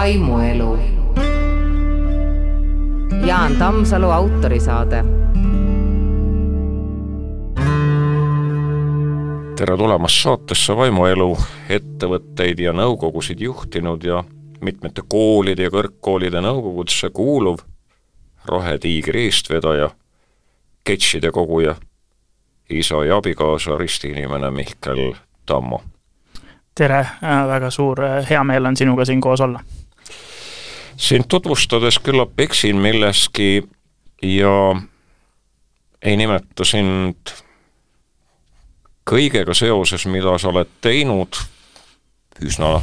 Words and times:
vaimuelu. 0.00 0.78
Jaan 3.26 3.56
Tammsalu 3.56 4.10
autorisaade. 4.10 5.04
tere 9.56 9.76
tulemast 9.76 10.22
saatesse 10.22 10.76
Vaimuelu, 10.76 11.36
ettevõtteid 11.68 12.62
ja 12.64 12.72
nõukogusid 12.72 13.42
juhtinud 13.44 14.04
ja 14.04 14.22
mitmete 14.64 15.04
koolide 15.08 15.68
ja 15.68 15.72
kõrgkoolide 15.74 16.40
nõukogudesse 16.40 17.10
kuuluv 17.12 17.60
Rohetiigri 18.48 19.26
eestvedaja, 19.26 19.90
ketšide 20.84 21.28
koguja, 21.30 21.74
isa 22.70 23.04
ja 23.04 23.20
abikaasa 23.20 23.76
ristiinimene 23.76 24.50
Mihkel 24.50 25.12
Tammo 25.46 25.82
tere, 26.74 27.00
äh, 27.00 27.44
väga 27.48 27.70
suur 27.70 28.00
äh, 28.04 28.24
heameel 28.30 28.64
on 28.66 28.76
sinuga 28.76 29.04
siin 29.04 29.20
koos 29.20 29.40
olla. 29.40 29.60
Sind 31.00 31.24
tutvustades 31.28 31.98
küllap 31.98 32.40
eksin 32.40 32.76
milleski 32.76 33.62
ja 34.22 34.56
ei 36.02 36.16
nimeta 36.16 36.64
sind 36.64 37.32
kõigega 39.10 39.54
seoses, 39.56 40.04
mida 40.06 40.36
sa 40.38 40.52
oled 40.52 40.68
teinud 40.84 41.40
üsna 42.44 42.76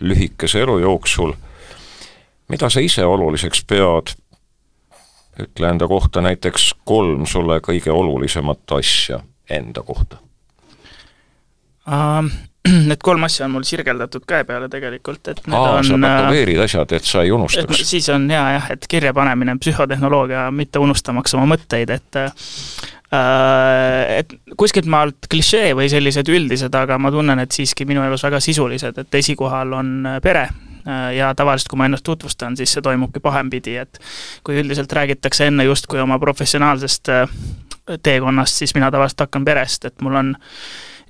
lühikese 0.00 0.62
elu 0.62 0.78
jooksul, 0.82 1.34
mida 2.48 2.70
sa 2.70 2.82
ise 2.82 3.04
oluliseks 3.06 3.64
pead, 3.68 4.14
ütle 5.42 5.70
enda 5.70 5.88
kohta 5.90 6.22
näiteks 6.22 6.72
kolm 6.86 7.26
sulle 7.26 7.58
kõige 7.60 7.90
olulisemat 7.90 8.78
asja 8.78 9.20
enda 9.50 9.82
kohta 9.82 10.23
um 11.86 12.30
need 12.88 13.02
kolm 13.04 13.26
asja 13.26 13.44
on 13.44 13.52
mul 13.58 13.64
sirgeldatud 13.68 14.24
käe 14.28 14.44
peale 14.48 14.70
tegelikult, 14.72 15.28
et 15.28 15.42
need 15.44 15.58
Aa, 15.58 15.78
on 15.78 15.84
sa 15.84 15.98
tätoveerid 16.00 16.60
asjad, 16.64 16.94
et 16.96 17.04
sa 17.04 17.24
ei 17.24 17.32
unustaks. 17.34 17.82
siis 17.84 18.08
on 18.12 18.24
hea 18.32 18.44
jah, 18.56 18.70
et 18.72 18.86
kirjapanemine, 18.88 19.58
psühhotehnoloogia, 19.60 20.46
mitte 20.54 20.80
unustamaks 20.80 21.36
oma 21.36 21.44
mõtteid, 21.54 21.92
et 21.92 22.20
äh, 22.22 22.30
et 24.20 24.32
kuskilt 24.56 24.88
maalt 24.90 25.28
klišee 25.30 25.74
või 25.76 25.90
sellised 25.92 26.30
üldised, 26.32 26.74
aga 26.74 26.96
ma 26.98 27.12
tunnen, 27.12 27.42
et 27.44 27.52
siiski 27.52 27.84
minu 27.88 28.02
elus 28.06 28.24
väga 28.24 28.40
sisulised, 28.42 29.02
et 29.04 29.20
esikohal 29.20 29.76
on 29.76 29.92
pere 30.24 30.46
äh, 30.48 31.10
ja 31.18 31.34
tavaliselt, 31.36 31.68
kui 31.68 31.82
ma 31.82 31.90
ennast 31.90 32.06
tutvustan, 32.08 32.56
siis 32.56 32.72
see 32.72 32.86
toimubki 32.86 33.20
pahempidi, 33.24 33.76
et 33.84 34.00
kui 34.46 34.56
üldiselt 34.62 34.92
räägitakse 34.92 35.50
enne 35.52 35.68
justkui 35.68 36.00
oma 36.00 36.16
professionaalsest 36.22 37.12
äh, 37.12 37.38
teekonnast, 38.00 38.64
siis 38.64 38.72
mina 38.72 38.88
tavaliselt 38.88 39.26
hakkan 39.26 39.44
perest, 39.44 39.84
et 39.84 40.00
mul 40.00 40.16
on 40.16 40.34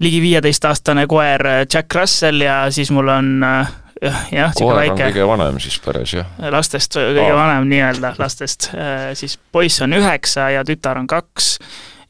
ligi 0.03 0.21
viieteistaastane 0.21 1.07
koer 1.07 1.47
äh, 1.47 1.67
Jack 1.75 1.95
Russell 1.95 2.41
ja 2.41 2.65
siis 2.71 2.91
mul 2.91 3.09
on 3.09 3.43
äh, 3.45 3.73
jah, 4.33 4.53
koer 4.59 4.83
väike, 4.83 5.09
kõige 5.11 5.27
vanem 5.29 5.59
siis 5.63 5.79
peres, 5.85 6.17
jah? 6.19 6.29
lastest 6.51 6.99
kõige 6.99 7.31
Aa. 7.31 7.39
vanem 7.39 7.69
nii-öelda, 7.71 8.15
lastest, 8.19 8.71
äh, 8.75 9.11
siis 9.19 9.39
poiss 9.53 9.83
on 9.85 9.97
üheksa 9.97 10.51
ja 10.57 10.65
tütar 10.67 10.99
on 11.01 11.07
kaks 11.11 11.57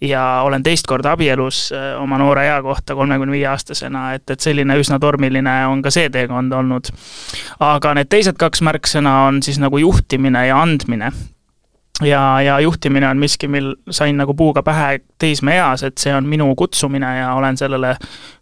ja 0.04 0.24
olen 0.44 0.62
teist 0.62 0.88
korda 0.90 1.14
abielus 1.14 1.70
oma 2.00 2.18
noore 2.20 2.42
ea 2.48 2.56
kohta, 2.62 2.96
kolmekümne 2.98 3.32
viie 3.32 3.46
aastasena, 3.48 4.10
et, 4.18 4.26
et 4.30 4.40
selline 4.42 4.76
üsna 4.76 4.98
tormiline 5.00 5.54
on 5.70 5.80
ka 5.84 5.92
see 5.94 6.10
teekond 6.12 6.52
olnud. 6.52 6.90
aga 7.64 7.94
need 8.00 8.10
teised 8.12 8.36
kaks 8.40 8.60
märksõna 8.66 9.14
on 9.28 9.40
siis 9.46 9.60
nagu 9.62 9.78
juhtimine 9.80 10.46
ja 10.48 10.58
andmine 10.60 11.12
ja, 12.02 12.40
ja 12.40 12.60
juhtimine 12.60 13.08
on 13.08 13.18
miski, 13.18 13.48
mil 13.48 13.74
sain 13.90 14.16
nagu 14.16 14.34
puuga 14.34 14.62
pähe 14.62 15.00
teismeeas, 15.18 15.82
et 15.82 15.98
see 15.98 16.14
on 16.14 16.26
minu 16.26 16.54
kutsumine 16.54 17.18
ja 17.18 17.34
olen 17.34 17.56
sellele 17.56 17.96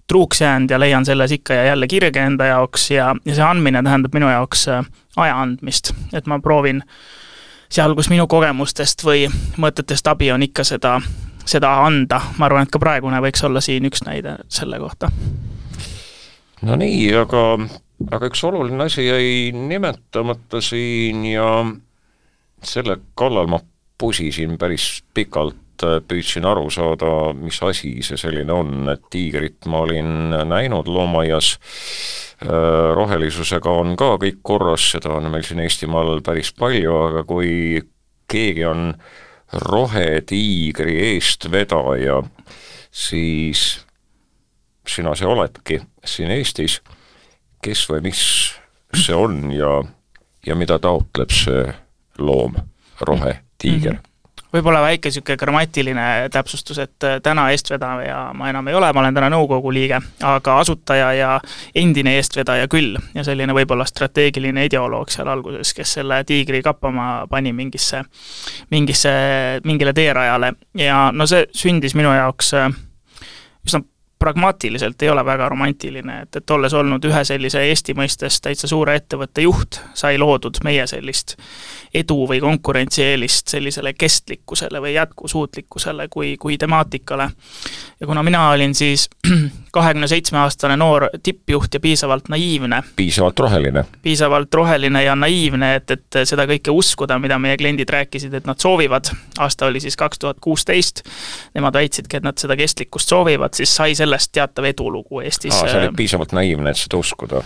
truuks 0.07 0.41
jäänud 0.41 0.71
ja 0.71 0.81
leian 0.81 1.05
selles 1.05 1.33
ikka 1.33 1.55
ja 1.55 1.65
jälle 1.65 1.87
kirge 1.87 2.21
enda 2.21 2.45
jaoks 2.45 2.91
ja, 2.91 3.15
ja 3.25 3.35
see 3.35 3.45
andmine 3.45 3.83
tähendab 3.83 4.15
minu 4.15 4.31
jaoks 4.31 4.69
äh, 4.69 4.85
aja 5.17 5.41
andmist, 5.41 5.93
et 6.13 6.27
ma 6.27 6.41
proovin 6.41 6.83
seal, 7.73 7.95
kus 7.95 8.11
minu 8.13 8.27
kogemustest 8.27 9.05
või 9.05 9.27
mõtetest 9.61 10.09
abi 10.09 10.33
on 10.33 10.43
ikka 10.43 10.65
seda, 10.65 10.99
seda 11.45 11.73
anda, 11.85 12.21
ma 12.39 12.49
arvan, 12.49 12.67
et 12.67 12.73
ka 12.73 12.81
praegune 12.81 13.21
võiks 13.25 13.45
olla 13.45 13.61
siin 13.65 13.89
üks 13.89 14.05
näide 14.09 14.39
selle 14.49 14.81
kohta. 14.81 15.11
no 16.63 16.77
nii, 16.77 17.07
aga, 17.21 17.47
aga 18.11 18.29
üks 18.33 18.45
oluline 18.45 18.85
asi 18.85 19.07
jäi 19.07 19.53
nimetamata 19.57 20.61
siin 20.61 21.25
ja 21.33 21.49
selle 22.63 22.99
kallal 23.19 23.51
ma 23.51 23.61
pusisin 23.99 24.59
päris 24.59 25.03
pikalt, 25.15 25.59
püüdsin 25.83 26.47
aru 26.47 26.69
saada, 26.71 27.33
mis 27.35 27.59
asi 27.67 27.97
see 28.07 28.19
selline 28.21 28.55
on, 28.55 28.87
et 28.93 29.03
tiigrit 29.11 29.67
ma 29.71 29.83
olin 29.83 30.31
näinud 30.47 30.87
loomaaias, 30.87 31.57
äh, 32.45 32.93
rohelisusega 32.95 33.71
on 33.83 33.97
ka 33.99 34.15
kõik 34.23 34.43
korras, 34.47 34.93
seda 34.95 35.17
on 35.17 35.31
meil 35.33 35.47
siin 35.47 35.63
Eestimaal 35.65 36.21
päris 36.23 36.53
palju, 36.55 36.95
aga 37.09 37.25
kui 37.27 37.83
keegi 38.31 38.65
on 38.69 38.93
rohetiigri 39.53 40.97
eestvedaja, 41.13 42.23
siis 42.91 43.83
sina 44.89 45.15
see 45.19 45.29
oledki 45.29 45.81
siin 46.05 46.31
Eestis, 46.35 46.81
kes 47.63 47.85
või 47.91 48.07
mis 48.09 48.23
see 48.95 49.17
on 49.17 49.51
ja, 49.55 49.81
ja 50.47 50.57
mida 50.59 50.79
taotleb 50.83 51.31
see 51.35 51.67
loom, 52.19 52.57
rohetiiger 53.01 53.93
mm. 53.93 53.99
-hmm 53.99 54.13
võib-olla 54.53 54.83
väike 54.85 55.09
niisugune 55.09 55.37
grammatiline 55.41 56.07
täpsustus, 56.33 56.79
et 56.83 57.07
äh, 57.07 57.19
täna 57.25 57.47
eestvedaja 57.53 58.19
ma 58.37 58.51
enam 58.51 58.69
ei 58.69 58.77
ole, 58.77 58.91
ma 58.93 59.01
olen 59.01 59.17
täna 59.17 59.31
nõukogu 59.33 59.73
liige, 59.73 60.01
aga 60.29 60.57
asutaja 60.61 61.09
ja 61.17 61.31
endine 61.75 62.17
eestvedaja 62.19 62.69
küll. 62.73 62.99
ja 63.15 63.25
selline 63.25 63.55
võib-olla 63.57 63.87
strateegiline 63.89 64.67
ideoloog 64.69 65.11
seal 65.11 65.29
alguses, 65.33 65.73
kes 65.75 65.97
selle 65.99 66.23
tiigri 66.29 66.63
kappama 66.63 67.27
pani 67.31 67.53
mingisse, 67.53 68.05
mingisse, 68.71 69.13
mingile 69.65 69.93
teerajale 69.93 70.53
ja 70.79 71.09
no 71.13 71.27
see 71.27 71.47
sündis 71.57 71.97
minu 71.99 72.13
jaoks 72.13 72.55
äh, 72.59 72.69
üsna 73.67 73.85
pragmaatiliselt 74.23 75.03
ei 75.03 75.11
ole 75.11 75.25
väga 75.27 75.49
romantiline, 75.51 76.21
et, 76.23 76.37
et 76.39 76.51
olles 76.55 76.75
olnud 76.79 77.05
ühe 77.11 77.25
sellise 77.27 77.65
Eesti 77.67 77.97
mõistes 77.99 78.39
täitsa 78.45 78.71
suure 78.71 78.95
ettevõtte 79.01 79.43
juht, 79.43 79.81
sai 79.99 80.21
loodud 80.23 80.61
meie 80.65 80.87
sellist 80.87 81.35
edu 81.95 82.21
või 82.31 82.39
konkurentsieelist 82.45 83.51
sellisele 83.51 83.95
kestlikkusele 83.99 84.81
või 84.85 84.95
jätkusuutlikkusele 84.95 86.07
kui, 86.09 86.37
kui 86.39 86.59
temaatikale. 86.59 87.31
ja 88.01 88.07
kuna 88.07 88.23
mina 88.23 88.49
olin 88.51 88.75
siis 88.75 89.09
kahekümne 89.73 90.09
seitsme 90.09 90.39
aastane 90.39 90.77
noor 90.77 91.09
tippjuht 91.23 91.75
ja 91.75 91.81
piisavalt 91.81 92.29
naiivne. 92.29 92.83
piisavalt 92.97 93.39
roheline. 93.39 93.85
piisavalt 94.03 94.55
roheline 94.55 95.05
ja 95.05 95.17
naiivne, 95.17 95.75
et, 95.81 95.91
et 95.91 96.21
seda 96.29 96.47
kõike 96.51 96.75
uskuda, 96.75 97.19
mida 97.19 97.39
meie 97.39 97.57
kliendid 97.57 97.91
rääkisid, 97.91 98.35
et 98.35 98.47
nad 98.49 98.61
soovivad, 98.61 99.13
aasta 99.39 99.67
oli 99.67 99.81
siis 99.81 99.97
kaks 99.97 100.19
tuhat 100.19 100.41
kuusteist, 100.41 101.03
nemad 101.55 101.75
väitsidki, 101.75 102.21
et 102.21 102.29
nad 102.29 102.39
seda 102.39 102.57
kestlikkust 102.57 103.09
soovivad, 103.09 103.57
siis 103.57 103.73
sai 103.77 103.97
sellest 103.99 104.33
teatav 104.33 104.69
edulugu 104.69 105.25
Eestis. 105.25 105.57
aa, 105.57 105.69
sa 105.69 105.83
olid 105.83 105.97
piisavalt 105.97 106.37
naiivne, 106.37 106.71
et 106.71 106.85
seda 106.85 107.01
uskuda? 107.01 107.43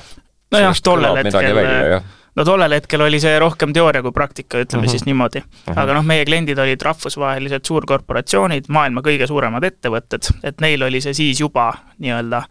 nojah, 0.53 0.83
tollel 0.83 1.23
hetkel 1.23 2.01
no 2.37 2.45
tollel 2.45 2.77
hetkel 2.77 3.01
oli 3.01 3.21
see 3.23 3.39
rohkem 3.41 3.73
teooria 3.77 4.03
kui 4.05 4.13
praktika, 4.13 4.61
ütleme 4.61 4.83
mm 4.83 4.87
-hmm. 4.87 4.91
siis 4.91 5.05
niimoodi. 5.07 5.41
-hmm. 5.41 5.81
aga 5.81 5.95
noh, 5.95 6.05
meie 6.05 6.25
kliendid 6.25 6.59
olid 6.59 6.83
rahvusvahelised 6.83 7.65
suurkorporatsioonid, 7.65 8.65
maailma 8.69 9.01
kõige 9.01 9.27
suuremad 9.27 9.65
ettevõtted, 9.65 10.31
et 10.43 10.61
neil 10.61 10.83
oli 10.83 11.01
see 11.01 11.15
siis 11.15 11.41
juba 11.41 11.73
nii-öelda 11.99 12.43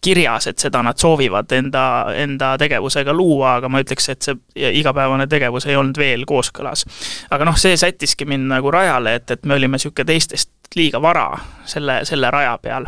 kirjas, 0.00 0.46
et 0.46 0.58
seda 0.58 0.82
nad 0.82 0.98
soovivad 0.98 1.52
enda, 1.52 2.06
enda 2.14 2.58
tegevusega 2.58 3.12
luua, 3.12 3.54
aga 3.54 3.68
ma 3.68 3.80
ütleks, 3.80 4.08
et 4.08 4.22
see 4.22 4.36
igapäevane 4.56 5.26
tegevus 5.26 5.66
ei 5.66 5.76
olnud 5.76 5.98
veel 5.98 6.24
kooskõlas. 6.26 6.84
aga 7.30 7.44
noh, 7.44 7.56
see 7.56 7.76
sättiski 7.76 8.24
mind 8.24 8.48
nagu 8.48 8.70
rajale, 8.70 9.14
et, 9.14 9.30
et 9.30 9.44
me 9.44 9.54
olime 9.54 9.78
niisugune 9.78 10.04
teistest 10.06 10.50
liiga 10.76 11.02
vara 11.02 11.38
selle, 11.64 12.00
selle 12.04 12.30
raja 12.30 12.58
peal. 12.62 12.86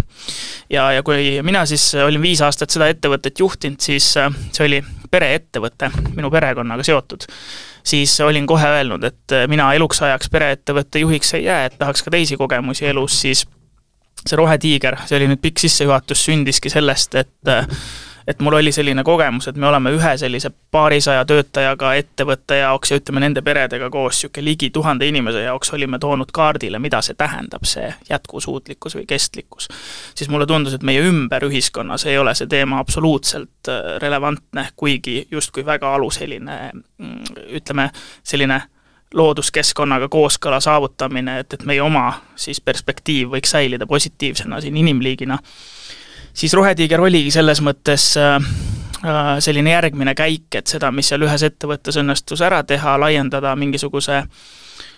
ja, 0.70 0.92
ja 0.92 1.02
kui 1.02 1.42
mina 1.42 1.66
siis 1.66 1.94
olin 1.94 2.22
viis 2.22 2.42
aastat 2.42 2.70
seda 2.70 2.88
ettevõtet 2.88 3.38
juhtinud, 3.38 3.80
siis 3.80 4.16
äh, 4.16 4.32
see 4.52 4.66
oli 4.66 4.82
pereettevõte, 5.10 5.90
minu 6.16 6.30
perekonnaga 6.30 6.84
seotud, 6.86 7.26
siis 7.86 8.14
olin 8.24 8.46
kohe 8.46 8.68
öelnud, 8.78 9.04
et 9.04 9.36
mina 9.50 9.72
eluks 9.74 10.02
ajaks 10.06 10.30
pereettevõtte 10.30 11.02
juhiks 11.02 11.34
ei 11.38 11.48
jää, 11.48 11.64
et 11.66 11.78
tahaks 11.78 12.04
ka 12.06 12.12
teisi 12.14 12.38
kogemusi 12.40 12.86
elus, 12.90 13.20
siis 13.24 13.46
see 14.20 14.36
Rohetiiger, 14.36 14.98
see 15.08 15.16
oli 15.16 15.30
nüüd 15.30 15.40
pikk 15.42 15.62
sissejuhatus, 15.62 16.24
sündiski 16.28 16.72
sellest, 16.72 17.16
et 17.16 17.52
et 18.30 18.40
mul 18.40 18.52
oli 18.52 18.72
selline 18.72 19.02
kogemus, 19.04 19.48
et 19.48 19.56
me 19.56 19.66
oleme 19.66 19.90
ühe 19.94 20.12
sellise 20.18 20.50
paarisaja 20.70 21.24
töötajaga 21.26 21.94
ettevõtte 21.98 22.60
jaoks 22.60 22.92
ja 22.92 22.98
ütleme, 23.00 23.22
nende 23.24 23.42
peredega 23.42 23.90
koos 23.90 24.20
niisugune 24.20 24.44
ligi 24.44 24.70
tuhande 24.70 25.08
inimese 25.10 25.42
jaoks 25.42 25.72
olime 25.74 25.98
toonud 25.98 26.30
kaardile, 26.32 26.78
mida 26.78 27.00
see 27.02 27.16
tähendab, 27.18 27.66
see 27.66 27.88
jätkusuutlikkus 28.08 28.96
või 28.98 29.06
kestlikkus. 29.10 29.68
siis 30.14 30.30
mulle 30.30 30.46
tundus, 30.46 30.74
et 30.74 30.86
meie 30.86 31.02
ümber 31.02 31.44
ühiskonnas 31.48 32.06
ei 32.06 32.18
ole 32.18 32.34
see 32.38 32.46
teema 32.46 32.78
absoluutselt 32.78 33.68
äh, 33.68 33.96
relevantne, 34.02 34.68
kuigi 34.76 35.26
justkui 35.30 35.66
väga 35.66 35.94
aluseline, 35.94 36.60
mm, 36.98 37.40
ütleme, 37.58 37.90
selline 38.22 38.62
looduskeskkonnaga 39.14 40.08
kooskõla 40.08 40.60
saavutamine, 40.62 41.40
et, 41.42 41.54
et 41.54 41.66
meie 41.66 41.82
oma 41.82 42.12
siis 42.38 42.60
perspektiiv 42.62 43.34
võiks 43.34 43.50
säilida 43.56 43.86
positiivsena 43.90 44.60
siin 44.62 44.76
inimliigina 44.76 45.38
siis 46.34 46.54
Rohetiiger 46.54 47.00
oligi 47.00 47.30
selles 47.34 47.60
mõttes 47.64 48.12
äh, 48.20 48.38
selline 49.40 49.74
järgmine 49.74 50.14
käik, 50.14 50.48
et 50.54 50.70
seda, 50.70 50.90
mis 50.92 51.08
seal 51.08 51.24
ühes 51.24 51.44
ettevõttes 51.46 51.96
õnnestus 52.00 52.42
ära 52.44 52.62
teha, 52.64 52.98
laiendada 53.00 53.54
mingisuguse 53.56 54.24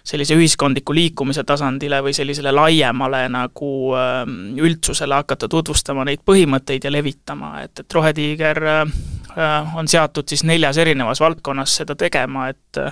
sellise 0.02 0.34
ühiskondliku 0.34 0.94
liikumise 0.94 1.44
tasandile 1.46 2.00
või 2.02 2.10
sellisele 2.16 2.50
laiemale 2.50 3.20
nagu 3.30 3.92
ähm, 3.94 4.32
üldsusele 4.58 5.14
hakata 5.20 5.46
tutvustama 5.48 6.02
neid 6.08 6.24
põhimõtteid 6.26 6.88
ja 6.88 6.90
levitama, 6.90 7.60
et, 7.62 7.84
et 7.84 7.94
Rohetiiger 7.94 8.62
äh, 8.66 9.76
on 9.78 9.88
seatud 9.88 10.26
siis 10.28 10.42
neljas 10.44 10.80
erinevas 10.82 11.22
valdkonnas 11.22 11.76
seda 11.82 11.94
tegema, 11.98 12.48
et 12.50 12.82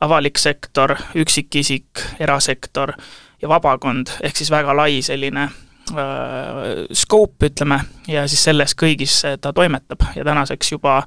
avalik 0.00 0.38
sektor, 0.38 0.96
üksikisik, 1.18 2.02
erasektor 2.18 2.92
ja 3.42 3.48
vabakond, 3.50 4.10
ehk 4.22 4.42
siis 4.42 4.50
väga 4.50 4.74
lai 4.74 4.98
selline 5.06 5.46
äh, 5.46 5.56
scope, 5.88 7.48
ütleme, 7.48 7.80
ja 8.08 8.26
siis 8.28 8.42
selles 8.48 8.74
kõigis 8.78 9.20
ta 9.40 9.52
toimetab 9.56 10.04
ja 10.16 10.24
tänaseks 10.26 10.72
juba 10.72 11.02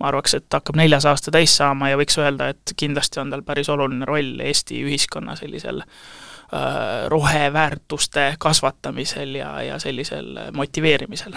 ma 0.00 0.08
arvaks, 0.08 0.34
et 0.38 0.56
hakkab 0.56 0.78
neljas 0.80 1.06
aasta 1.08 1.32
täis 1.34 1.52
saama 1.58 1.90
ja 1.90 1.98
võiks 2.00 2.16
öelda, 2.20 2.50
et 2.54 2.74
kindlasti 2.80 3.20
on 3.20 3.32
tal 3.34 3.44
päris 3.46 3.68
oluline 3.72 4.08
roll 4.08 4.40
Eesti 4.40 4.80
ühiskonna 4.86 5.36
sellisel 5.36 5.82
äh, 5.82 7.08
roheväärtuste 7.12 8.30
kasvatamisel 8.40 9.36
ja, 9.42 9.52
ja 9.66 9.78
sellisel 9.82 10.32
motiveerimisel. 10.56 11.36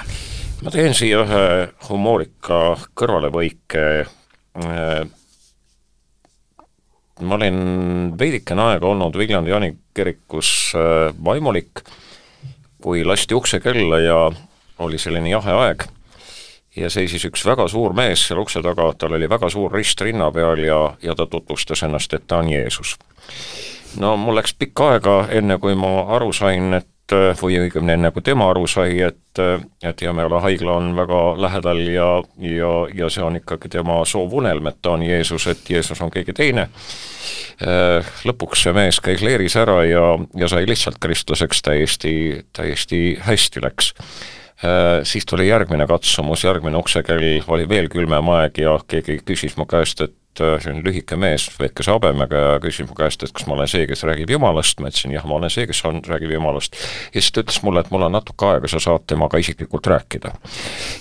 ma 0.63 0.71
teen 0.71 0.95
siia 0.95 1.25
ühe 1.25 1.43
humoorika 1.89 2.61
kõrvalevõike 2.99 3.83
äh, 4.05 5.03
ma 7.21 7.35
olin 7.35 7.59
veidikene 8.19 8.69
aega 8.71 8.87
olnud 8.89 9.17
Viljandi 9.19 9.51
Jaani 9.51 9.73
kirikus 9.95 10.71
äh, 10.77 11.11
vaimulik, 11.25 11.83
kui 12.83 13.05
lasti 13.07 13.35
ukse 13.35 13.59
kella 13.63 13.99
ja 14.03 14.17
oli 14.83 14.97
selline 14.99 15.29
jahe 15.31 15.51
aeg 15.65 15.85
ja 16.75 16.89
seisis 16.89 17.23
üks 17.29 17.45
väga 17.45 17.67
suur 17.71 17.93
mees 17.95 18.25
seal 18.27 18.41
ukse 18.41 18.61
taga, 18.65 18.89
tal 18.97 19.15
oli 19.15 19.29
väga 19.29 19.49
suur 19.53 19.71
rist 19.71 20.01
rinna 20.01 20.31
peal 20.35 20.63
ja, 20.65 20.79
ja 21.01 21.15
ta 21.15 21.27
tutvustas 21.29 21.83
ennast, 21.85 22.13
et 22.13 22.27
ta 22.27 22.41
on 22.41 22.49
Jeesus. 22.49 22.97
no 23.97 24.15
mul 24.17 24.35
läks 24.35 24.55
pikka 24.59 24.89
aega, 24.95 25.17
enne 25.29 25.59
kui 25.61 25.75
ma 25.75 25.93
aru 26.15 26.33
sain, 26.33 26.73
et 26.73 26.87
et 27.31 27.41
või 27.41 27.57
õigemini 27.61 28.11
kui 28.13 28.23
tema 28.25 28.49
aru 28.51 28.65
sai, 28.67 28.99
et, 29.05 29.41
et 29.83 30.01
Jämeala 30.01 30.41
haigla 30.43 30.77
on 30.79 30.91
väga 30.97 31.21
lähedal 31.41 31.81
ja, 31.87 32.09
ja, 32.41 32.73
ja 32.93 33.09
see 33.13 33.23
on 33.23 33.39
ikkagi 33.39 33.71
tema 33.73 34.01
soovunelm, 34.05 34.67
et 34.69 34.81
ta 34.81 34.97
on 34.97 35.05
Jeesus, 35.05 35.47
et 35.51 35.69
Jeesus 35.69 36.01
on 36.01 36.11
keegi 36.13 36.35
teine. 36.37 36.67
Lõpuks 38.27 38.65
see 38.65 38.75
mees 38.75 38.99
käis 39.03 39.23
leeris 39.23 39.55
ära 39.59 39.83
ja, 39.87 40.05
ja 40.35 40.49
sai 40.51 40.67
lihtsalt 40.67 40.99
kristlaseks, 41.01 41.61
täiesti, 41.65 42.13
täiesti 42.53 43.03
hästi 43.23 43.63
läks 43.63 43.93
siis 45.03 45.25
tuli 45.27 45.49
järgmine 45.49 45.87
katsumus, 45.89 46.45
järgmine 46.45 46.77
uksekell, 46.79 47.41
oli 47.51 47.69
veel 47.69 47.89
külmem 47.91 48.29
aeg 48.37 48.61
ja 48.63 48.77
keegi 48.87 49.17
küsis 49.27 49.57
mu 49.59 49.65
käest, 49.69 50.01
et 50.05 50.13
Äh, 50.41 50.55
selline 50.57 50.81
lühike 50.81 51.13
mees 51.19 51.43
väikese 51.59 51.91
habemega 51.93 52.39
ja 52.41 52.53
küsis 52.61 52.87
mu 52.89 52.95
käest, 52.97 53.21
et 53.21 53.29
kas 53.37 53.45
ma 53.45 53.53
olen 53.53 53.69
see, 53.69 53.83
kes 53.85 54.01
räägib 54.09 54.31
Jumalast, 54.33 54.79
ma 54.81 54.89
ütlesin 54.89 55.13
jah, 55.13 55.27
ma 55.29 55.35
olen 55.37 55.53
see, 55.53 55.67
kes 55.69 55.83
on, 55.85 55.99
räägib 56.09 56.33
Jumalast. 56.33 56.73
ja 57.13 57.21
siis 57.21 57.29
ta 57.35 57.43
ütles 57.43 57.59
mulle, 57.61 57.83
et 57.83 57.91
mul 57.93 58.07
on 58.07 58.15
natuke 58.17 58.47
aega, 58.49 58.71
sa 58.71 58.81
saad 58.81 59.05
temaga 59.05 59.37
isiklikult 59.37 59.91
rääkida. 59.93 60.33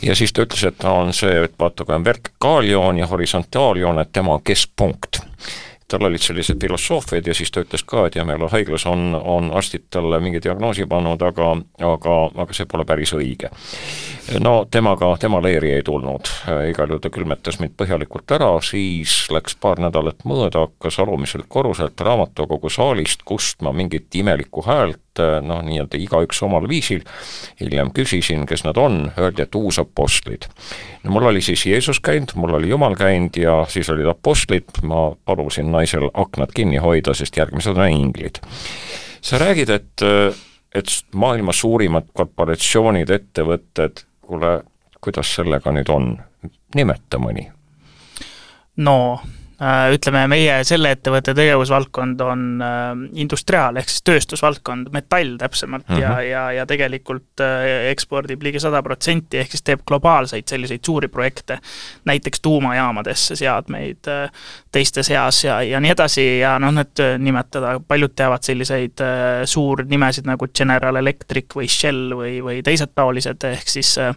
ja 0.04 0.16
siis 0.18 0.36
ta 0.36 0.44
ütles, 0.44 0.66
et 0.68 0.76
ta 0.84 0.92
on 0.92 1.16
see, 1.16 1.32
et 1.46 1.56
vaata, 1.58 1.88
kui 1.88 1.96
on 1.96 2.04
vertikaaljoon 2.04 3.00
ja 3.00 3.08
horisontaaljoon, 3.08 4.04
et 4.04 4.12
tema 4.12 4.36
on 4.36 4.44
keskpunkt 4.44 5.22
tal 5.92 6.08
olid 6.08 6.22
sellised 6.24 6.60
filosoofiad 6.60 7.26
ja 7.28 7.34
siis 7.36 7.52
ta 7.52 7.62
ütles 7.64 7.84
ka, 7.86 8.06
et 8.08 8.16
Jämela 8.16 8.48
haiglas 8.52 8.86
on, 8.88 9.12
on 9.14 9.50
arstid 9.52 9.90
talle 9.92 10.20
mingi 10.24 10.40
diagnoosi 10.42 10.86
pannud, 10.88 11.22
aga, 11.28 11.50
aga, 11.88 12.16
aga 12.44 12.56
see 12.56 12.68
pole 12.70 12.86
päris 12.88 13.12
õige. 13.16 13.50
no 14.40 14.54
temaga, 14.70 15.12
tema 15.20 15.42
leeri 15.44 15.74
ei 15.76 15.84
tulnud, 15.86 16.30
igal 16.70 16.88
juhul 16.94 17.02
ta 17.02 17.12
külmetas 17.12 17.60
mind 17.60 17.76
põhjalikult 17.76 18.36
ära, 18.38 18.50
siis 18.64 19.26
läks 19.34 19.58
paar 19.60 19.82
nädalat 19.82 20.24
mööda, 20.28 20.66
hakkas 20.68 21.00
alumiselt 21.02 21.48
korruselt 21.52 22.00
raamatukogu 22.00 22.72
saalist 22.72 23.26
kustma 23.28 23.74
mingit 23.76 24.14
imelikku 24.22 24.64
häält, 24.66 25.11
noh, 25.20 25.60
nii-öelda 25.66 25.98
igaüks 26.00 26.42
omal 26.46 26.68
viisil, 26.68 27.02
hiljem 27.60 27.92
küsisin, 27.94 28.46
kes 28.48 28.64
nad 28.64 28.78
on, 28.80 29.04
öeldi, 29.18 29.44
et 29.44 29.54
uusapostlid. 29.54 30.46
no 31.04 31.10
mul 31.10 31.28
oli 31.32 31.42
siis 31.44 31.66
Jeesus 31.66 32.00
käinud, 32.00 32.34
mul 32.34 32.54
oli 32.58 32.70
Jumal 32.70 32.96
käinud 32.96 33.36
ja 33.36 33.64
siis 33.68 33.90
olid 33.90 34.08
apostlid, 34.08 34.70
ma 34.82 35.10
palusin 35.24 35.72
naisel 35.72 36.08
aknad 36.14 36.54
kinni 36.54 36.80
hoida, 36.82 37.14
sest 37.14 37.36
järgmised 37.36 37.76
on 37.76 37.88
inglid. 37.88 38.40
sa 39.20 39.38
räägid, 39.38 39.70
et, 39.70 40.06
et 40.74 40.88
maailma 41.14 41.52
suurimad 41.52 42.08
korporatsioonid, 42.12 43.10
ettevõtted, 43.10 44.04
kuule, 44.20 44.60
kuidas 45.00 45.34
sellega 45.34 45.72
nüüd 45.72 45.90
on, 45.92 46.16
nimeta 46.74 47.18
mõni? 47.18 47.50
no 48.76 49.20
ütleme, 49.94 50.24
meie 50.30 50.54
selle 50.66 50.90
ettevõtte 50.96 51.34
tegevusvaldkond 51.38 52.22
on 52.24 52.44
äh, 52.64 52.88
industriaal, 53.22 53.76
ehk 53.78 53.90
siis 53.92 54.02
tööstusvaldkond, 54.08 54.88
metall 54.94 55.36
täpsemalt 55.38 55.86
mm 55.88 55.94
-hmm. 55.94 56.02
ja, 56.02 56.10
mhm. 56.10 56.26
ja, 56.30 56.42
ja 56.52 56.66
tegelikult 56.66 57.40
äh, 57.44 57.90
ekspordib 57.92 58.42
ligi 58.42 58.60
sada 58.60 58.82
protsenti, 58.82 59.38
ehk 59.38 59.54
siis 59.54 59.62
teeb 59.62 59.84
globaalseid 59.86 60.48
selliseid 60.48 60.84
suuri 60.84 61.08
projekte, 61.08 61.58
näiteks 62.04 62.40
tuumajaamadesse 62.40 63.36
seadmeid 63.36 64.10
teiste 64.72 65.02
seas 65.02 65.44
ja, 65.44 65.62
ja 65.62 65.80
nii 65.80 65.90
edasi 65.90 66.26
ja 66.38 66.58
noh, 66.58 66.72
need 66.72 67.04
nimetada, 67.18 67.78
paljud 67.88 68.14
teavad 68.16 68.42
selliseid 68.42 69.02
suurnimesid 69.44 70.26
nagu 70.26 70.48
General 70.48 70.96
Electric 70.96 71.54
või 71.54 71.68
Shell 71.68 72.16
või, 72.16 72.40
või 72.42 72.62
teised 72.62 72.94
taolised, 72.94 73.44
ehk 73.44 73.68
siis 73.68 73.98
äh, 73.98 74.14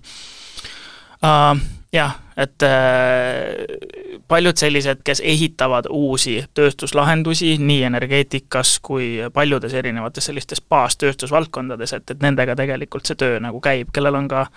jah, 1.95 2.15
et 2.37 2.63
äh, 2.67 4.21
paljud 4.27 4.57
sellised, 4.59 5.01
kes 5.07 5.21
ehitavad 5.23 5.87
uusi 5.89 6.37
tööstuslahendusi 6.53 7.55
nii 7.61 7.83
energeetikas 7.89 8.77
kui 8.83 9.17
paljudes 9.33 9.73
erinevates 9.73 10.29
sellistes 10.31 10.61
baastööstusvaldkondades, 10.61 11.93
et, 11.97 12.11
et 12.11 12.25
nendega 12.25 12.57
tegelikult 12.59 13.07
see 13.07 13.19
töö 13.19 13.39
nagu 13.43 13.61
käib, 13.63 13.93
kellel 13.95 14.19
on 14.19 14.27
ka 14.31 14.47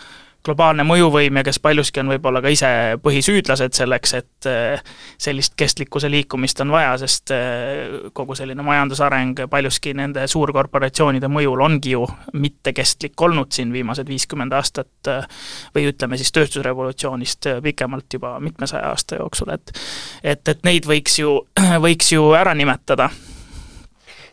globaalne 0.46 0.84
mõjuvõim 0.86 1.40
ja 1.40 1.42
kes 1.46 1.58
paljuski 1.62 2.00
on 2.00 2.12
võib-olla 2.12 2.40
ka 2.42 2.50
ise 2.52 2.70
põhisüüdlased 3.02 3.74
selleks, 3.76 4.14
et 4.18 4.48
eh, 4.48 4.82
sellist 5.20 5.56
kestlikkuse 5.58 6.10
liikumist 6.10 6.60
on 6.62 6.72
vaja, 6.72 6.94
sest 7.02 7.32
eh, 7.34 8.10
kogu 8.16 8.36
selline 8.38 8.62
majandusareng 8.66 9.44
paljuski 9.50 9.94
nende 9.98 10.26
suurkorporatsioonide 10.30 11.30
mõjul 11.32 11.64
ongi 11.66 11.96
ju 11.96 12.04
mittekestlik 12.38 13.20
olnud 13.28 13.52
siin 13.54 13.72
viimased 13.74 14.08
viiskümmend 14.08 14.54
aastat 14.56 15.10
eh, 15.10 15.26
või 15.74 15.88
ütleme 15.90 16.20
siis 16.20 16.32
tööstusrevolutsioonist 16.36 17.50
pikemalt 17.64 18.18
juba 18.18 18.36
mitmesaja 18.40 18.92
aasta 18.92 19.18
jooksul, 19.22 19.52
et 19.54 19.74
et, 20.22 20.48
et 20.48 20.62
neid 20.64 20.86
võiks 20.86 21.18
ju, 21.18 21.40
võiks 21.86 22.12
ju 22.14 22.30
ära 22.38 22.54
nimetada. 22.54 23.10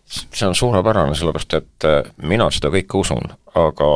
See 0.05 0.45
on 0.45 0.53
suurepärane, 0.55 1.15
sellepärast 1.17 1.55
et 1.57 1.87
mina 2.21 2.45
seda 2.53 2.69
kõike 2.69 2.99
usun, 3.01 3.25
aga 3.57 3.87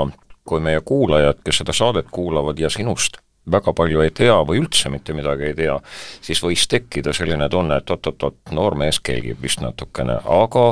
kui 0.50 0.62
meie 0.64 0.82
kuulajad, 0.82 1.44
kes 1.46 1.62
seda 1.62 1.76
saadet 1.78 2.10
kuulavad 2.12 2.60
ja 2.60 2.72
sinust 2.74 3.22
väga 3.52 3.74
palju 3.74 4.02
ei 4.04 4.12
tea 4.16 4.36
või 4.46 4.62
üldse 4.64 4.90
mitte 4.94 5.14
midagi 5.18 5.50
ei 5.50 5.56
tea, 5.58 5.78
siis 6.22 6.42
võis 6.44 6.68
tekkida 6.70 7.14
selline 7.16 7.50
tunne, 7.50 7.80
et 7.80 7.90
oot-oot-oot, 7.90 8.54
noor 8.56 8.78
mees 8.80 9.00
kelgib 9.00 9.42
vist 9.42 9.64
natukene, 9.64 10.20
aga 10.26 10.66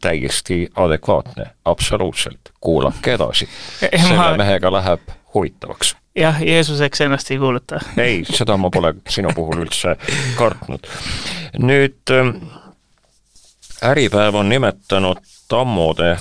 täiesti 0.00 0.66
adekvaatne, 0.80 1.46
absoluutselt, 1.64 2.52
kuulake 2.60 3.14
edasi. 3.18 3.48
selle 3.80 4.36
mehega 4.36 4.72
läheb 4.72 5.12
huvitavaks. 5.34 5.96
jah, 6.16 6.42
Jeesuseks 6.42 7.00
ennast 7.00 7.30
ei 7.30 7.38
kuuluta 7.38 7.80
ei, 7.96 8.24
seda 8.24 8.56
ma 8.56 8.70
pole 8.70 8.94
sinu 9.08 9.32
puhul 9.34 9.64
üldse 9.66 9.96
kartnud. 10.38 10.88
nüüd 11.58 12.16
ähm, 12.16 12.36
Äripäev 13.84 14.34
on 14.34 14.48
nimetanud 14.48 15.22
Tammode 15.48 16.16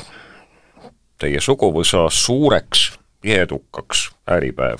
teie 1.20 1.42
suguvõsa 1.42 2.08
suureks 2.10 2.92
ja 3.24 3.42
edukaks 3.44 4.10
äripäev. 4.28 4.80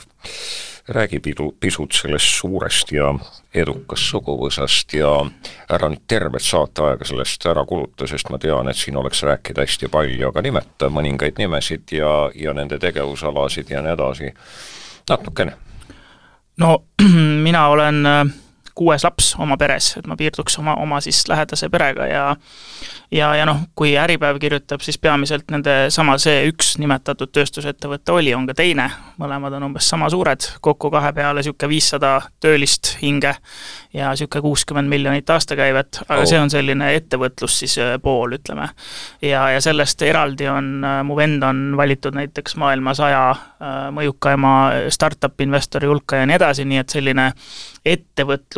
räägi 0.90 1.20
pidu, 1.20 1.52
pisut 1.60 1.92
sellest 1.92 2.26
suurest 2.26 2.92
ja 2.92 3.14
edukast 3.54 4.10
suguvõsast 4.10 4.94
ja 4.94 5.12
ära 5.70 5.90
nüüd 5.90 6.02
tervet 6.08 6.42
saateaega 6.42 7.06
sellest 7.06 7.46
ära 7.46 7.66
kuluta, 7.66 8.08
sest 8.08 8.30
ma 8.34 8.40
tean, 8.42 8.70
et 8.70 8.78
siin 8.78 8.98
oleks 8.98 9.22
rääkida 9.24 9.62
hästi 9.62 9.90
palju, 9.92 10.28
aga 10.32 10.42
nimeta 10.42 10.90
mõningaid 10.90 11.38
nimesid 11.38 11.94
ja, 11.94 12.32
ja 12.36 12.54
nende 12.58 12.80
tegevusalasid 12.82 13.70
ja 13.70 13.84
nii 13.86 13.94
edasi, 13.94 14.34
natukene. 15.10 15.54
no 16.58 16.84
mina 17.48 17.68
olen 17.68 18.06
äh, 18.06 18.26
kuues 18.76 19.04
laps 19.04 19.34
oma 19.40 19.58
peres, 19.58 19.94
et 19.98 20.08
ma 20.08 20.18
piirduks 20.20 20.60
oma, 20.62 20.76
oma 20.82 21.02
siis 21.04 21.24
lähedase 21.30 21.70
perega 21.70 22.08
ja 22.10 22.24
ja, 23.12 23.30
ja 23.36 23.46
noh, 23.46 23.64
kui 23.76 23.96
Äripäev 23.98 24.38
kirjutab, 24.42 24.84
siis 24.86 24.98
peamiselt 25.02 25.50
nende 25.52 25.76
sama 25.94 26.18
see 26.22 26.44
üks 26.50 26.76
nimetatud 26.82 27.32
tööstusettevõte 27.34 28.14
oli, 28.14 28.34
on 28.38 28.46
ka 28.50 28.56
teine, 28.58 28.86
mõlemad 29.22 29.56
on 29.58 29.70
umbes 29.70 29.90
sama 29.90 30.10
suured, 30.14 30.46
kokku 30.62 30.92
kahe 30.94 31.12
peale 31.18 31.42
niisugune 31.42 31.72
viissada 31.72 32.14
töölist 32.42 32.96
hinge 33.02 33.34
ja 33.94 34.12
niisugune 34.14 34.44
kuuskümmend 34.46 34.92
miljonit 34.92 35.30
aastakäivet, 35.30 36.04
aga 36.08 36.22
oh. 36.22 36.30
see 36.30 36.42
on 36.42 36.54
selline 36.54 36.92
ettevõtlus 37.00 37.60
siis 37.64 37.78
äh, 37.82 37.96
pool, 38.02 38.38
ütleme. 38.38 38.70
ja, 39.26 39.48
ja 39.56 39.62
sellest 39.64 40.02
eraldi 40.06 40.50
on, 40.52 40.72
äh, 40.86 41.02
mu 41.06 41.18
vend 41.18 41.44
on 41.44 41.66
valitud 41.78 42.18
näiteks 42.18 42.58
maailma 42.62 42.94
saja 42.98 43.24
äh, 43.34 43.90
mõjukaima 43.96 44.54
startup 44.94 45.42
investori 45.42 45.90
hulka 45.90 46.22
ja 46.22 46.30
nii 46.30 46.38
edasi, 46.38 46.68
nii 46.70 46.84
et 46.84 46.98
selline 46.98 47.32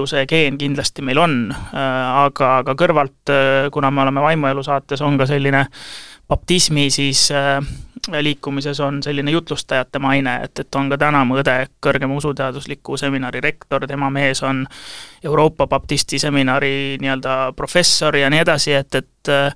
ettevõtluse 0.01 0.25
geen 0.27 0.57
kindlasti 0.57 1.03
meil 1.05 1.19
on, 1.19 1.53
aga, 1.73 2.57
aga 2.61 2.75
kõrvalt, 2.75 3.31
kuna 3.71 3.91
me 3.91 4.01
oleme 4.01 4.21
vaimuelu 4.21 4.63
saates, 4.63 5.01
on 5.01 5.17
ka 5.17 5.25
selline 5.29 5.65
baptismi 6.29 6.89
siis 6.89 7.29
liikumises 8.11 8.79
on 8.79 9.03
selline 9.03 9.31
jutlustajate 9.31 9.99
maine, 9.99 10.39
et, 10.43 10.59
et 10.59 10.75
on 10.75 10.89
ka 10.89 10.97
täna 10.97 11.23
mu 11.25 11.37
õde 11.37 11.67
kõrgema 11.83 12.15
usuteadusliku 12.17 12.97
seminari 12.97 13.41
rektor, 13.41 13.85
tema 13.87 14.09
mees 14.09 14.41
on 14.43 14.65
Euroopa 15.23 15.67
baptisti 15.67 16.19
seminari 16.19 16.97
nii-öelda 17.01 17.53
professor 17.55 18.15
ja 18.17 18.29
nii 18.29 18.41
edasi, 18.41 18.73
et, 18.73 18.95
et 18.95 19.29
äh, 19.29 19.53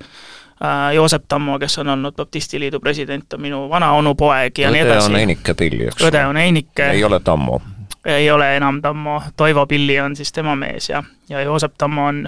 Joosep 0.95 1.25
Tammo, 1.27 1.57
kes 1.59 1.79
on 1.81 1.89
olnud 1.95 2.15
Baptisti 2.15 2.59
Liidu 2.59 2.79
president, 2.79 3.33
on 3.33 3.41
minu 3.41 3.65
vanaonu 3.69 4.13
poeg 4.15 4.61
ja 4.61 4.69
õde 4.69 4.77
nii 4.77 4.85
edasi. 4.85 5.07
õde 5.07 5.15
on 5.15 5.21
Einike 5.23 5.57
Pilli, 5.57 5.87
eks 5.89 6.03
ole? 6.03 6.11
õde 6.11 6.27
on 6.29 6.37
Einike. 6.37 6.91
ei 6.93 7.03
ole 7.03 7.19
Tammo? 7.19 7.61
Ei 8.05 8.29
ole 8.31 8.55
enam 8.57 8.81
Tammo, 8.81 9.21
Toivo 9.37 9.65
Pilli 9.65 9.99
on 9.99 10.15
siis 10.15 10.31
tema 10.31 10.55
mees 10.55 10.89
ja, 10.89 11.03
ja 11.29 11.41
Joosep 11.41 11.73
Tammo 11.77 12.05
on 12.07 12.25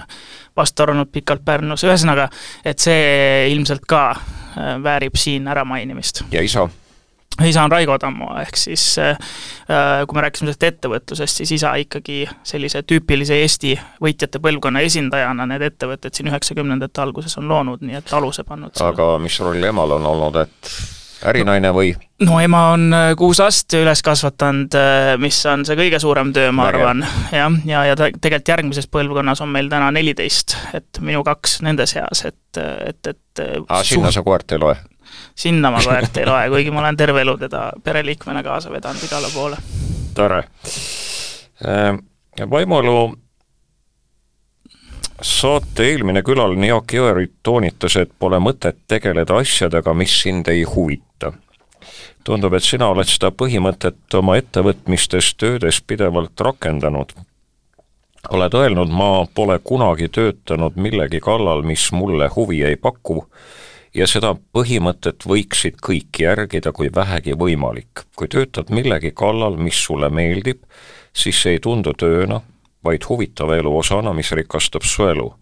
pastor 0.54 0.90
olnud 0.90 1.12
pikalt 1.12 1.44
Pärnus, 1.44 1.84
ühesõnaga, 1.86 2.28
et 2.66 2.78
see 2.82 3.46
ilmselt 3.52 3.86
ka 3.86 4.02
Äh, 4.58 4.82
väärib 4.82 5.14
siin 5.14 5.48
äramainimist. 5.48 6.22
ja 6.32 6.42
isa? 6.42 6.68
isa 7.44 7.62
on 7.62 7.70
Raigo 7.70 7.98
Tammo, 7.98 8.32
ehk 8.40 8.56
siis 8.56 8.98
äh, 8.98 9.10
äh, 9.70 10.06
kui 10.06 10.16
me 10.16 10.24
rääkisime 10.24 10.48
sellest 10.48 10.64
ettevõtlusest, 10.66 11.42
siis 11.42 11.52
isa 11.60 11.74
ikkagi 11.78 12.24
sellise 12.42 12.82
tüüpilise 12.82 13.38
Eesti 13.38 13.76
võitjate 14.02 14.40
põlvkonna 14.42 14.82
esindajana 14.82 15.46
need 15.46 15.62
ettevõtted 15.68 16.16
siin 16.16 16.32
üheksakümnendate 16.32 17.04
alguses 17.04 17.38
on 17.38 17.46
loonud, 17.48 17.84
nii 17.86 18.00
et 18.00 18.14
aluse 18.18 18.42
pannud. 18.48 18.74
aga 18.82 19.10
mis 19.22 19.38
roll 19.44 19.70
emal 19.70 19.94
on 20.00 20.10
olnud, 20.10 20.40
et 20.42 20.72
ärinaine 21.26 21.72
või? 21.74 21.92
no 22.26 22.40
ema 22.42 22.62
on 22.74 22.94
kuus 23.18 23.40
last 23.42 23.74
üles 23.78 24.02
kasvatanud, 24.06 24.74
mis 25.22 25.38
on 25.50 25.64
see 25.66 25.78
kõige 25.78 26.00
suurem 26.02 26.32
töö, 26.36 26.52
ma 26.54 26.68
arvan, 26.70 27.04
jah, 27.34 27.58
ja, 27.68 27.84
ja, 27.90 27.96
tegelikult 27.98 28.54
järgmises 28.54 28.90
põlvkonnas 28.92 29.42
on 29.44 29.52
meil 29.54 29.70
täna 29.72 29.90
neliteist, 29.94 30.56
et 30.74 31.02
minu 31.04 31.24
kaks 31.26 31.60
nende 31.66 31.86
seas, 31.90 32.24
et, 32.28 32.60
et, 32.60 33.00
et 33.06 33.18
et 33.38 33.64
aa, 33.68 33.84
sinna 33.84 34.12
sa 34.14 34.22
koert 34.26 34.52
ei 34.52 34.62
loe? 34.62 34.76
sinna 35.38 35.70
ma 35.72 35.80
koert 35.84 36.20
ei 36.20 36.26
loe, 36.28 36.48
kuigi 36.52 36.74
ma 36.74 36.82
olen 36.82 36.98
terve 36.98 37.22
elu 37.24 37.36
teda 37.40 37.68
pereliikmena 37.84 38.42
kaasa 38.46 38.72
vedanud 38.72 39.04
igale 39.06 39.30
poole. 39.34 39.56
tore. 40.14 40.42
Ehm, 41.66 42.02
vaimuelu 42.50 42.98
saate 45.22 45.84
eelmine 45.92 46.22
külaline 46.22 46.70
Jaak 46.70 46.92
Jõerit 46.94 47.34
toonitas, 47.42 47.96
et 47.96 48.10
pole 48.18 48.38
mõtet 48.42 48.76
tegeleda 48.88 49.40
asjadega, 49.42 49.94
mis 49.94 50.14
sind 50.22 50.48
ei 50.48 50.62
huvita. 50.62 51.32
tundub, 52.24 52.52
et 52.54 52.62
sina 52.62 52.90
oled 52.92 53.08
seda 53.08 53.30
põhimõtet 53.30 54.14
oma 54.14 54.36
ettevõtmistes, 54.36 55.34
töödes 55.34 55.80
pidevalt 55.80 56.40
rakendanud 56.40 57.14
oled 58.30 58.54
öelnud, 58.54 58.90
ma 58.90 59.26
pole 59.34 59.58
kunagi 59.64 60.08
töötanud 60.08 60.76
millegi 60.76 61.20
kallal, 61.20 61.62
mis 61.62 61.92
mulle 61.92 62.28
huvi 62.34 62.62
ei 62.66 62.76
paku 62.76 63.24
ja 63.94 64.06
seda 64.10 64.34
põhimõtet 64.54 65.24
võiksid 65.24 65.78
kõik 65.84 66.20
järgida, 66.20 66.72
kui 66.72 66.90
vähegi 66.94 67.34
võimalik. 67.38 68.04
kui 68.16 68.28
töötad 68.28 68.70
millegi 68.70 69.12
kallal, 69.14 69.56
mis 69.56 69.84
sulle 69.84 70.10
meeldib, 70.10 70.62
siis 71.12 71.42
see 71.42 71.56
ei 71.56 71.60
tundu 71.60 71.94
tööna, 71.94 72.42
vaid 72.84 73.04
huvitava 73.08 73.58
elu 73.58 73.74
osana, 73.78 74.12
mis 74.14 74.32
rikastab 74.32 74.86
su 74.86 75.08
elu. 75.08 75.32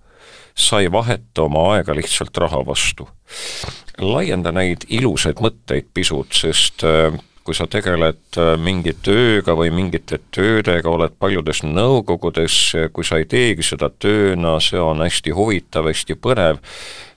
sa 0.57 0.79
ei 0.81 0.89
vaheta 0.93 1.43
oma 1.43 1.75
aega 1.75 1.93
lihtsalt 1.95 2.37
raha 2.37 2.63
vastu. 2.67 3.09
laienda 4.01 4.53
neid 4.53 4.87
ilusaid 4.89 5.41
mõtteid 5.41 5.91
pisut, 5.95 6.33
sest 6.33 6.85
äh, 6.85 7.13
kui 7.45 7.55
sa 7.55 7.67
tegeled 7.67 8.39
äh, 8.39 8.57
mingi 8.59 8.93
tööga 9.03 9.55
või 9.55 9.71
mingite 9.71 10.19
töödega, 10.31 10.89
oled 10.91 11.13
paljudes 11.19 11.63
nõukogudes, 11.63 12.57
kui 12.93 13.05
sa 13.05 13.21
ei 13.21 13.25
teegi 13.25 13.63
seda 13.63 13.91
tööna, 13.91 14.59
see 14.61 14.81
on 14.81 15.05
hästi 15.05 15.37
huvitav, 15.37 15.87
hästi 15.93 16.17
põnev, 16.17 16.59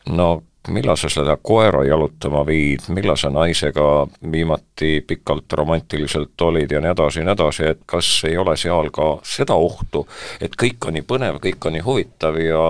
no 0.08 0.42
millal 0.70 0.98
sa 0.98 1.10
seda 1.10 1.38
koera 1.42 1.84
jalutama 1.88 2.46
viid, 2.48 2.88
millal 2.94 3.18
sa 3.18 3.32
naisega 3.34 4.08
viimati 4.32 5.00
pikalt 5.08 5.54
romantiliselt 5.54 6.42
olid 6.42 6.72
ja 6.72 6.82
nii 6.82 6.92
edasi 6.92 7.20
ja 7.20 7.26
nii 7.26 7.36
edasi, 7.36 7.68
et 7.74 7.82
kas 7.86 8.10
ei 8.30 8.38
ole 8.38 8.58
seal 8.58 8.92
ka 8.96 9.10
seda 9.24 9.58
ohtu, 9.58 10.06
et 10.42 10.56
kõik 10.56 10.88
on 10.88 10.98
nii 10.98 11.08
põnev, 11.08 11.42
kõik 11.44 11.70
on 11.70 11.78
nii 11.78 11.86
huvitav 11.86 12.40
ja, 12.44 12.64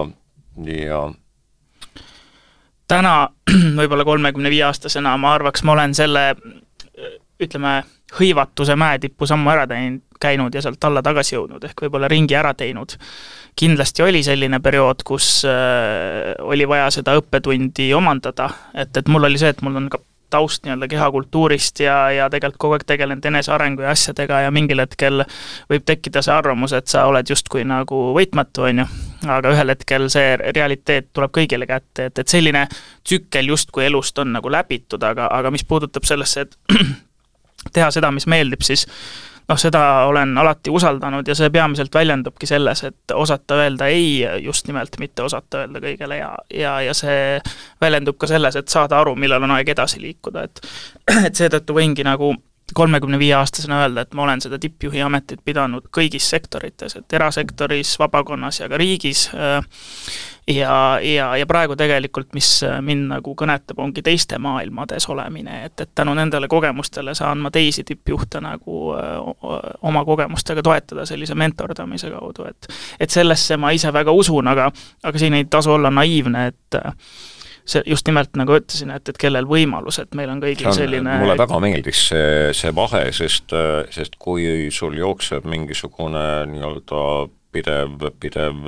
ja 0.65 1.03
täna 2.87 3.15
võib-olla 3.79 4.05
kolmekümne 4.05 4.49
viie 4.49 4.65
aastasena 4.67 5.17
ma 5.17 5.35
arvaks, 5.37 5.63
ma 5.63 5.77
olen 5.77 5.95
selle 5.97 6.25
ütleme, 7.39 7.83
hõivatuse 8.19 8.75
mäetippu 8.75 9.27
sammu 9.29 9.51
ära 9.53 9.67
teinud, 9.69 10.03
käinud 10.19 10.55
ja 10.55 10.61
sealt 10.61 10.83
alla 10.83 11.03
tagasi 11.05 11.35
jõudnud, 11.35 11.63
ehk 11.63 11.85
võib-olla 11.85 12.09
ringi 12.11 12.35
ära 12.35 12.53
teinud. 12.53 12.97
kindlasti 13.59 14.03
oli 14.03 14.23
selline 14.23 14.59
periood, 14.63 15.03
kus 15.03 15.45
äh, 15.47 16.35
oli 16.39 16.67
vaja 16.67 16.91
seda 16.91 17.17
õppetundi 17.19 17.93
omandada, 17.93 18.49
et, 18.73 18.95
et 18.97 19.07
mul 19.07 19.27
oli 19.27 19.39
see, 19.41 19.51
et 19.55 19.61
mul 19.61 19.75
on 19.75 19.89
ka 19.89 19.99
taust 20.29 20.65
nii-öelda 20.65 20.87
kehakultuurist 20.87 21.79
ja, 21.79 22.11
ja 22.11 22.29
tegelikult 22.29 22.59
kogu 22.61 22.77
aeg 22.77 22.85
tegelenud 22.87 23.25
enesearengu 23.25 23.81
ja 23.81 23.93
asjadega 23.95 24.43
ja 24.45 24.51
mingil 24.53 24.81
hetkel 24.83 25.23
võib 25.69 25.85
tekkida 25.85 26.21
see 26.25 26.33
arvamus, 26.35 26.73
et 26.77 26.87
sa 26.91 27.05
oled 27.09 27.29
justkui 27.29 27.63
nagu 27.67 28.01
võitmatu, 28.17 28.67
on 28.69 28.83
ju. 28.83 28.87
aga 29.27 29.53
ühel 29.55 29.73
hetkel 29.73 30.09
see 30.13 30.35
realiteet 30.39 31.09
tuleb 31.13 31.33
kõigile 31.35 31.67
kätte, 31.69 32.09
et, 32.09 32.21
et 32.21 32.35
selline 32.37 32.67
tsükkel 32.69 33.49
justkui 33.49 33.87
elust 33.89 34.21
on 34.21 34.35
nagu 34.37 34.51
läbitud, 34.53 35.03
aga, 35.03 35.27
aga 35.33 35.51
mis 35.51 35.65
puudutab 35.65 36.05
sellesse, 36.07 36.45
et 36.45 36.77
teha 37.75 37.89
seda, 37.91 38.11
mis 38.13 38.29
meeldib, 38.29 38.63
siis 38.65 38.85
noh, 39.49 39.57
seda 39.57 39.83
olen 40.09 40.37
alati 40.37 40.69
usaldanud 40.73 41.27
ja 41.27 41.35
see 41.35 41.49
peamiselt 41.53 41.95
väljendubki 41.95 42.47
selles, 42.49 42.83
et 42.87 43.13
osata 43.15 43.57
öelda 43.63 43.89
ei 43.91 44.25
just 44.43 44.67
nimelt, 44.67 44.99
mitte 45.01 45.25
osata 45.25 45.63
öelda 45.63 45.81
kõigele 45.83 46.19
ja, 46.19 46.33
ja, 46.53 46.75
ja 46.85 46.93
see 46.97 47.39
väljendub 47.81 48.19
ka 48.19 48.29
selles, 48.29 48.59
et 48.59 48.69
saada 48.69 48.99
aru, 49.01 49.15
millal 49.19 49.43
on 49.47 49.57
aeg 49.57 49.73
edasi 49.75 50.01
liikuda, 50.03 50.45
et 50.45 50.61
et 51.27 51.35
seetõttu 51.35 51.77
võingi 51.77 52.05
nagu 52.07 52.33
kolmekümne 52.73 53.19
viie 53.19 53.33
aastasena 53.33 53.81
öelda, 53.83 54.03
et 54.05 54.13
ma 54.13 54.23
olen 54.27 54.41
seda 54.41 54.59
tippjuhi 54.61 55.01
ametit 55.01 55.41
pidanud 55.45 55.89
kõigis 55.95 56.29
sektorites, 56.29 56.95
et 56.99 57.17
erasektoris, 57.17 57.95
vabakonnas 57.99 58.61
ja 58.61 58.69
ka 58.69 58.77
riigis, 58.77 59.29
ja, 60.49 60.99
ja, 61.01 61.37
ja 61.37 61.47
praegu 61.47 61.75
tegelikult, 61.79 62.33
mis 62.33 62.49
mind 62.81 63.09
nagu 63.13 63.33
kõnetab, 63.37 63.79
ongi 63.83 64.03
teiste 64.05 64.39
maailmades 64.41 65.07
olemine, 65.09 65.63
et, 65.69 65.75
et 65.83 65.91
tänu 65.95 66.13
nendele 66.17 66.49
kogemustele 66.51 67.13
saan 67.17 67.43
ma 67.43 67.51
teisi 67.53 67.83
tippjuhte 67.87 68.41
nagu 68.43 68.93
öö, 68.95 69.17
oma 69.87 70.03
kogemustega 70.05 70.63
toetada 70.65 71.05
sellise 71.09 71.37
mentordamise 71.39 72.11
kaudu, 72.13 72.47
et 72.49 72.69
et 72.99 73.09
sellesse 73.09 73.57
ma 73.57 73.71
ise 73.75 73.93
väga 73.93 74.11
usun, 74.11 74.47
aga 74.47 74.71
aga 75.03 75.21
siin 75.21 75.37
ei 75.37 75.45
tasu 75.45 75.73
olla 75.77 75.91
naiivne, 75.93 76.47
et 76.47 76.79
see 77.69 77.83
just 77.85 78.07
nimelt 78.09 78.33
nagu 78.39 78.55
ütlesin, 78.57 78.91
et, 78.95 79.09
et 79.09 79.17
kellel 79.21 79.45
võimalus, 79.49 79.99
et 80.01 80.15
meil 80.17 80.31
on 80.33 80.41
kõigil 80.41 80.71
on, 80.71 80.75
selline 80.75 81.19
mulle 81.21 81.37
väga 81.37 81.61
meeldis 81.61 82.07
see, 82.09 82.53
see 82.57 82.73
vahe, 82.75 83.09
sest, 83.15 83.53
sest 83.93 84.17
kui 84.21 84.69
sul 84.73 84.97
jookseb 84.97 85.45
mingisugune 85.49 86.25
nii-öelda 86.49 87.03
pidev, 87.53 88.09
pidev 88.21 88.65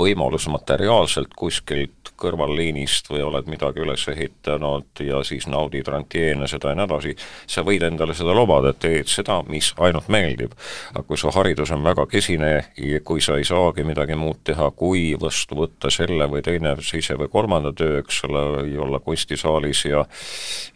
võimalus 0.00 0.48
materiaalselt 0.48 1.36
kuskilt 1.36 1.99
kõrvalliinist 2.20 3.10
või 3.10 3.24
oled 3.26 3.48
midagi 3.50 3.82
üles 3.84 4.06
ehitanud 4.12 5.04
ja 5.04 5.22
siis 5.26 5.46
naudid 5.50 5.88
rantjeene 5.88 6.48
seda 6.50 6.72
ja 6.72 6.78
nii 6.78 6.86
edasi, 6.88 7.14
sa 7.50 7.64
võid 7.66 7.84
endale 7.86 8.14
seda 8.16 8.34
lubada, 8.36 8.74
et 8.74 8.80
teed 8.82 9.10
seda, 9.10 9.40
mis 9.48 9.72
ainult 9.78 10.08
meeldib. 10.12 10.54
aga 10.94 11.04
kui 11.06 11.18
su 11.20 11.30
haridus 11.34 11.70
on 11.74 11.84
väga 11.84 12.06
kesine 12.10 12.50
ja 12.76 13.00
kui 13.04 13.20
sa 13.20 13.38
ei 13.38 13.44
saagi 13.44 13.84
midagi 13.84 14.14
muud 14.18 14.42
teha, 14.44 14.70
kui 14.76 15.14
vastu 15.20 15.58
võtta 15.58 15.90
selle 15.90 16.28
või 16.30 16.42
teine, 16.42 16.76
teise 16.80 17.16
või 17.18 17.28
kolmanda 17.32 17.72
töö, 17.76 18.00
eks 18.00 18.24
ole, 18.28 18.44
või 18.56 18.76
olla 18.86 19.00
kunstisaalis 19.04 19.84
ja 19.84 20.04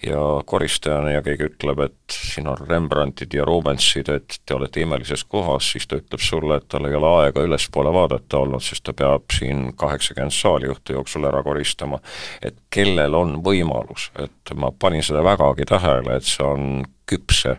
ja 0.04 0.20
koristajana 0.46 1.14
ja 1.14 1.22
keegi 1.24 1.48
ütleb, 1.48 1.80
et 1.86 2.16
siin 2.16 2.48
on 2.50 2.58
Rembrandtid 2.60 3.34
ja 3.34 3.44
Rubensid, 3.44 4.08
et 4.12 4.38
te 4.46 4.54
olete 4.54 4.82
imelises 4.84 5.24
kohas, 5.24 5.70
siis 5.72 5.86
ta 5.88 5.98
ütleb 6.00 6.20
sulle, 6.20 6.58
et 6.60 6.68
tal 6.68 6.88
ei 6.88 6.96
ole 6.98 7.10
aega 7.24 7.44
ülespoole 7.44 7.92
vaadata 7.94 8.42
olnud, 8.42 8.62
sest 8.64 8.84
ta 8.84 8.92
peab 8.96 9.32
siin 9.32 9.70
kaheksakümmend 9.80 10.34
saali 10.34 10.68
õhtu 10.72 10.98
jooksul 10.98 11.24
ära 11.30 11.33
koristama. 11.42 11.98
et 12.42 12.54
kellel 12.70 13.14
on 13.14 13.36
võimalus, 13.44 14.10
et 14.18 14.54
ma 14.54 14.70
panin 14.78 15.02
seda 15.02 15.24
vägagi 15.24 15.66
tähele, 15.68 16.16
et 16.16 16.28
see 16.28 16.44
on 16.44 16.84
küpse, 17.06 17.56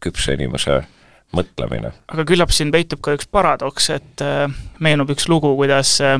küpse 0.00 0.34
inimese 0.34 0.82
mõtlemine. 1.36 1.92
aga 2.12 2.24
küllap 2.24 2.52
siin 2.54 2.72
peitub 2.72 3.00
ka 3.00 3.16
üks 3.16 3.28
paradoks, 3.30 3.90
et 3.90 4.24
äh, 4.24 4.46
meenub 4.80 5.10
üks 5.10 5.28
lugu, 5.28 5.54
kuidas 5.56 5.98
äh, 6.00 6.18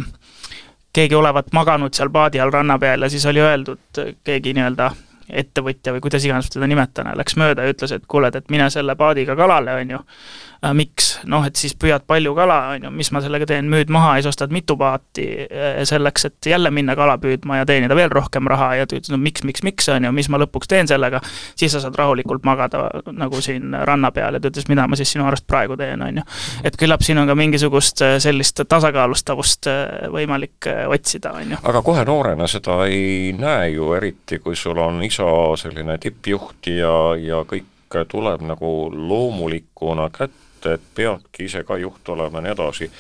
keegi 0.96 1.14
olevat 1.14 1.52
maganud 1.52 1.94
seal 1.94 2.10
paadi 2.10 2.40
all 2.40 2.54
ranna 2.54 2.78
peal 2.78 3.04
ja 3.04 3.10
siis 3.12 3.26
oli 3.26 3.42
öeldud, 3.44 4.02
keegi 4.24 4.54
nii-öelda 4.56 4.90
ettevõtja 5.26 5.92
või 5.94 6.02
kuidas 6.04 6.24
iganes 6.24 6.50
teda 6.52 6.68
nimetame, 6.70 7.16
läks 7.18 7.34
mööda 7.40 7.64
ja 7.66 7.74
ütles, 7.74 7.92
et 7.92 8.04
kuule, 8.08 8.30
et 8.30 8.50
mine 8.52 8.68
selle 8.70 8.94
paadiga 8.98 9.36
kalale, 9.38 9.74
on 9.82 9.96
ju 9.96 9.98
äh,. 9.98 10.44
Miks? 10.75 11.06
noh, 11.25 11.44
et 11.46 11.56
siis 11.58 11.75
püüad 11.78 12.04
palju 12.08 12.32
kala, 12.36 12.58
on 12.75 12.86
ju, 12.86 12.90
mis 12.94 13.10
ma 13.14 13.20
sellega 13.25 13.46
teen, 13.48 13.68
müüd 13.72 13.90
maha 13.92 14.16
ja 14.16 14.25
siis 14.25 14.34
ostad 14.34 14.52
mitu 14.54 14.76
paati 14.80 15.26
äh, 15.44 15.80
selleks, 15.88 16.26
et 16.28 16.48
jälle 16.50 16.70
minna 16.75 16.96
kala 16.98 17.16
püüdma 17.22 17.60
ja 17.60 17.66
teenida 17.68 17.96
veel 17.96 18.10
rohkem 18.12 18.48
raha 18.50 18.72
ja 18.80 18.86
ta 18.86 18.98
ütles, 18.98 19.12
no 19.12 19.18
miks, 19.20 19.44
miks, 19.46 19.64
miks, 19.66 19.88
on 19.92 20.08
ju, 20.08 20.12
mis 20.16 20.30
ma 20.32 20.40
lõpuks 20.42 20.70
teen 20.70 20.88
sellega. 20.88 21.20
siis 21.56 21.72
sa 21.72 21.80
saad 21.84 21.96
rahulikult 21.98 22.44
magada 22.44 22.88
nagu 23.12 23.40
siin 23.44 23.75
ranna 23.88 24.10
peal 24.14 24.38
ja 24.38 24.42
ta 24.42 24.52
ütles, 24.52 24.68
mida 24.72 24.86
ma 24.88 24.98
siis 24.98 25.12
sinu 25.14 25.26
arust 25.26 25.46
praegu 25.46 25.76
teen, 25.76 26.02
on 26.02 26.20
ju. 26.20 26.26
et 26.64 26.76
küllap 26.80 27.04
siin 27.06 27.18
on 27.22 27.28
ka 27.28 27.36
mingisugust 27.38 28.02
äh, 28.06 28.16
sellist 28.22 28.64
tasakaalustavust 28.68 29.70
äh, 29.72 29.84
võimalik 30.12 30.70
otsida, 30.88 31.36
on 31.40 31.56
ju. 31.56 31.62
aga 31.62 31.82
kohe 31.86 32.04
noorena 32.08 32.48
seda 32.50 32.82
ei 32.90 33.32
näe 33.36 33.70
ju, 33.76 33.92
eriti 33.96 34.40
kui 34.42 34.56
sul 34.56 34.78
on 34.82 35.02
isa 35.04 35.28
selline 35.58 35.98
tippjuht 36.02 36.72
ja, 36.76 36.96
ja 37.20 37.44
kõik 37.48 37.72
tuleb 38.10 38.42
nagu 38.42 38.90
loomulikuna 38.92 40.10
kätte 40.10 40.45
et, 40.66 40.80
et 40.80 40.94
peadki 40.94 41.46
ise 41.46 41.64
ka 41.64 41.78
juht 41.80 42.08
olema 42.08 42.38
ja 42.38 42.46
nii 42.46 42.54
edasi, 42.56 42.90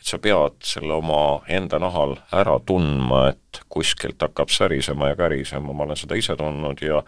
et 0.00 0.10
sa 0.10 0.18
pead 0.22 0.60
selle 0.64 0.94
oma 0.94 1.42
enda 1.48 1.80
nahal 1.82 2.16
ära 2.32 2.58
tundma, 2.66 3.28
et 3.32 3.62
kuskilt 3.68 4.22
hakkab 4.22 4.52
särisema 4.52 5.12
ja 5.12 5.18
kärisema, 5.18 5.72
ma 5.72 5.84
olen 5.84 5.98
seda 5.98 6.18
ise 6.18 6.36
tundnud 6.36 6.82
ja 6.82 7.02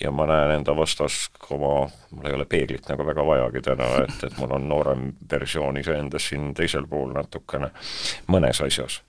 ja 0.00 0.10
ma 0.10 0.26
näen 0.26 0.50
enda 0.58 0.76
vastas 0.76 1.28
oma, 1.50 1.88
mul 2.10 2.28
ei 2.28 2.34
ole 2.34 2.46
peeglit 2.50 2.88
nagu 2.90 3.06
väga 3.06 3.26
vajagi 3.26 3.62
täna, 3.62 3.90
et, 4.04 4.16
et 4.26 4.38
mul 4.40 4.54
on 4.56 4.68
noorem 4.68 5.04
versioon 5.30 5.78
iseendast 5.78 6.32
siin 6.32 6.50
teisel 6.54 6.88
pool 6.90 7.12
natukene 7.14 7.70
mõnes 8.32 8.60
asjas 8.64 9.00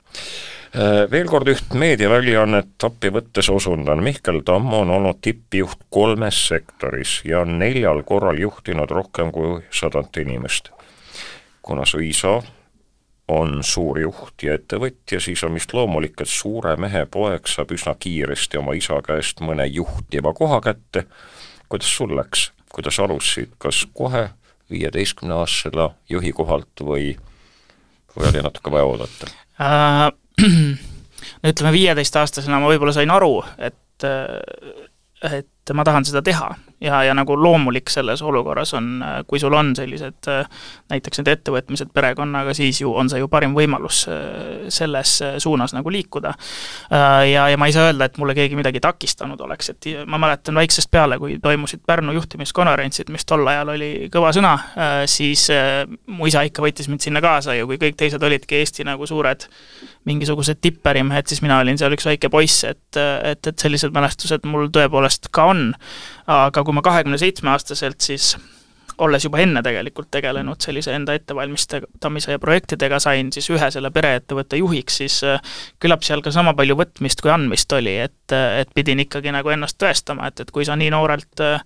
äh, 0.76 1.06
veel 1.12 1.30
kord 1.32 1.50
üht 1.52 1.74
meediaväljaannet 1.74 2.88
appi 2.90 3.12
võttes 3.16 3.50
osundan, 3.50 4.04
Mihkel 4.06 4.44
Tamm 4.46 4.74
on 4.78 4.94
olnud 4.94 5.22
tippjuht 5.26 5.88
kolmes 5.90 6.44
sektoris 6.52 7.22
ja 7.26 7.42
neljal 7.46 8.04
korral 8.06 8.40
juhtinud 8.42 8.92
rohkem 8.92 9.34
kui 9.34 9.64
sadat 9.74 10.22
inimest. 10.22 10.70
kuna 11.66 11.86
su 11.86 12.00
isa 12.00 12.42
on 13.28 13.64
suur 13.64 14.00
juht 14.00 14.44
ja 14.44 14.56
ettevõtja, 14.60 15.20
siis 15.20 15.44
on 15.44 15.56
vist 15.58 15.74
loomulik, 15.74 16.20
et 16.22 16.30
suure 16.30 16.76
mehe 16.78 17.06
poeg 17.12 17.48
saab 17.50 17.72
üsna 17.74 17.96
kiiresti 18.00 18.60
oma 18.62 18.76
isa 18.78 19.00
käest 19.06 19.42
mõne 19.42 19.66
juhtiva 19.66 20.34
koha 20.34 20.62
kätte. 20.62 21.06
kuidas 21.70 21.96
sul 21.98 22.16
läks, 22.16 22.52
kuidas 22.74 23.00
alustasid, 23.00 23.56
kas 23.58 23.88
kohe 23.94 24.30
viieteistkümneaastasele 24.70 25.90
juhi 26.10 26.32
kohalt 26.32 26.82
või, 26.82 27.16
või 28.18 28.30
oli 28.30 28.44
natuke 28.46 28.72
vaja 28.72 28.86
oodata 28.86 29.32
äh,? 29.62 30.12
no 31.42 31.50
ütleme, 31.50 31.72
viieteistaastasena 31.72 32.60
ma 32.60 32.70
võib-olla 32.70 32.94
sain 32.94 33.12
aru, 33.12 33.40
et, 33.58 34.06
et 35.32 35.74
ma 35.74 35.86
tahan 35.88 36.06
seda 36.06 36.22
teha 36.22 36.52
ja, 36.82 37.04
ja 37.04 37.14
nagu 37.18 37.38
loomulik 37.40 37.90
selles 37.90 38.22
olukorras 38.26 38.74
on, 38.78 39.04
kui 39.28 39.40
sul 39.40 39.54
on 39.54 39.74
sellised 39.78 40.30
näiteks 40.92 41.22
need 41.22 41.32
ettevõtmised 41.32 41.92
perekonnaga, 41.96 42.54
siis 42.58 42.82
ju 42.82 42.94
on 42.96 43.10
see 43.12 43.22
ju 43.22 43.30
parim 43.32 43.56
võimalus 43.58 44.04
selles 44.74 45.16
suunas 45.44 45.76
nagu 45.76 45.92
liikuda. 45.92 46.34
Ja, 47.30 47.48
ja 47.52 47.58
ma 47.58 47.70
ei 47.70 47.76
saa 47.76 47.90
öelda, 47.90 48.10
et 48.10 48.20
mulle 48.22 48.36
keegi 48.38 48.58
midagi 48.60 48.82
takistanud 48.84 49.42
oleks, 49.48 49.72
et 49.74 49.90
ma 50.10 50.20
mäletan 50.22 50.58
väiksest 50.58 50.92
peale, 50.92 51.20
kui 51.22 51.40
toimusid 51.42 51.84
Pärnu 51.86 52.16
juhtimiskonverentsid, 52.18 53.12
mis 53.14 53.26
tol 53.28 53.46
ajal 53.48 53.76
oli 53.76 53.92
kõva 54.14 54.32
sõna, 54.36 54.56
siis 55.10 55.48
mu 56.08 56.30
isa 56.30 56.46
ikka 56.48 56.64
võttis 56.66 56.90
mind 56.92 57.06
sinna 57.06 57.24
kaasa 57.24 57.58
ja 57.58 57.68
kui 57.68 57.80
kõik 57.82 57.98
teised 58.00 58.24
olidki 58.24 58.60
Eesti 58.62 58.86
nagu 58.88 59.08
suured 59.10 59.48
mingisugused 60.06 60.60
tippärimehed, 60.62 61.28
siis 61.30 61.42
mina 61.42 61.60
olin 61.64 61.80
seal 61.82 61.94
üks 61.96 62.06
väike 62.06 62.30
poiss, 62.34 62.64
et, 62.68 62.98
et, 62.98 63.48
et 63.48 63.62
sellised 63.62 63.94
mälestused 63.96 64.46
mul 64.50 64.70
tõepoolest 64.74 65.32
ka 65.34 65.50
on. 65.54 65.72
aga 66.30 66.64
kui 66.64 66.76
ma 66.76 66.84
kahekümne 66.86 67.18
seitsme 67.22 67.54
aastaselt 67.54 68.02
siis 68.06 68.36
olles 69.02 69.26
juba 69.26 69.42
enne 69.44 69.60
tegelikult 69.64 70.08
tegelenud 70.14 70.62
sellise 70.64 70.94
enda 70.96 71.16
ettevalmistamise 71.18 72.32
ja 72.32 72.40
projektidega, 72.40 73.00
sain 73.04 73.32
siis 73.36 73.50
ühe 73.52 73.70
selle 73.74 73.92
pereettevõtte 73.92 74.60
juhiks, 74.62 75.02
siis 75.02 75.20
küllap 75.84 76.06
seal 76.08 76.24
ka 76.24 76.32
sama 76.32 76.56
palju 76.56 76.78
võtmist 76.80 77.22
kui 77.24 77.34
andmist 77.34 77.72
oli, 77.76 77.98
et, 78.08 78.36
et 78.36 78.72
pidin 78.76 79.04
ikkagi 79.04 79.34
nagu 79.36 79.52
ennast 79.52 79.80
tõestama, 79.82 80.30
et, 80.32 80.46
et 80.46 80.54
kui 80.56 80.68
sa 80.68 80.78
nii 80.80 80.94
noorelt 80.96 81.44
äh, 81.44 81.66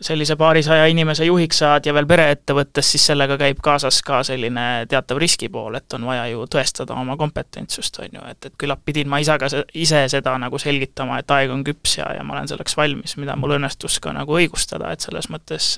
sellise 0.00 0.36
paarisaja 0.36 0.86
inimese 0.90 1.24
juhiks 1.24 1.58
saad 1.62 1.86
ja 1.86 1.94
veel 1.94 2.06
pereettevõttes, 2.06 2.90
siis 2.94 3.06
sellega 3.06 3.36
käib 3.38 3.60
kaasas 3.62 4.00
ka 4.02 4.22
selline 4.26 4.86
teatav 4.90 5.20
riskipool, 5.22 5.78
et 5.78 5.96
on 5.96 6.06
vaja 6.08 6.26
ju 6.32 6.46
tõestada 6.50 6.96
oma 6.98 7.16
kompetentsust, 7.20 8.00
on 8.02 8.18
ju, 8.18 8.26
et, 8.30 8.50
et 8.50 8.56
küllap 8.58 8.82
pidin 8.84 9.08
ma 9.10 9.20
ise 9.22 9.38
ka, 9.40 9.50
ise 9.74 10.04
seda 10.10 10.36
nagu 10.42 10.58
selgitama, 10.58 11.20
et 11.22 11.34
aeg 11.36 11.54
on 11.54 11.64
küps 11.66 11.98
ja, 12.00 12.10
ja 12.16 12.24
ma 12.26 12.38
olen 12.38 12.50
selleks 12.50 12.76
valmis, 12.76 13.16
mida 13.22 13.36
mul 13.38 13.56
õnnestus 13.58 14.00
ka 14.02 14.12
nagu 14.16 14.38
õigustada, 14.40 14.90
et 14.92 15.04
selles 15.04 15.30
mõttes 15.32 15.74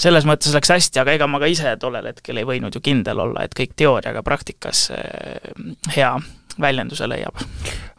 selles 0.00 0.24
mõttes 0.26 0.54
läks 0.56 0.72
hästi, 0.72 1.02
aga 1.02 1.14
ega 1.14 1.28
ma 1.30 1.38
ka 1.42 1.48
ise 1.50 1.76
tollel 1.80 2.08
hetkel 2.10 2.40
ei 2.40 2.48
võinud 2.48 2.74
ju 2.74 2.82
kindel 2.82 3.20
olla, 3.28 3.44
et 3.44 3.54
kõik 3.54 3.76
teooriaga 3.78 4.24
praktikas 4.26 4.88
hea 5.94 6.14
väljenduse 6.60 7.06
leiab. 7.10 7.38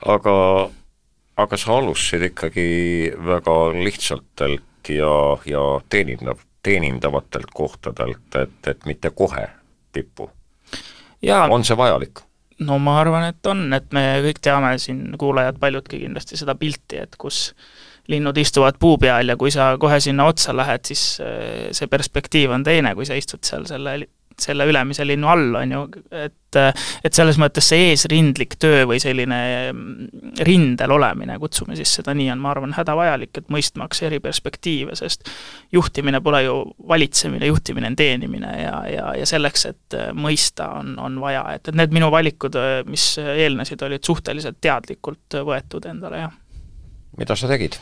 aga, 0.06 0.36
aga 1.38 1.60
sa 1.60 1.78
alustasid 1.78 2.32
ikkagi 2.32 2.68
väga 3.16 3.56
lihtsaltelt 4.90 4.90
ja, 4.90 5.38
ja 5.46 5.82
teenindav, 5.90 6.38
teenindavatelt 6.64 7.52
kohtadelt, 7.54 8.36
et, 8.36 8.68
et 8.68 8.86
mitte 8.86 9.10
kohe 9.10 9.50
tippu. 9.92 10.30
on 11.50 11.64
see 11.64 11.78
vajalik? 11.78 12.20
no 12.60 12.80
ma 12.80 13.00
arvan, 13.00 13.24
et 13.30 13.46
on, 13.46 13.74
et 13.74 13.92
me 13.92 14.22
kõik 14.24 14.40
teame 14.42 14.78
siin, 14.80 15.18
kuulajad 15.18 15.60
paljudki 15.60 16.00
kindlasti 16.00 16.38
seda 16.38 16.56
pilti, 16.56 16.98
et 16.98 17.16
kus 17.18 17.56
linnud 18.08 18.38
istuvad 18.38 18.78
puu 18.80 18.98
peal 18.98 19.28
ja 19.28 19.36
kui 19.36 19.52
sa 19.52 19.78
kohe 19.78 20.00
sinna 20.00 20.26
otsa 20.26 20.56
lähed, 20.56 20.86
siis 20.86 21.20
äh, 21.22 21.72
see 21.72 21.88
perspektiiv 21.88 22.52
on 22.52 22.64
teine, 22.64 22.96
kui 22.96 23.06
sa 23.06 23.14
istud 23.16 23.44
seal 23.44 23.66
selle 23.66 24.08
selle 24.42 24.68
ülemise 24.70 25.06
linnu 25.08 25.30
all, 25.32 25.54
on 25.62 25.72
ju, 25.72 25.86
et 26.12 26.34
et 26.56 27.12
selles 27.12 27.36
mõttes 27.42 27.68
see 27.68 27.90
eesrindlik 27.90 28.54
töö 28.62 28.86
või 28.88 29.00
selline 29.04 29.40
mm, 29.74 30.38
rindel 30.48 30.94
olemine, 30.96 31.36
kutsume 31.42 31.76
siis 31.76 31.92
seda 31.98 32.14
nii, 32.16 32.30
on, 32.32 32.40
ma 32.40 32.54
arvan, 32.54 32.76
hädavajalik, 32.78 33.34
et 33.42 33.50
mõistmaks 33.52 34.00
eri 34.08 34.22
perspektiive, 34.24 34.96
sest 34.96 35.28
juhtimine 35.76 36.22
pole 36.24 36.46
ju 36.46 36.56
valitsemine, 36.88 37.50
juhtimine 37.52 37.92
on 37.92 38.00
teenimine 38.00 38.54
ja, 38.62 38.78
ja, 38.92 39.10
ja 39.20 39.28
selleks, 39.28 39.66
et 39.72 40.00
mõista, 40.16 40.70
on, 40.80 40.96
on 41.02 41.20
vaja, 41.24 41.44
et, 41.58 41.68
et 41.68 41.76
need 41.76 41.96
minu 41.96 42.08
valikud, 42.14 42.56
mis 42.88 43.10
eelnesid, 43.20 43.84
olid 43.90 44.08
suhteliselt 44.08 44.62
teadlikult 44.64 45.42
võetud 45.46 45.92
endale, 45.92 46.24
jah. 46.26 46.40
mida 47.20 47.36
sa 47.36 47.52
tegid? 47.52 47.80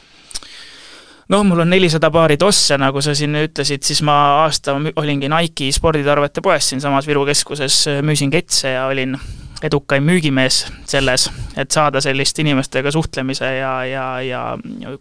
Noh, 1.34 1.44
mul 1.48 1.64
on 1.64 1.72
nelisada 1.74 2.12
paari 2.14 2.38
tosse, 2.38 2.78
nagu 2.78 3.02
sa 3.02 3.16
siin 3.18 3.38
ütlesid, 3.42 3.82
siis 3.86 4.04
ma 4.06 4.16
aasta 4.44 4.76
olingi 4.78 5.32
Nike'i 5.32 5.74
sporditarvete 5.74 6.44
poes 6.46 6.70
siinsamas 6.70 7.08
Viru 7.10 7.26
keskuses, 7.26 7.80
müüsin 8.06 8.34
ketse 8.34 8.76
ja 8.76 8.86
olin 8.92 9.18
edukaim 9.64 10.04
müügimees 10.04 10.60
selles, 10.90 11.30
et 11.58 11.72
saada 11.72 12.02
sellist 12.04 12.40
inimestega 12.44 12.92
suhtlemise 12.92 13.48
ja, 13.58 13.72
ja, 13.88 14.06
ja 14.22 14.42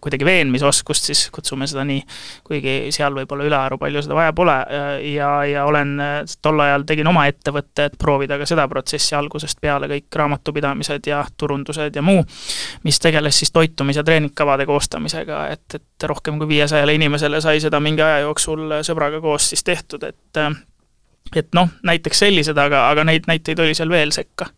kuidagi 0.01 0.25
veenmisoskust, 0.25 1.09
siis 1.11 1.25
kutsume 1.35 1.67
seda 1.71 1.85
nii, 1.89 2.03
kuigi 2.47 2.77
seal 2.95 3.17
võib-olla 3.17 3.47
ülearu 3.49 3.79
palju 3.83 4.05
seda 4.07 4.17
vaja 4.19 4.33
pole. 4.37 4.57
Ja, 5.13 5.33
ja 5.49 5.65
olen 5.67 5.97
tol 6.43 6.63
ajal 6.63 6.87
tegin 6.89 7.11
oma 7.11 7.27
ettevõtte, 7.31 7.91
et 7.91 7.99
proovida 7.99 8.39
ka 8.39 8.47
seda 8.49 8.69
protsessi 8.71 9.17
algusest 9.19 9.61
peale, 9.63 9.91
kõik 9.91 10.21
raamatupidamised 10.23 11.11
ja 11.11 11.25
turundused 11.37 11.99
ja 11.99 12.03
muu, 12.07 12.23
mis 12.87 13.01
tegeles 13.03 13.43
siis 13.43 13.55
toitumis- 13.55 13.99
ja 13.99 14.07
treeningkavade 14.07 14.67
koostamisega, 14.67 15.47
et, 15.57 15.67
et 15.75 16.09
rohkem 16.09 16.39
kui 16.39 16.55
viiesajale 16.55 16.95
inimesele 16.95 17.41
sai 17.43 17.61
seda 17.61 17.81
mingi 17.83 18.03
aja 18.03 18.23
jooksul 18.27 18.79
sõbraga 18.87 19.21
koos 19.23 19.51
siis 19.53 19.67
tehtud, 19.67 20.07
et 20.07 20.45
et 21.37 21.49
noh, 21.57 21.71
näiteks 21.83 22.25
sellised, 22.25 22.59
aga, 22.59 22.87
aga 22.91 23.05
neid 23.09 23.29
näiteid 23.31 23.61
oli 23.65 23.77
seal 23.79 23.93
veel 23.93 24.13
sekka. 24.15 24.51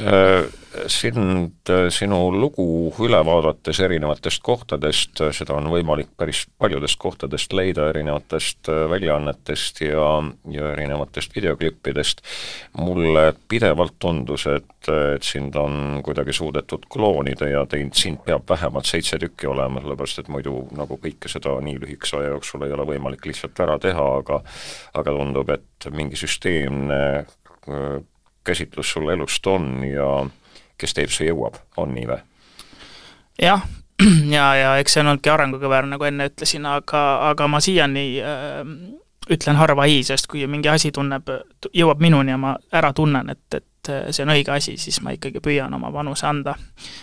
Äh, 0.00 0.48
sind, 0.86 1.70
sinu 1.90 2.18
lugu 2.34 2.64
üle 3.02 3.18
vaadates 3.26 3.80
erinevatest 3.82 4.42
kohtadest, 4.46 5.22
seda 5.34 5.56
on 5.56 5.66
võimalik 5.72 6.12
päris 6.18 6.44
paljudest 6.60 6.98
kohtadest 7.00 7.54
leida, 7.56 7.88
erinevatest 7.90 8.70
äh, 8.70 8.84
väljaannetest 8.90 9.82
ja, 9.84 10.08
ja 10.50 10.70
erinevatest 10.74 11.34
videoklippidest, 11.36 12.22
mulle 12.78 13.32
pidevalt 13.50 13.96
tundus, 13.98 14.46
et, 14.50 14.90
et 15.16 15.26
sind 15.26 15.56
on 15.58 16.00
kuidagi 16.06 16.34
suudetud 16.36 16.86
kloonida 16.92 17.50
ja 17.50 17.64
teid, 17.70 17.92
sind 17.98 18.22
peab 18.26 18.46
vähemalt 18.50 18.88
seitse 18.90 19.18
tükki 19.20 19.50
olema, 19.50 19.82
sellepärast 19.82 20.22
et 20.22 20.30
muidu 20.32 20.64
nagu 20.76 21.00
kõike 21.02 21.30
seda 21.32 21.56
nii 21.64 21.80
lühikese 21.82 22.20
aja 22.20 22.34
jooksul 22.36 22.66
ei 22.66 22.76
ole 22.76 22.86
võimalik 22.94 23.26
lihtsalt 23.26 23.58
ära 23.66 23.78
teha, 23.82 24.06
aga 24.22 24.42
aga 24.94 25.14
tundub, 25.16 25.50
et 25.50 25.90
mingi 25.94 26.18
süsteemne 26.18 27.00
äh, 27.18 27.98
käsitlus 28.44 28.92
sul 28.94 29.10
elust 29.12 29.46
on 29.46 29.82
ja 29.84 30.10
kes 30.80 30.96
teeb, 30.96 31.12
see 31.14 31.30
jõuab, 31.30 31.60
on 31.80 31.94
nii 31.94 32.08
või? 32.10 32.20
jah, 33.42 33.66
ja, 34.36 34.46
ja 34.56 34.74
eks 34.80 34.96
see 34.96 35.04
on 35.04 35.12
olnudki 35.12 35.32
arengukõver, 35.32 35.88
nagu 35.90 36.08
enne 36.08 36.30
ütlesin, 36.30 36.66
aga, 36.68 37.04
aga 37.30 37.48
ma 37.50 37.60
siiani 37.64 38.06
äh, 38.24 38.60
ütlen 39.30 39.58
harva 39.60 39.86
ei, 39.88 40.02
sest 40.06 40.28
kui 40.30 40.46
mingi 40.50 40.70
asi 40.72 40.92
tunneb, 40.94 41.28
jõuab 41.76 42.00
minuni 42.02 42.34
ja 42.34 42.38
ma 42.40 42.54
ära 42.72 42.92
tunnen, 42.96 43.30
et, 43.30 43.60
et 43.60 43.90
see 44.10 44.24
on 44.24 44.32
õige 44.34 44.52
asi, 44.52 44.76
siis 44.80 45.00
ma 45.04 45.14
ikkagi 45.16 45.40
püüan 45.42 45.72
oma 45.74 45.90
panuse 45.94 46.26
anda. 46.28 46.54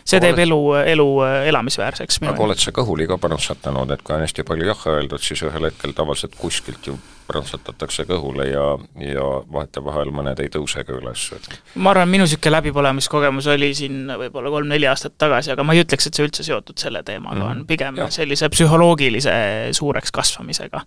see 0.06 0.20
teeb 0.22 0.40
elu, 0.46 0.60
elu 0.94 1.08
elamisväärseks. 1.50 2.22
aga 2.28 2.44
oled 2.44 2.62
sa 2.62 2.74
kõhuli 2.76 3.08
ka 3.10 3.18
panusatanud, 3.22 3.92
et 3.92 4.04
kui 4.04 4.16
on 4.16 4.26
hästi 4.26 4.46
palju 4.48 4.68
jah 4.68 4.88
öeldud, 4.94 5.24
siis 5.24 5.42
ühel 5.48 5.70
hetkel 5.70 5.96
tavaliselt 5.98 6.36
kuskilt 6.38 6.92
ju 6.92 6.98
prantsatatakse 7.28 8.06
kõhule 8.10 8.48
ja, 8.50 8.66
ja 9.04 9.28
vahetevahel 9.54 10.12
mõned 10.16 10.40
ei 10.44 10.52
tõuse 10.54 10.84
ka 10.88 10.96
üles. 10.98 11.28
ma 11.76 11.94
arvan, 11.94 12.10
minu 12.12 12.28
niisugune 12.28 12.56
läbipõlemiskogemus 12.58 13.50
oli 13.54 13.72
siin 13.78 14.12
võib-olla 14.24 14.52
kolm-neli 14.54 14.90
aastat 14.90 15.18
tagasi, 15.20 15.54
aga 15.54 15.66
ma 15.68 15.76
ei 15.76 15.84
ütleks, 15.86 16.10
et 16.10 16.18
see 16.18 16.28
üldse 16.28 16.48
seotud 16.48 16.80
selle 16.82 17.04
teemaga 17.08 17.40
mm, 17.40 17.50
on 17.52 17.66
pigem 17.70 18.02
ja. 18.02 18.10
sellise 18.14 18.50
psühholoogilise 18.54 19.38
suureks 19.78 20.14
kasvamisega. 20.16 20.84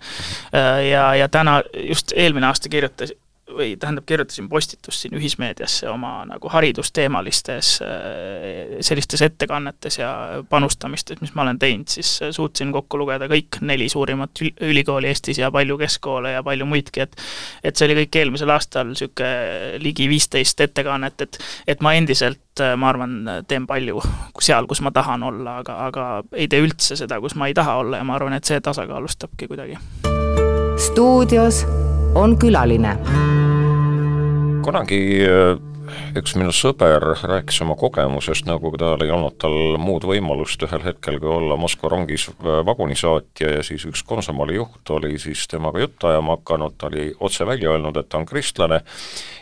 ja, 0.90 1.06
ja 1.14 1.28
täna, 1.28 1.60
just 1.88 2.14
eelmine 2.16 2.50
aasta 2.50 2.72
kirjutasin, 2.72 3.18
või 3.56 3.74
tähendab, 3.80 4.04
kirjutasin 4.06 4.48
postitust 4.48 5.04
siin 5.04 5.14
ühismeediasse 5.18 5.88
oma 5.90 6.24
nagu 6.28 6.48
haridusteemalistes 6.52 7.72
äh, 7.82 8.76
sellistes 8.80 9.22
ettekannetes 9.22 9.98
ja 9.98 10.10
panustamistes, 10.48 11.20
mis 11.20 11.34
ma 11.34 11.42
olen 11.42 11.58
teinud, 11.58 11.88
siis 11.88 12.16
äh, 12.22 12.32
suutsin 12.34 12.72
kokku 12.72 12.98
lugeda 13.00 13.28
kõik 13.30 13.60
neli 13.60 13.88
suurimat 13.88 14.42
ülikooli 14.60 15.10
Eestis 15.10 15.38
ja 15.38 15.50
palju 15.50 15.78
keskkoole 15.80 16.34
ja 16.36 16.42
palju 16.46 16.66
muidki, 16.66 17.04
et 17.06 17.16
et 17.64 17.76
see 17.76 17.88
oli 17.88 17.98
kõik 18.02 18.20
eelmisel 18.22 18.54
aastal 18.54 18.88
niisugune 18.90 19.78
ligi 19.82 20.08
viisteist 20.08 20.60
ettekannet, 20.60 21.26
et 21.26 21.40
et 21.68 21.84
ma 21.84 21.94
endiselt, 21.98 22.60
äh, 22.60 22.76
ma 22.76 22.92
arvan, 22.92 23.18
teen 23.48 23.66
palju 23.70 24.02
seal, 24.40 24.68
kus 24.70 24.82
ma 24.84 24.94
tahan 24.94 25.22
olla, 25.26 25.58
aga, 25.64 25.78
aga 25.90 26.08
ei 26.32 26.48
tee 26.48 26.62
üldse 26.64 26.98
seda, 26.98 27.20
kus 27.20 27.36
ma 27.36 27.50
ei 27.50 27.54
taha 27.56 27.80
olla 27.84 28.00
ja 28.00 28.06
ma 28.06 28.16
arvan, 28.18 28.36
et 28.36 28.44
see 28.44 28.60
tasakaalustabki 28.60 29.50
kuidagi. 29.50 29.78
stuudios 30.80 31.64
on 32.14 32.38
külaline. 32.38 32.96
Kunagi 34.64 34.98
äh, 35.24 35.56
üks 36.18 36.34
minu 36.36 36.52
sõber 36.54 37.02
rääkis 37.16 37.60
oma 37.64 37.76
kogemusest, 37.78 38.46
nagu 38.48 38.72
tal 38.78 39.00
ei 39.04 39.12
olnud 39.12 39.36
tal 39.40 39.56
muud 39.80 40.04
võimalust 40.08 40.62
ühel 40.66 40.82
hetkel, 40.84 41.18
kui 41.22 41.30
olla 41.32 41.56
Moskva 41.60 41.90
rongis 41.92 42.28
vagunisaatja 42.40 43.54
ja 43.56 43.64
siis 43.66 43.86
üks 43.88 44.02
komsomoli 44.06 44.58
juht 44.58 44.92
oli 44.96 45.16
siis 45.22 45.46
temaga 45.50 45.82
juttu 45.84 46.10
ajama 46.10 46.36
hakanud, 46.38 46.76
ta 46.78 46.90
oli 46.90 47.08
otse 47.20 47.46
välja 47.48 47.72
öelnud, 47.72 47.96
et 47.96 48.10
ta 48.10 48.20
on 48.20 48.28
kristlane 48.28 48.82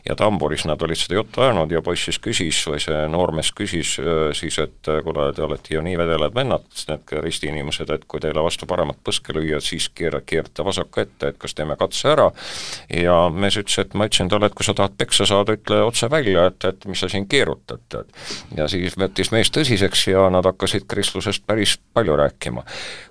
ja 0.09 0.17
tamburis 0.17 0.65
nad 0.65 0.83
olid 0.83 0.99
seda 0.99 1.19
juttu 1.19 1.43
ajanud 1.45 1.73
ja 1.73 1.83
poiss 1.85 2.09
siis 2.09 2.19
küsis 2.23 2.61
või 2.71 2.81
see 2.83 3.01
noormees 3.13 3.51
küsis 3.57 3.95
siis, 4.39 4.59
et 4.63 4.91
kuule, 5.05 5.29
te 5.37 5.45
olete 5.45 5.75
ju 5.75 5.83
nii 5.85 5.99
vedelad 6.01 6.35
vennad, 6.35 6.67
need 6.89 7.13
ristiinimesed, 7.25 7.91
et 7.93 8.07
kui 8.09 8.23
teile 8.25 8.43
vastu 8.45 8.67
paremat 8.71 9.01
põske 9.05 9.35
lüüa, 9.37 9.61
siis 9.65 9.91
keera, 9.95 10.23
keerata 10.25 10.65
vasaku 10.65 11.05
ette, 11.05 11.33
et 11.33 11.41
kas 11.41 11.57
teeme 11.59 11.77
katse 11.81 12.13
ära 12.15 12.31
ja 12.95 13.19
mees 13.33 13.59
ütles, 13.61 13.79
et 13.83 13.97
ma 13.99 14.09
ütlesin 14.09 14.33
talle, 14.33 14.49
et 14.49 14.57
kui 14.57 14.67
sa 14.67 14.77
tahad 14.79 14.97
peksa 14.99 15.29
saada, 15.29 15.59
ütle 15.59 15.83
otse 15.85 16.11
välja, 16.11 16.39
ja 16.39 16.47
et, 16.53 16.65
et 16.65 16.89
mis 16.89 17.01
sa 17.05 17.11
siin 17.13 17.29
keerutad, 17.29 17.85
tead. 17.93 18.15
ja 18.57 18.69
siis 18.71 18.97
võttis 18.99 19.33
mees 19.35 19.53
tõsiseks 19.55 20.09
ja 20.13 20.29
nad 20.33 20.47
hakkasid 20.49 20.89
kristlusest 20.89 21.45
päris 21.47 21.77
palju 21.95 22.17
rääkima. 22.17 22.65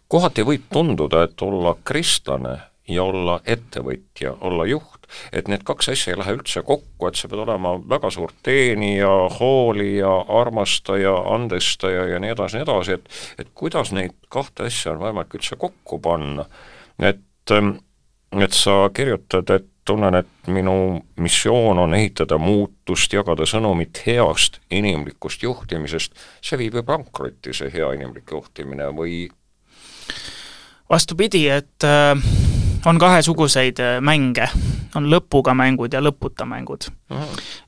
kohati 0.07 0.45
võib 0.47 0.65
tunduda, 0.73 1.23
et 1.27 1.41
olla 1.41 1.75
kristlane 1.83 2.57
ja 2.88 3.03
olla 3.03 3.39
ettevõtja, 3.45 4.33
olla 4.41 4.65
juht, 4.65 4.96
et 5.32 5.48
need 5.48 5.63
kaks 5.67 5.91
asja 5.93 6.13
ei 6.13 6.20
lähe 6.20 6.36
üldse 6.38 6.63
kokku, 6.67 7.08
et 7.08 7.20
sa 7.20 7.30
pead 7.32 7.43
olema 7.46 7.76
väga 7.89 8.12
suur 8.13 8.34
teenija, 8.43 9.13
hoolija, 9.39 10.13
armastaja, 10.41 11.15
andestaja 11.36 12.08
ja 12.13 12.20
nii 12.24 12.34
edasi, 12.36 12.60
nii 12.60 12.67
edasi, 12.67 12.98
et 12.98 13.46
et 13.46 13.54
kuidas 13.54 13.93
neid 13.96 14.15
kahte 14.34 14.67
asja 14.67 14.93
on 14.93 15.02
võimalik 15.06 15.39
üldse 15.39 15.60
kokku 15.60 16.02
panna, 16.04 16.48
et 17.00 17.24
et 18.38 18.54
sa 18.54 18.89
kirjutad, 18.93 19.50
et 19.56 19.67
tunnen, 19.88 20.15
et 20.20 20.52
minu 20.52 21.00
missioon 21.15 21.80
on 21.80 21.96
ehitada 21.96 22.38
muutust, 22.38 23.13
jagada 23.13 23.48
sõnumit 23.48 24.02
heast 24.06 24.60
inimlikust 24.72 25.43
juhtimisest, 25.48 26.17
see 26.43 26.60
viib 26.60 26.76
ju 26.76 26.84
pankrotti, 26.88 27.56
see 27.56 27.72
hea 27.74 27.93
inimlik 27.96 28.36
juhtimine, 28.36 28.91
või? 28.98 29.26
Vastupidi, 30.91 31.48
et 31.52 31.88
äh, 31.88 32.46
on 32.86 33.00
kahesuguseid 33.00 33.80
äh, 33.80 33.98
mänge, 34.02 34.48
on 34.96 35.10
lõpuga 35.12 35.54
mängud 35.58 35.94
ja 35.94 36.02
lõputa 36.04 36.46
mängud. 36.46 36.90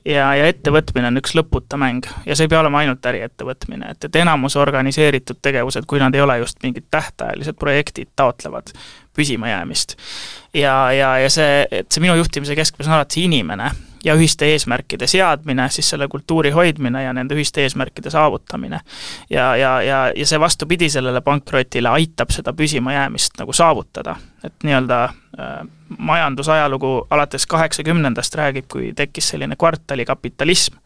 ja, 0.04 0.30
ja 0.36 0.46
ettevõtmine 0.46 1.08
on 1.08 1.20
üks 1.20 1.34
lõputa 1.36 1.78
mäng 1.80 2.06
ja 2.26 2.36
see 2.36 2.44
ei 2.48 2.52
pea 2.52 2.60
olema 2.60 2.82
ainult 2.82 3.06
äriettevõtmine, 3.06 3.94
et, 3.94 4.04
et 4.04 4.16
enamus 4.22 4.56
organiseeritud 4.60 5.40
tegevused, 5.42 5.86
kui 5.88 6.00
nad 6.02 6.14
ei 6.14 6.24
ole 6.24 6.38
just 6.38 6.62
mingid 6.62 6.88
tähtajalised 6.90 7.58
projektid, 7.60 8.12
taotlevad 8.16 8.74
püsimajäämist. 9.16 9.96
ja, 10.54 10.92
ja, 10.92 11.18
ja 11.18 11.30
see, 11.30 11.66
et 11.70 11.92
see 11.92 12.02
minu 12.04 12.16
juhtimise 12.20 12.56
keskmes 12.56 12.88
on 12.88 12.98
alati 12.98 13.24
inimene 13.24 13.70
ja 14.04 14.14
ühiste 14.14 14.48
eesmärkide 14.52 15.06
seadmine, 15.06 15.68
siis 15.70 15.90
selle 15.90 16.08
kultuuri 16.08 16.50
hoidmine 16.50 17.02
ja 17.02 17.12
nende 17.12 17.34
ühiste 17.34 17.60
eesmärkide 17.60 18.10
saavutamine. 18.10 18.80
ja, 19.30 19.56
ja, 19.56 19.82
ja, 19.82 20.12
ja 20.16 20.26
see 20.26 20.40
vastupidi 20.40 20.90
sellele 20.90 21.20
pankrotile 21.20 21.88
aitab 21.88 22.30
seda 22.30 22.52
püsimajäämist 22.52 23.38
nagu 23.38 23.52
saavutada, 23.52 24.16
et 24.44 24.64
nii-öelda 24.64 25.02
äh, 25.04 25.68
majandusajalugu 25.98 27.06
alates 27.10 27.46
kaheksakümnendast 27.46 28.34
räägib, 28.34 28.68
kui 28.72 28.92
tekkis 28.96 29.28
selline 29.34 29.56
kvartalikapitalism 29.56 30.78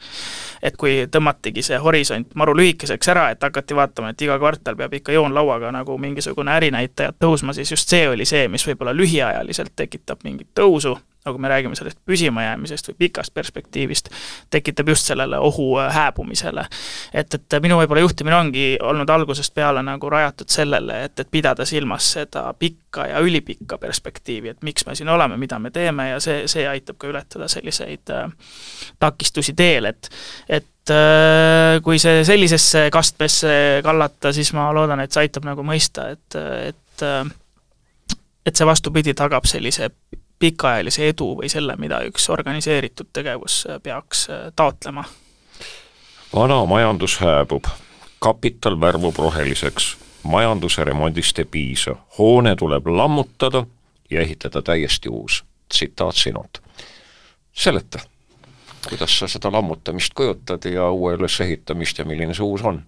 et 0.64 0.77
kui 0.81 1.05
tõmmatigi 1.12 1.62
see 1.64 1.79
horisont 1.81 2.33
maru 2.40 2.55
lühikeseks 2.57 3.11
ära, 3.12 3.29
et 3.35 3.43
hakati 3.45 3.77
vaatama, 3.77 4.14
et 4.14 4.23
iga 4.25 4.38
kvartal 4.40 4.77
peab 4.79 4.95
ikka 4.97 5.12
joonlauaga 5.12 5.73
nagu 5.75 5.99
mingisugune 6.01 6.55
ärinäitajad 6.57 7.21
tõusma, 7.21 7.55
siis 7.57 7.75
just 7.75 7.90
see 7.93 8.07
oli 8.09 8.25
see, 8.29 8.47
mis 8.49 8.64
võib-olla 8.67 8.95
lühiajaliselt 8.97 9.75
tekitab 9.77 10.25
mingit 10.25 10.49
tõusu, 10.57 10.97
nagu 11.25 11.40
me 11.40 11.49
räägime 11.49 11.77
sellest 11.77 11.99
püsimajäämisest 12.09 12.88
või 12.90 12.97
pikast 13.05 13.35
perspektiivist, 13.35 14.09
tekitab 14.53 14.88
just 14.93 15.09
sellele 15.09 15.38
ohu 15.40 15.71
äh, 15.81 15.93
hääbumisele. 15.93 16.67
et, 17.12 17.35
et 17.35 17.61
minu 17.62 17.79
võib-olla 17.81 18.05
juhtimine 18.05 18.37
ongi 18.37 18.67
olnud 18.83 19.11
algusest 19.11 19.55
peale 19.55 19.83
nagu 19.85 20.11
rajatud 20.11 20.49
sellele, 20.49 21.05
et, 21.05 21.21
et 21.21 21.31
pidada 21.31 21.64
silmas 21.69 22.12
seda 22.17 22.49
pikka 22.59 23.07
ja 23.12 23.21
ülipikka 23.44 23.78
perspektiivi, 23.78 24.48
et 24.48 24.62
miks 24.62 24.87
me 24.87 24.94
siin 24.94 25.09
oleme, 25.09 25.37
mida 25.37 25.59
me 25.59 25.70
teeme 25.70 26.09
ja 26.11 26.20
see, 26.20 26.46
see 26.48 26.66
aitab 26.68 26.96
ka 26.98 27.09
ületada 27.09 27.48
selliseid 27.48 28.11
äh, 28.11 28.30
takistusi 28.98 29.54
teel, 29.54 29.85
et 29.85 30.09
et 30.48 30.90
äh, 30.90 31.80
kui 31.83 31.98
see 31.98 32.24
sellisesse 32.24 32.88
kastmesse 32.92 33.80
kallata, 33.85 34.33
siis 34.33 34.52
ma 34.52 34.70
loodan, 34.74 35.00
et 35.00 35.12
see 35.12 35.26
aitab 35.26 35.44
nagu 35.44 35.64
mõista, 35.64 36.09
et, 36.11 36.38
et 36.68 37.02
äh, 37.02 37.24
et 38.46 38.57
see 38.57 38.66
vastupidi 38.66 39.14
tagab 39.14 39.46
sellise 39.48 39.90
pikaajalise 40.38 41.09
edu 41.09 41.35
või 41.38 41.48
selle, 41.48 41.76
mida 41.80 42.02
üks 42.04 42.28
organiseeritud 42.28 43.12
tegevus 43.12 43.64
peaks 43.83 44.28
taotlema? 44.57 45.04
vana 46.35 46.64
majandus 46.66 47.20
hääbub, 47.22 47.68
kapital 48.18 48.80
värvub 48.80 49.16
roheliseks, 49.16 49.94
majanduse 50.25 50.85
remondist 50.85 51.39
ei 51.39 51.45
piisa, 51.45 51.97
hoone 52.19 52.57
tuleb 52.57 52.87
lammutada 52.87 53.67
ja 54.11 54.21
ehitada 54.21 54.63
täiesti 54.63 55.09
uus. 55.09 55.45
tsitaat 55.69 56.17
sinult. 56.17 56.63
seleta, 57.53 57.99
kuidas 58.89 59.19
sa 59.19 59.29
seda 59.29 59.53
lammutamist 59.53 60.15
kujutad 60.15 60.65
ja 60.65 60.91
uue 60.91 61.15
ülesehitamist 61.15 61.99
ja 61.99 62.05
milline 62.05 62.35
see 62.35 62.45
uus 62.45 62.63
on? 62.63 62.83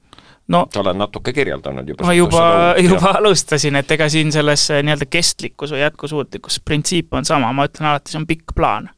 no 0.48 0.66
sa 0.72 0.80
oled 0.80 0.98
natuke 0.98 1.32
kirjeldanud 1.32 1.88
juba. 1.88 2.06
ma 2.06 2.12
juba, 2.12 2.74
juba 2.82 3.10
ja. 3.12 3.14
alustasin, 3.18 3.76
et 3.76 3.90
ega 3.90 4.08
siin 4.08 4.32
selles 4.32 4.68
eh, 4.70 4.82
nii-öelda 4.86 5.08
kestlikkus 5.10 5.74
või 5.74 5.82
jätkusuutlikkus 5.82 6.60
printsiip 6.64 7.14
on 7.14 7.24
sama, 7.24 7.52
ma 7.52 7.66
ütlen 7.68 7.90
alati, 7.90 8.12
see 8.12 8.20
on 8.20 8.26
pikk 8.26 8.54
plaan. 8.54 8.90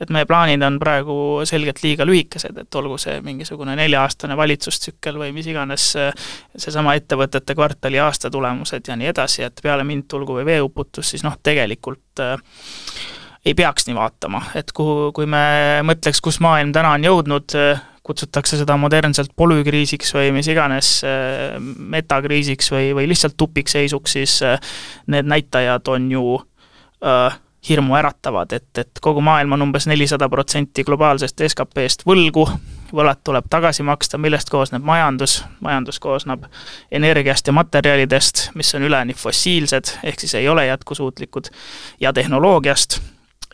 Et 0.00 0.10
meie 0.10 0.26
plaanid 0.28 0.62
on 0.66 0.78
praegu 0.82 1.14
selgelt 1.48 1.82
liiga 1.84 2.06
lühikesed, 2.08 2.58
et 2.62 2.80
olgu 2.80 2.98
see 3.00 3.20
mingisugune 3.24 3.76
nelja-aastane 3.78 4.36
valitsustsükkel 4.38 5.20
või 5.20 5.32
mis 5.36 5.50
iganes, 5.50 5.92
eh, 6.00 6.10
seesama 6.56 6.96
ettevõtete 6.98 7.56
kvartali 7.58 8.00
aastatulemused 8.02 8.88
ja 8.88 8.98
nii 8.98 9.12
edasi, 9.12 9.44
et 9.46 9.60
peale 9.62 9.84
mind 9.84 10.08
tulgu 10.10 10.40
või 10.40 10.48
veeuputus, 10.48 11.14
siis 11.14 11.26
noh, 11.26 11.38
tegelikult 11.42 12.24
äh, 12.24 12.36
ei 13.44 13.54
peaks 13.54 13.86
nii 13.88 13.96
vaatama, 13.96 14.42
et 14.58 14.72
kuhu, 14.76 15.10
kui 15.16 15.28
me 15.30 15.80
mõtleks, 15.86 16.20
kus 16.24 16.40
maailm 16.44 16.74
täna 16.76 16.92
on 16.96 17.06
jõudnud, 17.06 17.56
kutsutakse 18.10 18.58
seda 18.60 18.76
modernselt 18.80 19.32
polükriisiks 19.36 20.14
või 20.16 20.32
mis 20.34 20.48
iganes 20.50 20.98
äh, 21.06 21.58
metakriisiks 21.60 22.72
või, 22.72 22.90
või 22.96 23.06
lihtsalt 23.10 23.36
tupikseisuks, 23.40 24.16
siis 24.18 24.40
äh, 24.46 24.58
need 25.12 25.28
näitajad 25.30 25.88
on 25.92 26.08
ju 26.12 26.24
äh, 27.04 27.38
hirmu 27.68 27.94
äratavad, 27.94 28.52
et, 28.52 28.78
et 28.78 29.00
kogu 29.00 29.20
maailm 29.20 29.52
on 29.52 29.62
umbes 29.62 29.86
nelisada 29.86 30.28
protsenti 30.28 30.84
globaalsest 30.84 31.42
SKP-st 31.48 32.06
võlgu, 32.08 32.46
võlad 32.92 33.20
tuleb 33.24 33.46
tagasi 33.50 33.84
maksta, 33.86 34.18
millest 34.18 34.50
koosneb 34.50 34.84
majandus, 34.84 35.42
majandus 35.60 36.00
koosneb 36.00 36.46
energiast 36.90 37.46
ja 37.46 37.52
materjalidest, 37.52 38.48
mis 38.54 38.74
on 38.74 38.88
üleni 38.88 39.14
fossiilsed, 39.14 39.96
ehk 40.02 40.20
siis 40.20 40.34
ei 40.40 40.48
ole 40.48 40.66
jätkusuutlikud, 40.66 41.52
ja 42.00 42.12
tehnoloogiast 42.12 43.00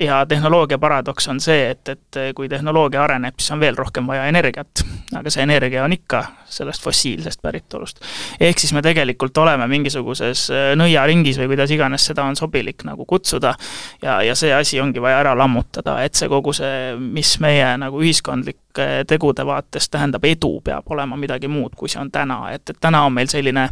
ja 0.00 0.26
tehnoloogia 0.26 0.78
paradoks 0.78 1.28
on 1.28 1.40
see, 1.40 1.70
et, 1.70 1.88
et 1.88 2.18
kui 2.36 2.48
tehnoloogia 2.48 3.02
areneb, 3.04 3.38
siis 3.40 3.54
on 3.54 3.60
veel 3.60 3.76
rohkem 3.76 4.06
vaja 4.06 4.26
energiat, 4.28 4.82
aga 5.16 5.30
see 5.32 5.42
energia 5.46 5.84
on 5.84 5.92
ikka 5.92 6.22
sellest 6.52 6.82
fossiilsest 6.84 7.42
päritolust. 7.42 8.00
ehk 8.40 8.58
siis 8.58 8.72
me 8.76 8.82
tegelikult 8.82 9.38
oleme 9.38 9.66
mingisuguses 9.72 10.46
äh, 10.50 10.68
nõiaringis 10.76 11.40
või 11.40 11.54
kuidas 11.54 11.72
iganes 11.72 12.06
seda 12.10 12.26
on 12.28 12.36
sobilik 12.36 12.84
nagu 12.84 13.06
kutsuda, 13.08 13.54
ja, 14.02 14.20
ja 14.22 14.34
see 14.34 14.52
asi 14.54 14.80
ongi 14.80 15.02
vaja 15.02 15.22
ära 15.24 15.34
lammutada, 15.38 16.02
et 16.04 16.14
see 16.14 16.28
kogu 16.28 16.52
see, 16.52 16.94
mis 17.00 17.38
meie 17.40 17.72
nagu 17.80 18.02
ühiskondlike 18.02 18.88
tegude 19.08 19.46
vaates 19.46 19.88
tähendab 19.88 20.24
edu, 20.24 20.58
peab 20.64 20.92
olema 20.92 21.16
midagi 21.16 21.48
muud, 21.48 21.72
kui 21.76 21.88
see 21.88 22.00
on 22.00 22.12
täna, 22.12 22.50
et, 22.52 22.68
et 22.68 22.80
täna 22.80 23.06
on 23.06 23.16
meil 23.16 23.32
selline 23.32 23.70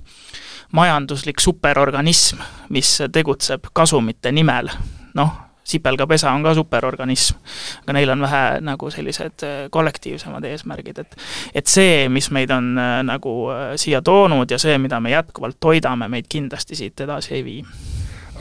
majanduslik 0.72 1.40
superorganism, 1.40 2.40
mis 2.72 2.96
tegutseb 3.12 3.68
kasumite 3.76 4.32
nimel, 4.32 4.72
noh, 5.14 5.44
sipelgapesa 5.64 6.32
on 6.32 6.44
ka 6.44 6.54
superorganism, 6.54 7.38
aga 7.82 7.96
neil 7.96 8.12
on 8.14 8.24
vähe 8.26 8.42
nagu 8.64 8.90
sellised 8.92 9.44
äh, 9.46 9.54
kollektiivsemad 9.70 10.44
eesmärgid, 10.48 10.98
et 11.04 11.16
et 11.54 11.70
see, 11.70 12.08
mis 12.08 12.30
meid 12.30 12.52
on 12.54 12.74
äh, 12.78 12.98
nagu 13.06 13.36
äh, 13.52 13.62
siia 13.80 14.02
toonud 14.02 14.50
ja 14.50 14.58
see, 14.60 14.76
mida 14.78 15.00
me 15.00 15.14
jätkuvalt 15.14 15.60
toidame, 15.60 16.08
meid 16.08 16.28
kindlasti 16.28 16.76
siit 16.76 17.00
edasi 17.00 17.34
ei 17.38 17.44
vii. 17.44 17.64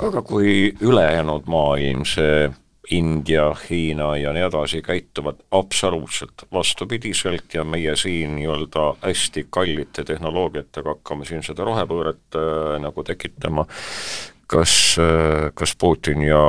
aga 0.03 0.21
kui 0.21 0.73
ülejäänud 0.81 1.47
maailm, 1.47 2.05
see 2.05 2.51
India, 2.91 3.55
Hiina 3.69 4.17
ja 4.17 4.33
nii 4.33 4.43
edasi 4.43 4.81
käituvad 4.81 5.39
absoluutselt 5.51 6.43
vastupidiselt 6.51 7.53
ja 7.53 7.63
meie 7.63 7.95
siin 7.95 8.35
nii-öelda 8.35 8.95
hästi 9.01 9.47
kallite 9.49 10.03
tehnoloogiatega 10.03 10.97
hakkame 10.97 11.25
siin 11.25 11.43
seda 11.43 11.63
rohepööret 11.63 12.35
äh, 12.35 12.75
nagu 12.83 13.03
tekitama, 13.07 13.65
kas, 14.53 14.73
kas 15.57 15.75
Putin 15.79 16.21
ja, 16.27 16.43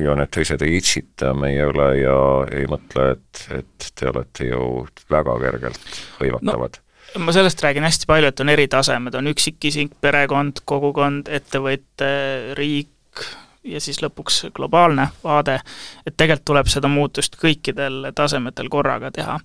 ja 0.00 0.14
need 0.18 0.32
teised 0.34 0.62
ei 0.64 0.78
itsita 0.80 1.34
meie 1.36 1.66
üle 1.70 1.88
ja 2.00 2.20
ei 2.56 2.68
mõtle, 2.70 3.10
et, 3.16 3.42
et 3.60 3.90
te 3.94 4.08
olete 4.10 4.48
ju 4.48 4.86
väga 5.12 5.36
kergelt 5.44 6.00
hõivatavad 6.20 6.80
no.? 6.80 6.86
ma 7.18 7.34
sellest 7.34 7.62
räägin 7.64 7.82
hästi 7.82 8.06
palju, 8.06 8.30
et 8.30 8.40
on 8.40 8.52
eri 8.52 8.68
tasemed, 8.70 9.16
on 9.18 9.30
üksikisik, 9.32 9.96
perekond, 10.04 10.62
kogukond, 10.68 11.30
ettevõte, 11.40 12.10
riik 12.58 13.24
ja 13.70 13.80
siis 13.80 14.00
lõpuks 14.02 14.42
globaalne 14.56 15.08
vaade, 15.24 15.60
et 16.06 16.16
tegelikult 16.16 16.46
tuleb 16.50 16.70
seda 16.72 16.88
muutust 16.88 17.36
kõikidel 17.40 18.10
tasemetel 18.16 18.68
korraga 18.68 19.10
teha. 19.14 19.38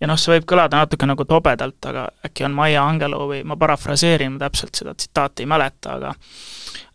ja 0.00 0.10
noh, 0.10 0.18
see 0.20 0.36
võib 0.36 0.48
kõlada 0.52 0.82
natuke 0.84 1.08
nagu 1.08 1.24
tobedalt, 1.24 1.78
aga 1.86 2.08
äkki 2.26 2.44
on 2.48 2.56
Maya 2.56 2.84
Angelou 2.84 3.28
või 3.30 3.42
ma 3.44 3.56
parafraseerin, 3.56 4.38
täpselt 4.38 4.74
seda 4.74 4.94
tsitaati 4.94 5.46
ei 5.46 5.50
mäleta, 5.50 5.96
aga 5.96 6.14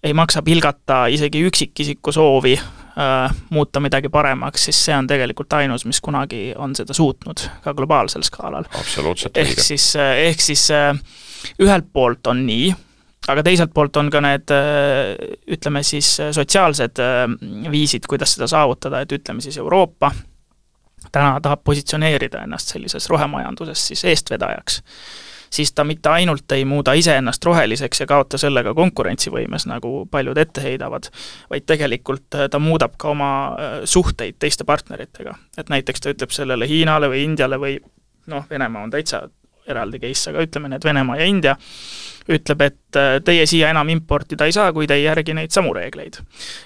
ei 0.05 0.13
maksa 0.13 0.41
pilgata 0.45 1.05
isegi 1.07 1.41
üksikisiku 1.47 2.11
soovi 2.11 2.53
äh, 2.53 3.35
muuta 3.49 3.79
midagi 3.79 4.09
paremaks, 4.09 4.65
siis 4.65 4.85
see 4.85 4.97
on 4.97 5.07
tegelikult 5.07 5.53
ainus, 5.53 5.85
mis 5.85 6.01
kunagi 6.01 6.53
on 6.57 6.75
seda 6.77 6.93
suutnud, 6.93 7.47
ka 7.63 7.73
globaalsel 7.73 8.25
skaalal. 8.25 8.67
absoluutselt 8.79 9.37
õige. 9.37 9.55
ehk 9.55 9.63
siis, 9.65 9.87
äh, 9.95 10.17
ehk 10.29 10.41
siis 10.41 10.67
äh, 10.71 10.93
ühelt 11.61 11.89
poolt 11.93 12.27
on 12.27 12.45
nii, 12.45 12.73
aga 13.27 13.43
teiselt 13.43 13.73
poolt 13.73 13.97
on 14.01 14.11
ka 14.13 14.21
need 14.23 14.53
äh, 14.53 15.15
ütleme 15.57 15.83
siis 15.83 16.15
sotsiaalsed 16.35 17.01
viisid, 17.71 18.07
kuidas 18.09 18.35
seda 18.37 18.49
saavutada, 18.51 19.01
et 19.01 19.11
ütleme 19.17 19.41
siis 19.41 19.57
Euroopa 19.61 20.11
täna 21.11 21.37
tahab 21.41 21.61
positsioneerida 21.63 22.43
ennast 22.43 22.73
sellises 22.73 23.09
rohemajanduses 23.09 23.87
siis 23.91 24.03
eestvedajaks 24.09 24.81
siis 25.55 25.73
ta 25.73 25.83
mitte 25.83 26.09
ainult 26.09 26.51
ei 26.51 26.65
muuda 26.65 26.93
iseennast 26.93 27.45
roheliseks 27.45 28.01
ja 28.01 28.07
kaota 28.09 28.37
sellega 28.37 28.73
konkurentsivõimes, 28.73 29.67
nagu 29.69 29.93
paljud 30.11 30.37
ette 30.37 30.63
heidavad, 30.63 31.09
vaid 31.51 31.67
tegelikult 31.69 32.35
äh, 32.35 32.49
ta 32.51 32.59
muudab 32.59 32.97
ka 33.01 33.11
oma 33.13 33.31
äh, 33.47 33.77
suhteid 33.85 34.39
teiste 34.39 34.67
partneritega. 34.67 35.35
et 35.57 35.69
näiteks 35.69 36.01
ta 36.01 36.13
ütleb 36.13 36.35
sellele 36.35 36.67
Hiinale 36.67 37.09
või 37.11 37.23
Indiale 37.23 37.59
või 37.61 37.77
noh, 38.27 38.45
Venemaa 38.49 38.83
on 38.83 38.91
täitsa 38.91 39.25
eraldi 39.67 39.99
case, 39.99 40.29
aga 40.29 40.43
ütleme 40.45 40.69
need 40.69 40.83
Venemaa 40.85 41.17
ja 41.17 41.25
India, 41.25 41.55
ütleb, 42.31 42.61
et 42.65 42.97
äh, 42.97 43.17
teie 43.25 43.45
siia 43.49 43.69
enam 43.73 43.89
importida 43.93 44.47
ei 44.47 44.53
saa, 44.55 44.71
kui 44.73 44.87
te 44.89 44.97
ei 44.97 45.05
järgi 45.05 45.35
neid 45.37 45.53
samu 45.53 45.73
reegleid. 45.75 46.17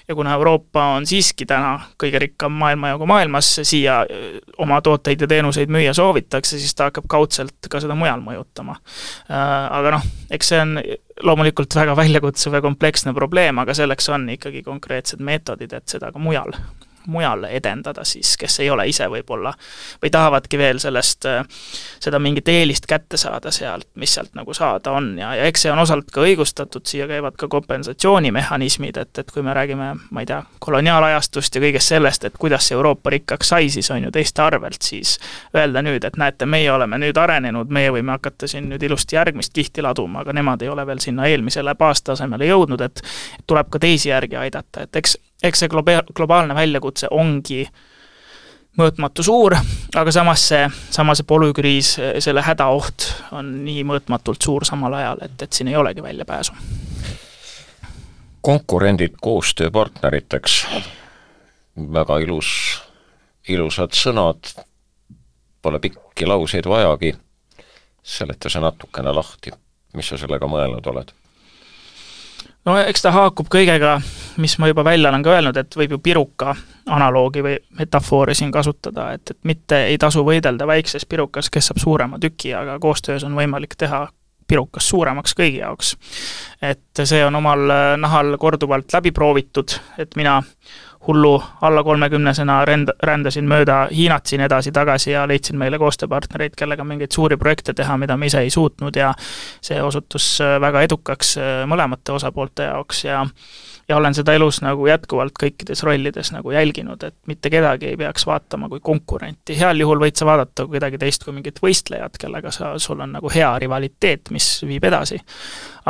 ja 0.08 0.14
kuna 0.14 0.34
Euroopa 0.38 0.84
on 0.96 1.06
siiski 1.06 1.46
täna 1.46 1.74
kõige 2.00 2.22
rikkam 2.22 2.56
maailmajagu 2.62 3.06
maailmas, 3.06 3.52
siia 3.68 4.00
äh, 4.02 4.40
oma 4.58 4.80
tooteid 4.80 5.20
ja 5.20 5.28
teenuseid 5.28 5.72
müüa 5.72 5.94
soovitakse, 5.96 6.58
siis 6.58 6.74
ta 6.74 6.88
hakkab 6.88 7.08
kaudselt 7.08 7.70
ka 7.70 7.80
seda 7.80 7.94
mujal 7.98 8.24
mõjutama. 8.24 8.78
Äh, 9.28 9.46
aga 9.80 9.96
noh, 9.98 10.10
eks 10.30 10.52
see 10.54 10.60
on 10.64 10.78
loomulikult 11.22 11.76
väga 11.76 11.96
väljakutsuv 11.96 12.56
ja 12.56 12.64
kompleksne 12.64 13.14
probleem, 13.14 13.58
aga 13.60 13.76
selleks 13.76 14.08
on 14.08 14.28
ikkagi 14.36 14.64
konkreetsed 14.64 15.20
meetodid, 15.20 15.76
et 15.76 15.92
seda 15.92 16.12
ka 16.12 16.22
mujal 16.22 16.56
mujal 17.06 17.44
edendada 17.44 18.04
siis, 18.04 18.36
kes 18.36 18.60
ei 18.60 18.70
ole 18.70 18.86
ise 18.88 19.06
võib-olla 19.10 19.52
või 20.02 20.10
tahavadki 20.10 20.58
veel 20.58 20.78
sellest, 20.82 21.26
äh, 21.26 21.44
seda 22.00 22.18
mingit 22.18 22.48
eelist 22.48 22.86
kätte 22.90 23.16
saada 23.20 23.50
sealt, 23.50 23.88
mis 23.94 24.14
sealt 24.14 24.34
nagu 24.34 24.54
saada 24.54 24.92
on. 24.92 25.12
Ja, 25.18 25.34
ja 25.34 25.48
eks 25.48 25.66
see 25.66 25.72
on 25.72 25.78
osalt 25.78 26.10
ka 26.12 26.24
õigustatud, 26.24 26.84
siia 26.86 27.08
käivad 27.10 27.36
ka 27.40 27.48
kompensatsioonimehhanismid, 27.48 28.96
et, 28.96 29.18
et 29.18 29.30
kui 29.30 29.42
me 29.46 29.54
räägime, 29.56 29.92
ma 30.10 30.24
ei 30.24 30.28
tea, 30.28 30.42
koloniaalajastust 30.58 31.56
ja 31.56 31.64
kõigest 31.64 31.94
sellest, 31.94 32.24
et 32.28 32.38
kuidas 32.38 32.68
see 32.68 32.76
Euroopa 32.78 33.10
rikkaks 33.14 33.54
sai, 33.54 33.70
siis 33.70 33.90
on 33.90 34.04
ju 34.04 34.12
teiste 34.14 34.42
arvelt, 34.42 34.82
siis 34.82 35.16
öelda 35.56 35.82
nüüd, 35.86 36.04
et 36.04 36.18
näete, 36.20 36.46
meie 36.46 36.70
oleme 36.72 37.00
nüüd 37.00 37.16
arenenud, 37.18 37.72
meie 37.72 37.92
võime 37.94 38.16
hakata 38.16 38.48
siin 38.50 38.68
nüüd 38.70 38.82
ilusti 38.86 39.16
järgmist 39.16 39.54
kihti 39.56 39.82
laduma, 39.82 40.24
aga 40.24 40.34
nemad 40.36 40.62
ei 40.62 40.68
ole 40.68 40.86
veel 40.86 41.02
sinna 41.02 41.26
eelmisele 41.30 41.74
baastasemele 41.74 42.50
jõudnud, 42.50 42.84
et 42.84 43.02
tuleb 43.46 43.70
ka 43.70 43.82
teisi 43.82 44.12
järgi 44.12 44.36
aidata, 44.40 44.86
et 44.86 44.96
eks 44.96 45.16
eks 45.42 45.64
see 45.64 45.70
globa-, 45.72 46.04
globaalne 46.16 46.54
väljakutse 46.54 47.08
ongi 47.10 47.64
mõõtmatu 48.78 49.24
suur, 49.26 49.56
aga 49.98 50.12
samas 50.14 50.44
see, 50.52 50.66
samas 50.94 51.20
see 51.20 51.28
polükriis, 51.28 51.94
selle 52.22 52.44
hädaoht 52.46 53.08
on 53.36 53.50
nii 53.64 53.82
mõõtmatult 53.88 54.42
suur 54.42 54.66
samal 54.68 54.94
ajal, 55.00 55.24
et, 55.26 55.36
et 55.42 55.52
siin 55.52 55.70
ei 55.72 55.76
olegi 55.76 56.02
väljapääsu. 56.02 56.52
konkurendid 58.40 59.18
koostööpartneriteks, 59.20 60.66
väga 61.76 62.18
ilus, 62.24 62.80
ilusad 63.48 63.92
sõnad, 63.92 64.54
pole 65.62 65.78
pikki 65.78 66.26
lauseid 66.26 66.64
vajagi, 66.64 67.14
seleta 68.02 68.48
see 68.48 68.62
natukene 68.62 69.12
lahti, 69.12 69.52
mis 69.94 70.08
sa 70.08 70.16
sellega 70.16 70.46
mõelnud 70.48 70.86
oled? 70.86 71.12
no 72.64 72.76
eks 72.78 73.02
ta 73.02 73.12
haakub 73.12 73.48
kõigega, 73.52 73.98
mis 74.40 74.56
ma 74.58 74.68
juba 74.70 74.84
välja 74.84 75.08
olen 75.08 75.24
ka 75.24 75.34
öelnud, 75.36 75.56
et 75.60 75.76
võib 75.76 75.96
ju 75.96 75.98
piruka 76.02 76.54
analoogi 76.90 77.42
või 77.44 77.56
metafoori 77.78 78.34
siin 78.34 78.52
kasutada, 78.52 79.10
et, 79.16 79.34
et 79.34 79.38
mitte 79.44 79.84
ei 79.90 79.98
tasu 80.00 80.24
võidelda 80.26 80.66
väikses 80.66 81.06
pirukas, 81.06 81.50
kes 81.50 81.70
saab 81.70 81.82
suurema 81.82 82.18
tüki, 82.22 82.54
aga 82.56 82.78
koostöös 82.82 83.24
on 83.28 83.36
võimalik 83.38 83.76
teha 83.78 84.06
pirukas 84.50 84.88
suuremaks 84.90 85.34
kõigi 85.38 85.60
jaoks. 85.60 85.96
et 86.62 87.04
see 87.04 87.24
on 87.24 87.36
omal 87.38 87.70
nahal 88.02 88.36
korduvalt 88.38 88.92
läbi 88.92 89.12
proovitud, 89.14 89.76
et 89.98 90.16
mina 90.16 90.40
hullu 91.06 91.42
alla 91.60 91.82
kolmekümnesena 91.84 92.64
ränd-, 92.64 92.92
rändasin 93.02 93.48
mööda 93.48 93.86
Hiinat 93.94 94.26
siin 94.26 94.44
edasi-tagasi 94.44 95.14
ja 95.14 95.24
leidsin 95.28 95.58
meile 95.58 95.78
koostööpartnereid, 95.80 96.54
kellega 96.58 96.84
mingeid 96.84 97.14
suuri 97.14 97.38
projekte 97.40 97.74
teha, 97.74 97.96
mida 97.96 98.16
me 98.16 98.28
ise 98.28 98.42
ei 98.44 98.50
suutnud 98.50 98.96
ja 98.96 99.12
see 99.64 99.80
osutus 99.82 100.32
äh, 100.44 100.58
väga 100.60 100.84
edukaks 100.88 101.36
äh, 101.40 101.50
mõlemate 101.70 102.12
osapoolte 102.12 102.68
jaoks 102.68 103.04
ja 103.04 103.24
ja 103.90 103.96
olen 103.98 104.14
seda 104.14 104.34
elus 104.38 104.60
nagu 104.62 104.86
jätkuvalt 104.86 105.34
kõikides 105.42 105.82
rollides 105.86 106.30
nagu 106.30 106.52
jälginud, 106.54 107.02
et 107.02 107.16
mitte 107.26 107.50
kedagi 107.50 107.90
ei 107.90 107.96
peaks 107.98 108.26
vaatama 108.28 108.68
kui 108.70 108.82
konkurenti, 108.82 109.56
heal 109.58 109.82
juhul 109.82 110.02
võid 110.04 110.18
sa 110.18 110.28
vaadata 110.28 110.68
kedagi 110.70 111.00
teist 111.02 111.26
kui 111.26 111.34
mingit 111.34 111.58
võistlejat, 111.62 112.18
kellega 112.20 112.52
sa, 112.54 112.76
sul 112.78 113.02
on 113.02 113.16
nagu 113.18 113.32
hea 113.34 113.50
rivaliteet, 113.58 114.30
mis 114.30 114.52
viib 114.66 114.86
edasi. 114.86 115.18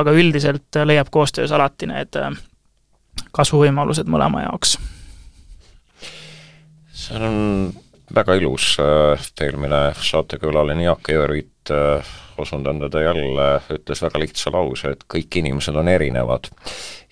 aga 0.01 0.15
üldiselt 0.17 0.81
leiab 0.85 1.11
koostöös 1.11 1.53
alati 1.53 1.91
need 1.91 2.17
äh, 2.17 2.33
kasvuvõimalused 3.37 4.09
mõlema 4.09 4.47
jaoks 4.47 4.79
see 7.01 7.21
on 7.21 7.73
väga 8.15 8.35
ilus, 8.41 8.77
eelmine 9.41 9.83
saatekülaline 10.03 10.89
Jaak 10.89 11.13
Jõerüüt 11.13 11.73
osundanud 12.41 12.95
jälle, 12.95 13.49
ütles 13.71 14.03
väga 14.03 14.23
lihtsa 14.23 14.53
lause, 14.55 14.95
et 14.95 15.05
kõik 15.15 15.39
inimesed 15.43 15.77
on 15.77 15.89
erinevad 15.89 16.51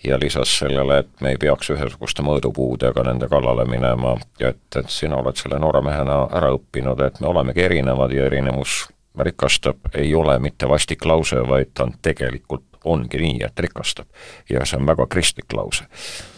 ja 0.04 0.18
lisas 0.20 0.58
sellele, 0.58 0.98
et 0.98 1.20
me 1.20 1.34
ei 1.34 1.40
peaks 1.40 1.70
ühesuguste 1.74 2.22
mõõdupuudega 2.22 3.04
nende 3.06 3.28
kallale 3.28 3.66
minema 3.68 4.16
ja 4.40 4.52
et, 4.54 4.62
et 4.76 4.90
sina 4.92 5.18
oled 5.18 5.36
selle 5.36 5.58
noore 5.58 5.82
mehena 5.82 6.22
ära 6.38 6.52
õppinud, 6.54 7.02
et 7.06 7.20
me 7.20 7.30
olemegi 7.32 7.66
erinevad 7.66 8.14
ja 8.14 8.26
erinevus 8.30 8.86
rikastab, 9.18 9.90
ei 9.94 10.14
ole 10.14 10.38
mitte 10.38 10.68
vastik 10.68 11.04
lause, 11.04 11.42
vaid 11.48 11.74
ta 11.74 11.88
on 11.88 11.94
tegelikult, 12.02 12.64
ongi 12.84 13.18
nii, 13.18 13.38
et 13.44 13.60
rikastab. 13.60 14.06
ja 14.50 14.64
see 14.64 14.78
on 14.78 14.86
väga 14.86 15.06
kristlik 15.06 15.52
lause 15.52 15.84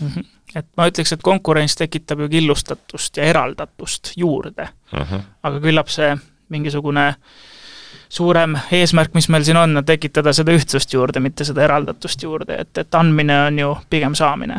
mm. 0.00 0.08
-hmm 0.08 0.36
et 0.54 0.66
ma 0.76 0.88
ütleks, 0.90 1.12
et 1.14 1.22
konkurents 1.22 1.76
tekitab 1.78 2.24
ju 2.24 2.28
killustatust 2.28 3.16
ja 3.16 3.24
eraldatust 3.24 4.12
juurde. 4.16 4.68
Mhm. 4.92 5.02
-huh. 5.02 5.20
aga 5.42 5.60
küllap 5.60 5.88
see 5.88 6.16
mingisugune 6.48 7.14
suurem 8.10 8.56
eesmärk, 8.74 9.14
mis 9.14 9.28
meil 9.30 9.46
siin 9.46 9.60
on, 9.60 9.76
on 9.78 9.86
tekitada 9.86 10.34
seda 10.36 10.54
ühtsust 10.56 10.92
juurde, 10.94 11.22
mitte 11.22 11.46
seda 11.46 11.64
eraldatust 11.68 12.26
juurde, 12.26 12.58
et, 12.64 12.72
et 12.82 12.98
andmine 12.98 13.38
on 13.46 13.62
ju 13.62 13.70
pigem 13.90 14.18
saamine. 14.18 14.58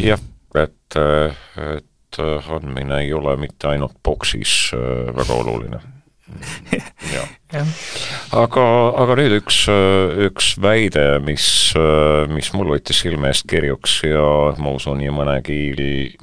jah, 0.00 0.22
et, 0.54 1.00
et 1.76 2.22
andmine 2.22 3.02
ei 3.02 3.12
ole 3.12 3.36
mitte 3.40 3.68
ainult 3.72 3.98
boksis 4.04 4.72
väga 5.16 5.42
oluline. 5.42 5.82
Aga, 8.34 8.62
aga 8.98 9.14
nüüd 9.20 9.36
üks, 9.36 9.60
üks 10.26 10.48
väide, 10.60 11.04
mis, 11.22 11.46
mis 12.34 12.48
mul 12.56 12.72
võttis 12.74 12.98
silme 13.04 13.30
eest 13.30 13.46
kirjuks 13.48 14.00
ja 14.08 14.24
ma 14.58 14.72
usun, 14.74 14.98
nii 14.98 15.12
mõnegi, 15.14 15.60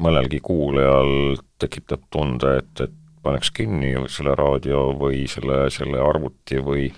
mõnelgi 0.03 0.41
kuulajal 0.43 1.39
tekitab 1.63 2.03
tunde, 2.11 2.57
et, 2.59 2.83
et 2.83 2.97
paneks 3.23 3.51
kinni 3.55 3.93
selle 4.11 4.35
raadio 4.39 4.89
või 4.99 5.23
selle, 5.31 5.67
selle 5.73 6.01
arvuti 6.03 6.59
või 6.63 6.89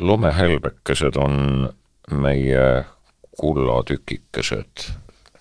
lumehelbekesed 0.00 1.16
on 1.20 1.68
meie 2.10 2.66
kullatükikesed 3.38 4.90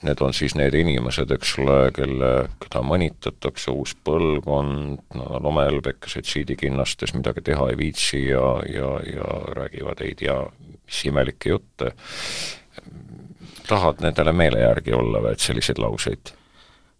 need 0.03 0.21
on 0.21 0.33
siis 0.35 0.55
need 0.59 0.75
inimesed, 0.75 1.31
eks 1.31 1.53
ole, 1.63 1.77
kelle, 1.95 2.31
keda 2.59 2.81
mõnitatakse, 2.83 3.71
uus 3.71 3.93
põlvkond, 4.03 4.99
no 5.15 5.39
lomehelbekesed 5.45 6.27
siidikinnastes 6.27 7.15
midagi 7.15 7.45
teha 7.47 7.69
ei 7.71 7.79
viitsi 7.79 8.25
ja, 8.25 8.43
ja, 8.67 8.89
ja 9.07 9.29
räägivad 9.55 10.03
ei 10.03 10.15
tea 10.19 10.35
mis 10.85 11.05
imelikke 11.09 11.49
jutte. 11.49 11.93
tahad 13.67 14.01
nendele 14.03 14.33
meele 14.35 14.59
järgi 14.59 14.93
olla 14.93 15.21
või, 15.23 15.33
et 15.33 15.39
selliseid 15.39 15.79
lauseid? 15.79 16.33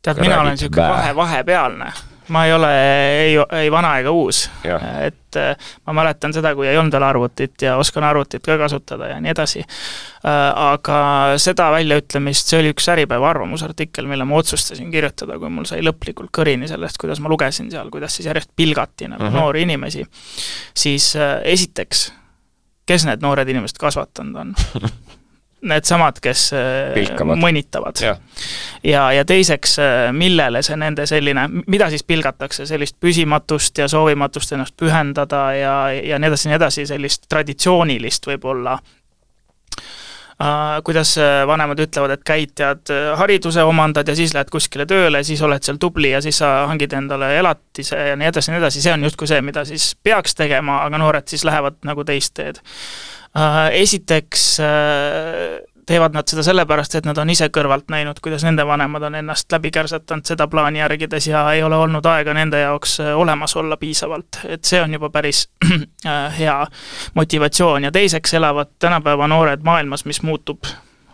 Tead, 0.04 0.20
mina 0.24 0.42
olen 0.42 0.58
niisugune 0.58 0.90
vahe, 0.90 1.16
vahepealne 1.16 1.94
ma 2.28 2.46
ei 2.46 2.54
ole 2.54 2.70
ei, 3.20 3.36
ei 3.52 3.72
vana 3.72 3.98
ega 4.00 4.12
uus. 4.12 4.50
et 4.64 5.38
äh, 5.40 5.58
ma 5.88 5.96
mäletan 5.98 6.34
seda, 6.34 6.54
kui 6.56 6.68
ei 6.68 6.78
olnud 6.78 6.94
veel 6.96 7.06
arvutit 7.08 7.66
ja 7.66 7.76
oskan 7.82 8.06
arvutit 8.08 8.46
ka 8.46 8.58
kasutada 8.62 9.10
ja 9.12 9.20
nii 9.24 9.34
edasi. 9.34 9.64
Äh, 9.64 10.40
aga 10.64 11.00
seda 11.42 11.70
väljaütlemist, 11.74 12.50
see 12.50 12.62
oli 12.62 12.74
üks 12.74 12.88
Äripäeva 12.94 13.30
arvamusartikkel, 13.34 14.08
mille 14.10 14.28
ma 14.30 14.40
otsustasin 14.40 14.92
kirjutada, 14.94 15.38
kui 15.42 15.52
mul 15.52 15.68
sai 15.70 15.84
lõplikult 15.84 16.32
kõrini 16.36 16.70
sellest, 16.72 17.00
kuidas 17.02 17.22
ma 17.24 17.32
lugesin 17.34 17.72
seal, 17.74 17.92
kuidas 17.94 18.16
siis 18.18 18.30
järjest 18.32 18.54
pilgati 18.56 19.12
nagu 19.12 19.26
mhm. 19.26 19.34
-huh. 19.34 19.44
noori 19.44 19.68
inimesi, 19.68 20.06
siis 20.76 21.16
äh, 21.20 21.40
esiteks, 21.56 22.12
kes 22.88 23.08
need 23.08 23.24
noored 23.24 23.50
inimesed 23.50 23.80
kasvatanud 23.80 24.40
on 24.40 24.56
needsamad, 25.64 26.20
kes 26.24 26.48
äh, 26.54 26.94
Pilkavad. 26.94 27.40
mõnitavad. 27.40 28.02
ja, 28.02 28.16
ja, 28.84 29.04
ja 29.12 29.26
teiseks, 29.26 29.78
äh, 29.80 30.08
millele 30.16 30.64
see 30.66 30.78
nende 30.80 31.06
selline, 31.10 31.48
mida 31.68 31.90
siis 31.94 32.04
pilgatakse, 32.08 32.68
sellist 32.70 33.00
püsimatust 33.02 33.84
ja 33.84 33.88
soovimatust 33.92 34.56
ennast 34.56 34.76
pühendada 34.80 35.46
ja, 35.58 35.78
ja 35.94 36.20
nii 36.20 36.32
edasi, 36.32 36.50
nii 36.52 36.60
edasi, 36.60 36.88
sellist 36.90 37.30
traditsioonilist 37.32 38.32
võib-olla 38.34 38.80
Uh, 40.44 40.80
kuidas 40.84 41.12
vanemad 41.48 41.78
ütlevad, 41.80 42.16
et 42.16 42.24
käid, 42.26 42.56
tead, 42.58 42.90
hariduse 43.20 43.62
omandad 43.64 44.08
ja 44.10 44.16
siis 44.18 44.34
lähed 44.34 44.50
kuskile 44.52 44.84
tööle, 44.90 45.22
siis 45.24 45.40
oled 45.46 45.62
seal 45.64 45.78
tubli 45.80 46.10
ja 46.10 46.24
siis 46.26 46.40
sa 46.42 46.66
hangid 46.68 46.96
endale 46.98 47.30
elatise 47.38 48.00
ja 48.10 48.18
nii 48.18 48.32
edasi, 48.32 48.52
nii 48.52 48.60
edasi, 48.60 48.82
see 48.82 48.96
on 48.96 49.06
justkui 49.06 49.30
see, 49.30 49.44
mida 49.46 49.62
siis 49.70 49.92
peaks 50.04 50.34
tegema, 50.36 50.82
aga 50.88 51.00
noored 51.00 51.30
siis 51.30 51.46
lähevad 51.48 51.78
nagu 51.86 52.04
teist 52.10 52.34
teed 52.42 52.60
Äh, 52.60 53.13
esiteks 53.72 54.60
äh, 54.60 54.68
teevad 55.86 56.14
nad 56.14 56.28
seda 56.30 56.44
sellepärast, 56.44 56.96
et 56.96 57.08
nad 57.08 57.18
on 57.18 57.30
ise 57.34 57.50
kõrvalt 57.54 57.90
näinud, 57.92 58.20
kuidas 58.24 58.46
nende 58.46 58.66
vanemad 58.68 59.04
on 59.10 59.18
ennast 59.20 59.52
läbi 59.52 59.72
kärsatanud 59.74 60.26
seda 60.28 60.48
plaani 60.48 60.80
järgides 60.80 61.28
ja 61.28 61.44
ei 61.52 61.64
ole 61.64 61.76
olnud 61.76 62.06
aega 62.06 62.34
nende 62.38 62.62
jaoks 62.62 63.00
äh, 63.04 63.12
olemas 63.18 63.56
olla 63.60 63.78
piisavalt. 63.78 64.44
et 64.46 64.64
see 64.64 64.82
on 64.82 64.94
juba 64.94 65.10
päris 65.10 65.48
hea 66.40 66.58
motivatsioon 67.14 67.84
ja 67.84 67.92
teiseks 67.92 68.34
elavad 68.34 68.76
tänapäeva 68.80 69.28
noored 69.28 69.64
maailmas, 69.64 70.06
mis 70.06 70.22
muutub 70.22 70.64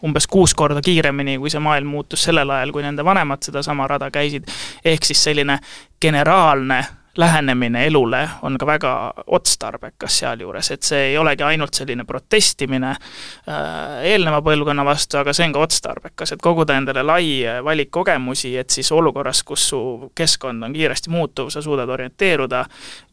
umbes 0.04 0.28
kuus 0.28 0.54
korda 0.56 0.82
kiiremini, 0.82 1.38
kui 1.38 1.50
see 1.50 1.60
maailm 1.60 1.88
muutus 1.88 2.24
sellel 2.24 2.50
ajal, 2.50 2.72
kui 2.72 2.84
nende 2.84 3.04
vanemad 3.06 3.44
sedasama 3.44 3.88
rada 3.88 4.12
käisid, 4.12 4.48
ehk 4.86 5.04
siis 5.06 5.24
selline 5.24 5.60
generaalne 6.02 6.84
lähenemine 7.20 7.86
elule 7.88 8.30
on 8.42 8.58
ka 8.58 8.66
väga 8.66 8.92
otstarbekas 9.28 10.20
sealjuures, 10.20 10.72
et 10.72 10.84
see 10.84 11.02
ei 11.12 11.18
olegi 11.18 11.44
ainult 11.44 11.76
selline 11.76 12.06
protestimine 12.08 12.90
äh, 12.94 14.00
eelneva 14.12 14.42
põlvkonna 14.46 14.86
vastu, 14.88 15.20
aga 15.20 15.34
see 15.36 15.50
on 15.50 15.56
ka 15.58 15.66
otstarbekas, 15.68 16.34
et 16.34 16.44
koguda 16.44 16.78
endale 16.80 17.04
lai 17.04 17.28
valik 17.66 17.92
kogemusi, 17.92 18.56
et 18.58 18.70
siis 18.70 18.92
olukorras, 18.96 19.44
kus 19.44 19.68
su 19.74 19.82
keskkond 20.16 20.64
on 20.64 20.74
kiiresti 20.74 21.12
muutuv, 21.14 21.52
sa 21.54 21.62
suudad 21.62 21.90
orienteeruda, 21.90 22.66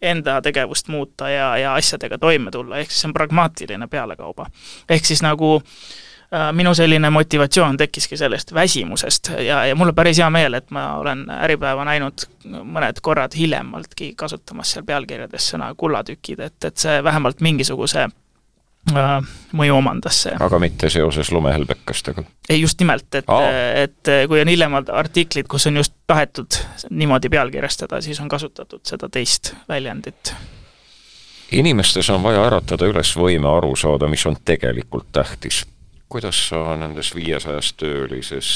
enda 0.02 0.40
tegevust 0.42 0.88
muuta 0.88 1.30
ja, 1.30 1.52
ja 1.58 1.74
asjadega 1.74 2.18
toime 2.18 2.54
tulla, 2.54 2.78
ehk 2.78 2.90
siis 2.90 3.02
see 3.04 3.10
on 3.10 3.16
pragmaatiline 3.16 3.90
pealekauba. 3.90 4.46
ehk 4.88 5.04
siis 5.04 5.22
nagu 5.26 5.56
äh, 5.56 6.06
minu 6.52 6.74
selline 6.74 7.10
motivatsioon 7.10 7.76
tekkiski 7.76 8.16
sellest 8.16 8.54
väsimusest 8.54 9.30
ja, 9.46 9.64
ja 9.66 9.74
mul 9.74 9.92
on 9.92 9.94
päris 9.94 10.18
hea 10.18 10.30
meel, 10.30 10.54
et 10.58 10.70
ma 10.74 10.96
olen 10.98 11.26
Äripäeva 11.30 11.84
näinud 11.86 12.26
mõned 12.46 13.00
korrad 13.02 13.34
hiljemaltki 13.38 14.12
kasutamas 14.18 14.74
seal 14.74 14.86
pealkirjades 14.86 15.52
sõna 15.52 15.72
kullatükid, 15.78 16.40
et, 16.40 16.56
et 16.64 16.82
see 16.82 16.96
vähemalt 17.04 17.40
mingisuguse 17.46 18.08
äh, 18.08 19.12
mõju 19.52 19.76
omandas 19.78 20.24
see. 20.26 20.34
aga 20.48 20.58
mitte 20.62 20.90
seoses 20.90 21.30
lumehelbekastega? 21.32 22.26
ei, 22.48 22.60
just 22.60 22.82
nimelt, 22.82 23.08
et 23.14 23.30
et 23.84 24.12
kui 24.28 24.42
on 24.42 24.50
hiljemad 24.50 24.90
artiklid, 24.90 25.46
kus 25.50 25.70
on 25.70 25.78
just 25.82 25.94
tahetud 26.06 26.58
niimoodi 26.90 27.30
pealkirjastada, 27.30 28.02
siis 28.02 28.20
on 28.20 28.28
kasutatud 28.28 28.82
seda 28.86 29.08
teist 29.08 29.54
väljendit 29.68 30.34
inimestes 31.52 32.10
on 32.10 32.22
vaja 32.22 32.42
äratada 32.48 32.90
üles 32.90 33.14
võime 33.16 33.46
aru 33.46 33.76
saada, 33.78 34.08
mis 34.10 34.26
on 34.26 34.36
tegelikult 34.44 35.06
tähtis 35.14 35.62
kuidas 36.08 36.38
sa 36.48 36.76
nendes 36.78 37.10
viiesajas 37.14 37.72
töölises, 37.80 38.48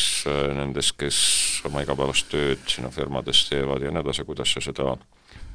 nendes, 0.55 0.93
kes 0.93 1.19
oma 1.67 1.83
igapäevast 1.85 2.31
tööd 2.31 2.63
sinu 2.71 2.93
firmades 2.95 3.43
teevad 3.49 3.83
ja 3.83 3.93
nii 3.93 4.05
edasi, 4.05 4.25
kuidas 4.29 4.55
sa 4.55 4.63
seda, 4.65 4.95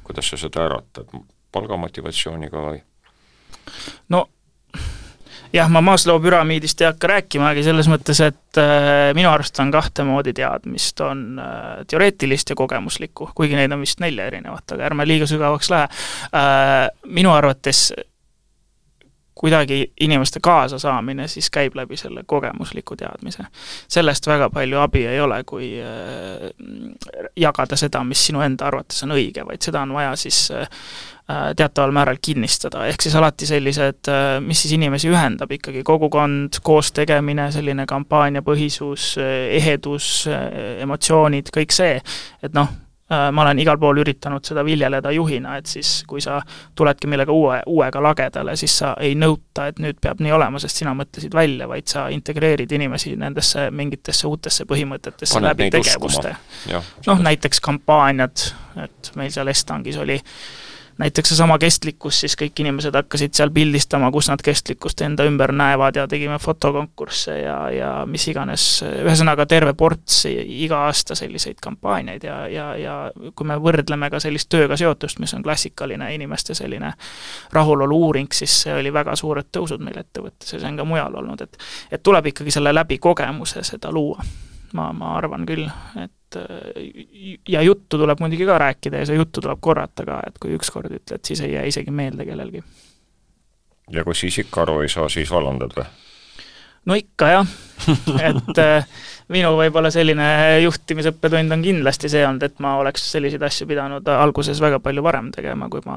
kuidas 0.06 0.32
sa 0.32 0.40
seda 0.40 0.66
äratad, 0.68 1.12
palgamotivatsiooniga 1.56 2.64
või? 2.68 2.80
no 4.12 4.26
jah, 5.54 5.70
ma 5.72 5.80
Maslow 5.84 6.18
püramiidist 6.22 6.80
ei 6.82 6.88
hakka 6.90 7.10
rääkimagi, 7.10 7.64
selles 7.66 7.88
mõttes, 7.90 8.20
et 8.24 8.60
äh, 8.60 9.12
minu 9.16 9.30
arust 9.30 9.58
on 9.62 9.72
kahte 9.74 10.04
moodi 10.06 10.34
teadmist, 10.36 11.00
on 11.04 11.40
äh, 11.42 11.84
teoreetilist 11.88 12.52
ja 12.52 12.58
kogemuslikku, 12.58 13.30
kuigi 13.36 13.58
neid 13.58 13.72
on 13.74 13.84
vist 13.84 14.02
nelja 14.04 14.28
erinevat, 14.30 14.76
aga 14.76 14.90
ärme 14.90 15.08
liiga 15.08 15.28
sügavaks 15.30 15.72
lähe 15.72 15.88
äh,. 15.88 16.74
Minu 17.06 17.30
arvates 17.32 17.88
kuidagi 19.38 19.92
inimeste 20.00 20.40
kaasasaamine 20.42 21.28
siis 21.28 21.50
käib 21.52 21.74
läbi 21.76 21.96
selle 21.96 22.22
kogemusliku 22.26 22.96
teadmise. 22.96 23.44
sellest 23.88 24.26
väga 24.26 24.48
palju 24.50 24.78
abi 24.80 25.06
ei 25.06 25.20
ole, 25.20 25.42
kui 25.44 25.74
äh, 25.80 26.46
jagada 27.36 27.76
seda, 27.76 28.04
mis 28.04 28.26
sinu 28.26 28.40
enda 28.40 28.66
arvates 28.70 29.04
on 29.04 29.12
õige, 29.12 29.44
vaid 29.44 29.60
seda 29.62 29.82
on 29.84 29.92
vaja 29.92 30.14
siis 30.16 30.38
äh, 30.56 30.88
teataval 31.56 31.92
määral 31.92 32.16
kinnistada, 32.22 32.86
ehk 32.88 33.04
siis 33.04 33.18
alati 33.20 33.46
sellised, 33.46 34.08
äh, 34.08 34.38
mis 34.40 34.64
siis 34.64 34.72
inimesi 34.78 35.12
ühendab 35.12 35.52
ikkagi, 35.52 35.84
kogukond, 35.84 36.62
koostegemine, 36.64 37.50
selline 37.52 37.86
kampaaniapõhisus, 37.86 39.12
ehedus, 39.60 40.10
emotsioonid, 40.80 41.52
kõik 41.52 41.76
see, 41.76 42.00
et 42.42 42.56
noh, 42.56 42.72
ma 43.10 43.42
olen 43.42 43.58
igal 43.62 43.78
pool 43.78 44.00
üritanud 44.02 44.44
seda 44.44 44.64
viljeleda 44.66 45.12
juhina, 45.14 45.56
et 45.60 45.70
siis 45.70 46.00
kui 46.10 46.20
sa 46.20 46.40
tuledki 46.74 47.06
millega 47.06 47.32
uue, 47.32 47.60
uuega 47.70 48.02
lagedale, 48.02 48.56
siis 48.58 48.74
sa 48.82 48.96
ei 49.00 49.14
nõuta, 49.14 49.68
et 49.70 49.78
nüüd 49.82 50.00
peab 50.02 50.20
nii 50.24 50.34
olema, 50.34 50.58
sest 50.62 50.82
sina 50.82 50.94
mõtlesid 50.98 51.34
välja, 51.34 51.68
vaid 51.70 51.86
sa 51.86 52.08
integreerid 52.10 52.72
inimesi 52.74 53.14
nendesse 53.16 53.68
mingitesse 53.70 54.26
uutesse 54.26 54.66
põhimõtetesse 54.66 55.38
Paned 55.38 55.52
läbi 55.52 55.70
tegevuste. 55.76 56.34
noh, 57.06 57.26
näiteks 57.30 57.62
kampaaniad, 57.62 58.48
et 58.82 59.12
meil 59.14 59.30
seal 59.30 59.54
Estangis 59.54 60.02
oli 60.02 60.18
äh, 60.18 60.66
näiteks 60.98 61.28
seesama 61.28 61.58
kestlikkus, 61.60 62.20
siis 62.20 62.36
kõik 62.40 62.60
inimesed 62.62 62.94
hakkasid 62.96 63.34
seal 63.36 63.50
pildistama, 63.54 64.08
kus 64.14 64.30
nad 64.30 64.40
kestlikkust 64.44 65.02
enda 65.04 65.26
ümber 65.28 65.52
näevad 65.52 65.98
ja 65.98 66.06
tegime 66.08 66.38
fotokonkursse 66.40 67.36
ja, 67.40 67.56
ja 67.70 67.90
mis 68.08 68.24
iganes, 68.32 68.64
ühesõnaga 69.04 69.46
terve 69.50 69.74
ports 69.76 70.22
iga 70.30 70.86
aasta 70.86 71.14
selliseid 71.18 71.60
kampaaniaid 71.62 72.24
ja, 72.24 72.38
ja, 72.48 72.66
ja 72.80 72.96
kui 73.34 73.48
me 73.48 73.58
võrdleme 73.60 74.10
ka 74.12 74.20
sellist 74.22 74.48
tööga 74.52 74.78
seotust, 74.80 75.20
mis 75.20 75.34
on 75.36 75.44
klassikaline 75.44 76.08
inimeste 76.14 76.56
selline 76.56 76.94
rahulolu 77.52 78.00
uuring, 78.08 78.32
siis 78.32 78.62
see 78.64 78.74
oli 78.74 78.92
väga 78.92 79.16
suured 79.16 79.52
tõusud 79.52 79.84
meil 79.84 80.00
ettevõttes 80.00 80.56
ja 80.56 80.60
see 80.60 80.72
on 80.72 80.80
ka 80.80 80.88
mujal 80.88 81.20
olnud, 81.22 81.44
et 81.44 81.60
et 81.92 82.02
tuleb 82.02 82.32
ikkagi 82.32 82.54
selle 82.54 82.72
läbi 82.74 82.98
kogemuse 82.98 83.62
seda 83.66 83.92
luua. 83.92 84.24
Ma, 84.76 84.90
ma 84.92 85.16
arvan 85.16 85.48
küll, 85.48 85.64
et 86.02 86.12
et 86.26 87.48
ja 87.48 87.62
juttu 87.62 87.98
tuleb 87.98 88.20
muidugi 88.20 88.46
ka 88.46 88.58
rääkida 88.58 89.02
ja 89.02 89.06
seda 89.06 89.20
juttu 89.20 89.40
tuleb 89.40 89.60
korrata 89.60 90.04
ka, 90.04 90.20
et 90.26 90.38
kui 90.42 90.56
ükskord 90.56 90.90
ütled, 90.90 91.22
siis 91.24 91.40
ei 91.40 91.52
jää 91.52 91.64
isegi 91.70 91.90
meelde 91.90 92.26
kellelgi. 92.26 92.62
ja 93.90 94.04
kui 94.04 94.14
siis 94.14 94.38
ikka 94.42 94.62
aru 94.62 94.80
ei 94.82 94.88
saa, 94.88 95.08
siis 95.08 95.30
vallandad 95.30 95.76
või? 95.76 95.86
no 96.86 96.98
ikka 96.98 97.28
jah 97.30 97.54
et 98.30 98.58
äh, 98.58 98.88
minu 99.32 99.50
võib-olla 99.58 99.90
selline 99.90 100.26
juhtimisõppetund 100.62 101.54
on 101.56 101.62
kindlasti 101.64 102.10
see 102.10 102.22
olnud, 102.26 102.44
et 102.46 102.60
ma 102.62 102.76
oleks 102.78 103.08
selliseid 103.10 103.42
asju 103.42 103.66
pidanud 103.66 104.06
alguses 104.12 104.60
väga 104.62 104.78
palju 104.84 105.02
varem 105.02 105.32
tegema, 105.34 105.68
kui 105.72 105.82
ma 105.86 105.96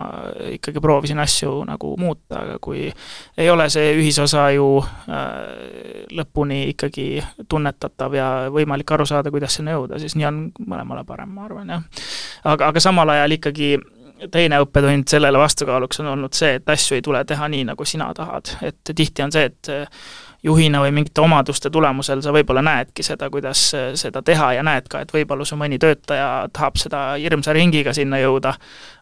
ikkagi 0.56 0.82
proovisin 0.82 1.22
asju 1.22 1.52
nagu 1.70 1.94
muuta, 2.02 2.42
aga 2.42 2.58
kui 2.64 2.88
ei 2.90 3.52
ole 3.54 3.70
see 3.70 3.92
ühisosa 4.00 4.48
ju 4.56 4.72
äh, 4.82 6.08
lõpuni 6.18 6.64
ikkagi 6.74 7.08
tunnetatav 7.50 8.18
ja 8.18 8.32
võimalik 8.54 8.96
aru 8.98 9.06
saada, 9.10 9.34
kuidas 9.34 9.60
sinna 9.60 9.78
jõuda, 9.78 10.02
siis 10.02 10.18
nii 10.18 10.30
on 10.30 10.42
mõlemale 10.66 11.06
parem, 11.06 11.30
ma 11.36 11.46
arvan, 11.46 11.70
jah. 11.76 12.06
aga, 12.50 12.74
aga 12.74 12.84
samal 12.84 13.14
ajal 13.14 13.38
ikkagi 13.38 13.76
teine 14.34 14.58
õppetund 14.64 15.08
sellele 15.08 15.40
vastukaaluks 15.40 16.02
on 16.02 16.10
olnud 16.16 16.34
see, 16.36 16.58
et 16.58 16.74
asju 16.74 16.98
ei 16.98 17.06
tule 17.06 17.22
teha 17.28 17.48
nii, 17.52 17.70
nagu 17.70 17.86
sina 17.88 18.10
tahad, 18.18 18.58
et 18.66 18.92
tihti 18.96 19.24
on 19.24 19.32
see, 19.32 19.46
et 19.48 19.72
juhina 20.44 20.82
või 20.84 20.94
mingite 20.96 21.22
omaduste 21.22 21.70
tulemusel 21.70 22.22
sa 22.24 22.34
võib-olla 22.36 22.64
näedki 22.66 23.04
seda, 23.04 23.30
kuidas 23.30 23.64
seda 24.00 24.22
teha 24.26 24.54
ja 24.56 24.64
näed 24.64 24.88
ka, 24.92 25.04
et 25.04 25.12
võib-olla 25.14 25.46
su 25.46 25.58
mõni 25.60 25.80
töötaja 25.82 26.48
tahab 26.54 26.80
seda 26.80 27.02
hirmsa 27.20 27.56
ringiga 27.56 27.94
sinna 27.94 28.22
jõuda, 28.22 28.56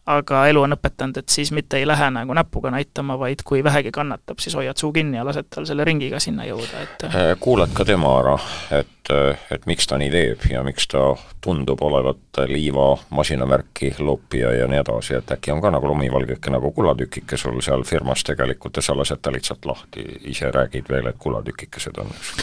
aga 0.07 0.43
elu 0.47 0.61
on 0.63 0.75
õpetanud, 0.77 1.19
et 1.19 1.29
siis 1.29 1.51
mitte 1.55 1.79
ei 1.79 1.87
lähe 1.87 2.09
nagu 2.15 2.35
näpuga 2.35 2.71
näitama, 2.71 3.17
vaid 3.19 3.43
kui 3.47 3.63
vähegi 3.63 3.91
kannatab, 3.95 4.39
siis 4.39 4.55
hoiad 4.55 4.79
suu 4.79 4.93
kinni 4.95 5.19
ja 5.19 5.25
lased 5.27 5.49
tal 5.51 5.67
selle 5.67 5.85
ringiga 5.87 6.19
sinna 6.23 6.47
jõuda, 6.47 6.83
et 6.83 7.07
äh, 7.09 7.33
kuulad 7.39 7.73
ka 7.75 7.85
tema 7.87 8.13
ära, 8.21 8.37
et, 8.79 9.11
et 9.51 9.67
miks 9.67 9.87
ta 9.87 9.99
nii 9.99 10.11
teeb 10.13 10.47
ja 10.51 10.63
miks 10.63 10.87
ta 10.91 11.09
tundub 11.43 11.81
olevat 11.83 12.41
liiva 12.47 12.89
masinavärki 13.09 13.93
loopija 13.99 14.53
ja 14.53 14.67
nii 14.67 14.79
edasi, 14.79 15.17
et 15.19 15.31
äkki 15.35 15.51
on 15.51 15.61
ka 15.63 15.71
nagu 15.75 15.87
lumivalgeke 15.91 16.51
nagu 16.51 16.71
kulatükike 16.75 17.37
sul 17.37 17.59
seal 17.65 17.83
firmas 17.87 18.23
tegelikult 18.27 18.79
ja 18.79 18.85
sa 18.87 18.95
lased 18.97 19.21
ta 19.21 19.31
lihtsalt 19.31 19.67
lahti, 19.67 20.05
ise 20.31 20.51
räägid 20.51 20.87
veel, 20.91 21.11
et 21.11 21.19
kulatükikesed 21.19 21.99
on, 22.03 22.11
eks? 22.15 22.33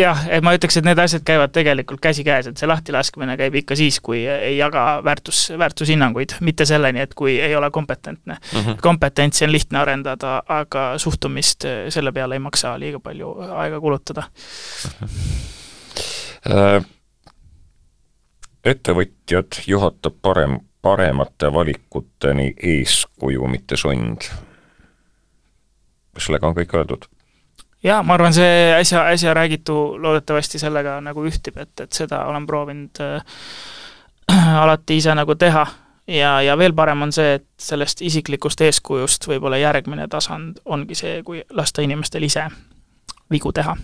jah, 0.00 0.24
et 0.32 0.44
ma 0.44 0.56
ütleks, 0.56 0.80
et 0.80 0.88
need 0.88 1.00
asjad 1.00 1.24
käivad 1.26 1.52
tegelikult 1.52 2.00
käsikäes, 2.04 2.50
et 2.50 2.60
see 2.60 2.68
lahtilaskmine 2.68 3.36
käib 3.40 3.60
ikka 3.62 3.76
siis, 3.78 4.00
kui 4.04 4.24
ei 4.26 4.56
jaga 4.56 4.86
väärtus, 5.04 5.46
väärtushinnanguid, 5.58 6.38
mitte 6.46 6.68
selle 6.68 6.85
selleni, 6.86 7.00
et 7.00 7.14
kui 7.14 7.40
ei 7.40 7.56
ole 7.56 7.70
kompetentne 7.70 8.34
mm. 8.34 8.60
-hmm. 8.60 8.76
kompetentsi 8.82 9.44
on 9.44 9.52
lihtne 9.52 9.78
arendada, 9.78 10.42
aga 10.48 10.98
suhtumist 10.98 11.64
eh, 11.64 11.86
selle 11.88 12.12
peale 12.12 12.34
ei 12.34 12.38
maksa 12.38 12.78
liiga 12.78 13.00
palju 13.00 13.36
aega 13.56 13.80
kulutada 13.80 14.22
mm. 15.00 15.08
-hmm. 16.46 16.84
ettevõtjad 18.64 19.62
juhatab 19.66 20.14
parem, 20.22 20.60
paremate 20.82 21.52
valikuteni 21.52 22.54
eeskuju, 22.62 23.46
mitte 23.48 23.76
kas 26.14 26.24
sellega 26.24 26.46
on 26.46 26.54
kõik 26.54 26.74
öeldud? 26.74 27.04
jaa, 27.82 28.02
ma 28.02 28.14
arvan, 28.14 28.34
see 28.34 28.74
äsja, 28.74 29.06
äsja 29.12 29.34
räägitu 29.34 30.02
loodetavasti 30.02 30.58
sellega 30.58 31.00
nagu 31.00 31.24
ühtib, 31.24 31.56
et, 31.56 31.80
et 31.80 31.92
seda 31.92 32.24
olen 32.26 32.46
proovinud 32.46 33.00
äh, 33.00 33.22
alati 34.62 34.96
ise 34.96 35.14
nagu 35.14 35.34
teha 35.34 35.66
ja, 36.06 36.42
ja 36.42 36.58
veel 36.58 36.74
parem 36.74 37.02
on 37.02 37.12
see, 37.12 37.34
et 37.40 37.46
sellest 37.58 38.02
isiklikust 38.02 38.60
eeskujust 38.60 39.28
võib-olla 39.28 39.58
järgmine 39.58 40.08
tasand 40.08 40.60
ongi 40.64 40.94
see, 40.94 41.22
kui 41.26 41.42
lasta 41.50 41.82
inimestel 41.82 42.26
ise 42.26 42.46
vigu 43.30 43.52
teha. 43.52 43.76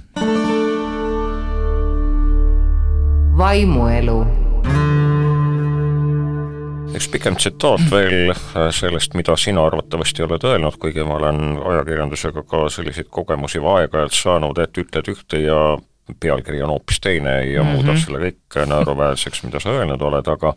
vaimuelu 3.39 4.19
üks 6.93 7.09
pikem 7.09 7.37
tsitaat 7.41 7.87
veel 7.91 8.31
äh, 8.31 8.69
sellest, 8.71 9.15
mida 9.19 9.35
sina 9.41 9.65
arvatavasti 9.67 10.23
oled 10.23 10.45
öelnud, 10.45 10.77
kuigi 10.79 11.05
ma 11.09 11.17
olen 11.17 11.57
ajakirjandusega 11.71 12.45
ka 12.49 12.67
selliseid 12.71 13.09
kogemusi 13.11 13.59
aeg-ajalt 13.59 14.15
saanud, 14.15 14.61
et 14.63 14.79
ütled 14.79 15.09
ühte 15.15 15.41
ja 15.41 15.57
pealkiri 16.21 16.61
on 16.63 16.75
hoopis 16.75 17.01
teine 17.01 17.33
ja 17.47 17.63
mm 17.63 17.69
-hmm. 17.69 17.73
muudab 17.73 17.97
selle 18.05 18.21
kõik 18.27 18.67
naeruväärseks, 18.69 19.43
mida 19.43 19.61
sa 19.61 19.73
öelnud 19.73 20.03
oled, 20.03 20.29
aga 20.29 20.55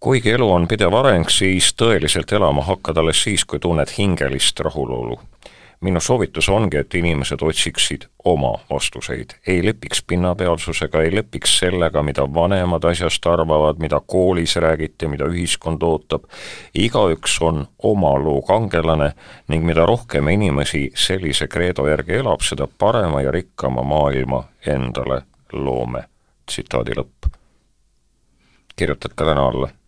kuigi 0.00 0.30
elu 0.30 0.52
on 0.52 0.68
pidev 0.68 0.94
areng, 0.96 1.28
siis 1.28 1.74
tõeliselt 1.76 2.32
elama 2.32 2.64
hakkad 2.64 2.96
alles 3.02 3.22
siis, 3.22 3.44
kui 3.44 3.58
tunned 3.60 3.92
hingelist 3.98 4.60
rahulolu. 4.60 5.20
minu 5.80 6.00
soovitus 6.00 6.48
ongi, 6.48 6.76
et 6.76 6.94
inimesed 6.94 7.40
otsiksid 7.42 8.02
oma 8.24 8.50
vastuseid, 8.70 9.30
ei 9.46 9.64
lepiks 9.64 10.02
pinnapealsusega, 10.02 11.00
ei 11.02 11.14
lepiks 11.14 11.58
sellega, 11.58 12.02
mida 12.02 12.26
vanemad 12.34 12.84
asjast 12.84 13.26
arvavad, 13.26 13.78
mida 13.78 14.00
koolis 14.06 14.56
räägiti, 14.56 15.08
mida 15.08 15.24
ühiskond 15.24 15.82
ootab. 15.82 16.24
igaüks 16.74 17.38
on 17.42 17.66
oma 17.82 18.18
loo 18.24 18.42
kangelane 18.42 19.12
ning 19.48 19.64
mida 19.64 19.86
rohkem 19.86 20.28
inimesi 20.28 20.90
sellise 20.94 21.48
kreedo 21.48 21.88
järgi 21.88 22.12
elab, 22.12 22.40
seda 22.40 22.68
parema 22.78 23.22
ja 23.22 23.30
rikkama 23.30 23.82
maailma 23.82 24.44
endale 24.66 25.22
loome. 25.52 26.04
tsitaadi 26.46 26.92
lõpp. 26.96 27.36
kirjutad 28.76 29.12
ka 29.14 29.24
täna 29.24 29.48
alla 29.48 29.79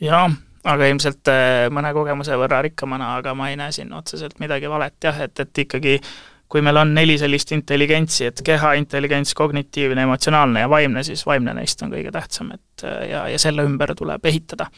jaa, 0.00 0.28
aga 0.66 0.88
ilmselt 0.90 1.30
äh, 1.32 1.66
mõne 1.72 1.92
kogemuse 1.96 2.36
võrra 2.38 2.62
rikkamana, 2.66 3.16
aga 3.20 3.34
ma 3.34 3.50
ei 3.50 3.60
näe 3.60 3.74
siin 3.74 3.92
otseselt 3.96 4.40
midagi 4.42 4.70
valet 4.70 4.96
jah, 5.02 5.20
et, 5.26 5.40
et 5.40 5.64
ikkagi 5.66 6.00
kui 6.48 6.62
meil 6.62 6.78
on 6.78 6.92
neli 6.94 7.16
sellist 7.18 7.50
intelligentsi, 7.56 8.28
et 8.28 8.40
keha, 8.46 8.76
intelligents, 8.78 9.34
kognitiivne, 9.34 10.02
emotsionaalne 10.06 10.62
ja 10.62 10.68
vaimne, 10.70 11.02
siis 11.06 11.24
vaimne 11.26 11.54
neist 11.58 11.82
on 11.82 11.90
kõige 11.90 12.12
tähtsam, 12.14 12.52
et 12.54 12.84
äh, 12.86 13.08
ja, 13.10 13.24
ja 13.32 13.40
selle 13.42 13.66
ümber 13.66 13.94
tuleb 13.98 14.24
ehitada. 14.26 14.68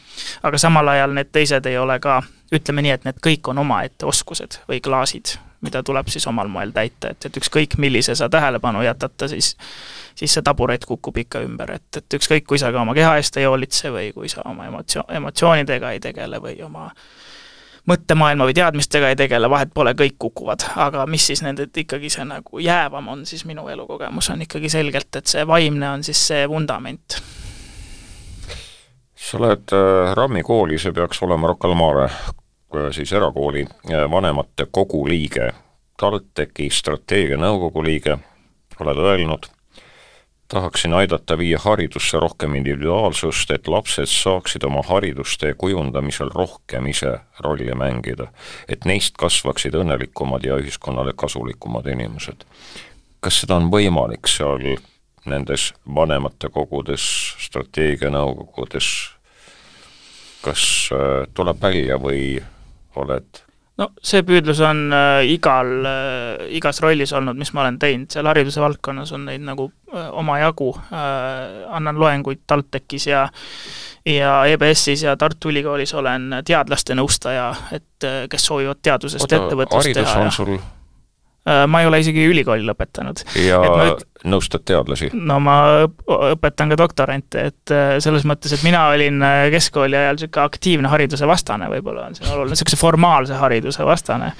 aga 0.43 0.61
samal 0.61 0.87
ajal 0.95 1.13
need 1.17 1.31
teised 1.31 1.69
ei 1.69 1.77
ole 1.77 1.99
ka, 1.99 2.21
ütleme 2.55 2.85
nii, 2.85 2.95
et 2.97 3.05
need 3.05 3.21
kõik 3.25 3.51
on 3.51 3.61
omaette 3.65 4.09
oskused 4.09 4.61
või 4.69 4.81
klaasid, 4.81 5.37
mida 5.61 5.83
tuleb 5.83 6.07
siis 6.07 6.27
omal 6.27 6.47
moel 6.47 6.71
täita, 6.75 7.13
et, 7.13 7.25
et 7.25 7.37
ükskõik, 7.41 7.77
millise 7.77 8.15
sa 8.15 8.29
tähelepanu 8.29 8.83
jätad, 8.85 9.27
siis 9.27 9.55
siis 10.19 10.33
see 10.35 10.43
taburet 10.43 10.85
kukub 10.85 11.17
ikka 11.17 11.41
ümber, 11.45 11.71
et, 11.77 11.87
et 11.97 12.19
ükskõik, 12.19 12.45
kui 12.47 12.59
sa 12.59 12.73
ka 12.75 12.81
oma 12.81 12.95
keha 12.97 13.15
eest 13.19 13.37
ei 13.39 13.47
hoolitse 13.47 13.91
või 13.93 14.11
kui 14.15 14.29
sa 14.31 14.43
oma 14.49 14.67
emotsio-, 14.67 15.07
emotsioonidega 15.15 15.93
ei 15.95 16.01
tegele 16.03 16.41
või 16.43 16.57
oma 16.65 16.89
mõttemaailma 17.89 18.45
või 18.49 18.55
teadmistega 18.57 19.13
ei 19.13 19.17
tegele, 19.17 19.49
vahet 19.49 19.71
pole, 19.73 19.93
kõik 19.97 20.17
kukuvad. 20.19 20.65
aga 20.75 21.05
mis 21.09 21.25
siis 21.31 21.41
nende 21.45 21.69
ikkagi 21.83 22.11
see 22.13 22.25
nagu 22.27 22.59
jäävam 22.61 23.07
on, 23.15 23.25
siis 23.25 23.45
minu 23.49 23.67
elukogemus 23.71 24.29
on 24.33 24.43
ikkagi 24.45 24.69
selgelt, 24.69 25.15
et 25.15 25.31
see 25.31 25.45
vaimne 25.47 25.89
on 25.89 26.03
siis 26.03 26.27
see 26.31 26.43
vundament. 26.49 27.21
sa 29.15 29.37
oled 29.37 29.73
äh, 29.75 30.13
RAM-i 30.15 30.43
kooli, 30.43 30.77
see 30.79 30.93
peaks 30.95 31.23
olema 31.23 31.47
Rocca 31.47 31.67
al 31.67 31.75
Mare, 31.79 32.09
siis 32.91 33.13
erakooli 33.13 33.65
äh, 33.65 34.11
vanemate 34.11 34.67
kogu 34.71 35.07
liige, 35.07 35.51
TalTechi 35.99 36.69
strateegianõukogu 36.71 37.83
liige, 37.83 38.17
oled 38.79 38.97
öelnud 38.97 39.49
tahaksin 40.49 40.93
aidata 40.93 41.37
viia 41.37 41.59
haridusse 41.61 42.19
rohkem 42.19 42.55
individuaalsust, 42.55 43.51
et 43.51 43.67
lapsed 43.67 44.09
saaksid 44.09 44.63
oma 44.65 44.81
haridustee 44.87 45.53
kujundamisel 45.53 46.31
rohkem 46.35 46.87
ise 46.87 47.19
rolli 47.39 47.75
mängida. 47.75 48.27
et 48.67 48.85
neist 48.85 49.17
kasvaksid 49.17 49.73
õnnelikumad 49.73 50.43
ja 50.43 50.57
ühiskonnale 50.57 51.13
kasulikumad 51.15 51.85
inimesed. 51.85 52.45
kas 53.19 53.41
seda 53.41 53.55
on 53.55 53.69
võimalik 53.71 54.27
seal 54.27 54.77
nendes 55.25 55.73
vanematekogudes, 55.95 57.35
strateegianõukogudes, 57.37 58.87
kas 60.41 60.89
äh, 60.91 61.27
tuleb 61.33 61.61
välja 61.61 61.97
või 61.97 62.41
oled 63.03 63.43
no 63.79 63.89
see 64.03 64.23
püüdlus 64.27 64.61
on 64.65 64.87
äh, 64.95 65.23
igal 65.33 65.69
äh,, 65.87 66.47
igas 66.59 66.81
rollis 66.83 67.13
olnud, 67.15 67.39
mis 67.39 67.53
ma 67.55 67.63
olen 67.63 67.79
teinud, 67.81 68.09
seal 68.13 68.27
hariduse 68.29 68.63
valdkonnas 68.63 69.13
on 69.15 69.27
neid 69.29 69.45
nagu 69.45 69.69
äh, 69.93 70.09
omajagu 70.21 70.71
äh,, 70.77 71.69
annan 71.75 72.01
loenguid 72.01 72.43
TalTechis 72.47 73.07
ja 73.11 73.27
ja 74.09 74.33
EBS-is 74.49 75.03
ja 75.05 75.15
Tartu 75.19 75.51
Ülikoolis 75.51 75.93
olen 75.93 76.39
teadlaste 76.47 76.95
nõustaja, 76.97 77.51
et 77.75 78.07
äh, 78.07 78.25
kes 78.31 78.49
soovivad 78.51 78.83
teadusest 78.83 79.27
Oota, 79.27 79.41
ettevõtlust 79.43 79.93
teha. 79.93 80.11
haridus 80.11 80.19
on 80.25 80.35
sul 80.35 80.59
Äh, 81.49 81.65
ma 81.67 81.81
ei 81.81 81.87
ole 81.87 82.01
isegi 82.03 82.25
ülikooli 82.29 82.65
lõpetanud. 82.67 83.23
ja 83.39 83.59
üt... 83.89 84.03
nõustad 84.27 84.63
teadlasi? 84.67 85.09
no 85.13 85.39
ma 85.43 85.55
õpetan 85.85 86.73
ka 86.73 86.77
doktorante, 86.79 87.45
et 87.51 87.73
äh, 87.73 87.95
selles 88.03 88.25
mõttes, 88.27 88.53
et 88.55 88.63
mina 88.65 88.85
olin 88.91 89.21
äh, 89.23 89.45
keskkooli 89.53 89.95
ajal 89.95 90.17
niisugune 90.17 90.45
aktiivne 90.45 90.91
hariduse 90.91 91.27
vastane, 91.29 91.69
võib-olla 91.71 92.07
on 92.09 92.17
see 92.17 92.27
oluline, 92.27 92.55
niisuguse 92.55 92.79
formaalse 92.79 93.37
hariduse 93.39 93.85
vastane. 93.87 94.31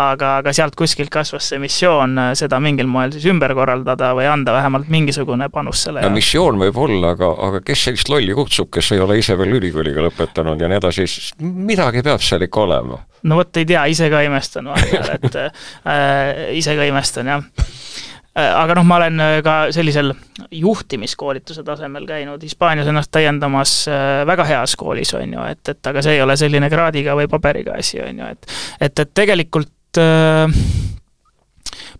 aga, 0.00 0.36
aga 0.40 0.54
sealt 0.56 0.74
kuskilt 0.78 1.12
kasvas 1.14 1.50
see 1.52 1.60
missioon 1.62 2.18
seda 2.38 2.60
mingil 2.62 2.90
moel 2.90 3.14
siis 3.14 3.28
ümber 3.30 3.54
korraldada 3.54 4.12
või 4.18 4.26
anda 4.30 4.54
vähemalt 4.56 4.90
mingisugune 4.90 5.50
panus 5.52 5.84
selle 5.86 6.02
no 6.04 6.12
missioon 6.14 6.58
võib 6.60 6.82
olla, 6.82 7.14
aga, 7.14 7.30
aga 7.48 7.62
kes 7.64 7.86
sellist 7.88 8.10
lolli 8.10 8.34
kutsub, 8.36 8.70
kes 8.74 8.92
ei 8.96 9.04
ole 9.04 9.20
ise 9.20 9.38
veel 9.38 9.60
ülikooliga 9.60 10.04
lõpetanud 10.08 10.60
ja 10.60 10.70
nii 10.70 10.80
edasi, 10.82 11.06
siis 11.06 11.32
midagi 11.40 12.02
peab 12.06 12.22
seal 12.24 12.46
ikka 12.46 12.66
olema 12.66 13.00
no 13.22 13.40
vot, 13.40 13.56
ei 13.60 13.68
tea, 13.68 13.84
ise 13.92 14.10
ka 14.10 14.22
imestan 14.26 14.70
vahepeal, 14.70 15.10
et 15.18 15.40
äh, 15.40 16.46
ise 16.58 16.74
ka 16.78 16.88
imestan, 16.88 17.30
jah 17.30 17.44
äh, 17.44 18.09
aga 18.34 18.76
noh, 18.78 18.86
ma 18.86 18.98
olen 19.00 19.22
äh, 19.22 19.36
ka 19.42 19.54
sellisel 19.74 20.12
juhtimiskoolituse 20.54 21.64
tasemel 21.66 22.06
käinud 22.06 22.42
Hispaanias 22.42 22.88
ennast 22.90 23.10
täiendamas 23.14 23.72
äh, 23.90 24.20
väga 24.26 24.46
heas 24.46 24.76
koolis, 24.78 25.14
on 25.18 25.34
ju, 25.34 25.46
et, 25.50 25.62
et 25.72 25.90
aga 25.90 26.02
see 26.04 26.14
ei 26.18 26.22
ole 26.22 26.36
selline 26.38 26.70
kraadiga 26.70 27.16
või 27.18 27.26
paberiga 27.30 27.74
asi, 27.80 27.98
on 28.04 28.22
ju, 28.22 28.28
et 28.30 28.52
et, 28.86 29.02
et 29.02 29.14
tegelikult 29.14 29.98
äh, 29.98 30.60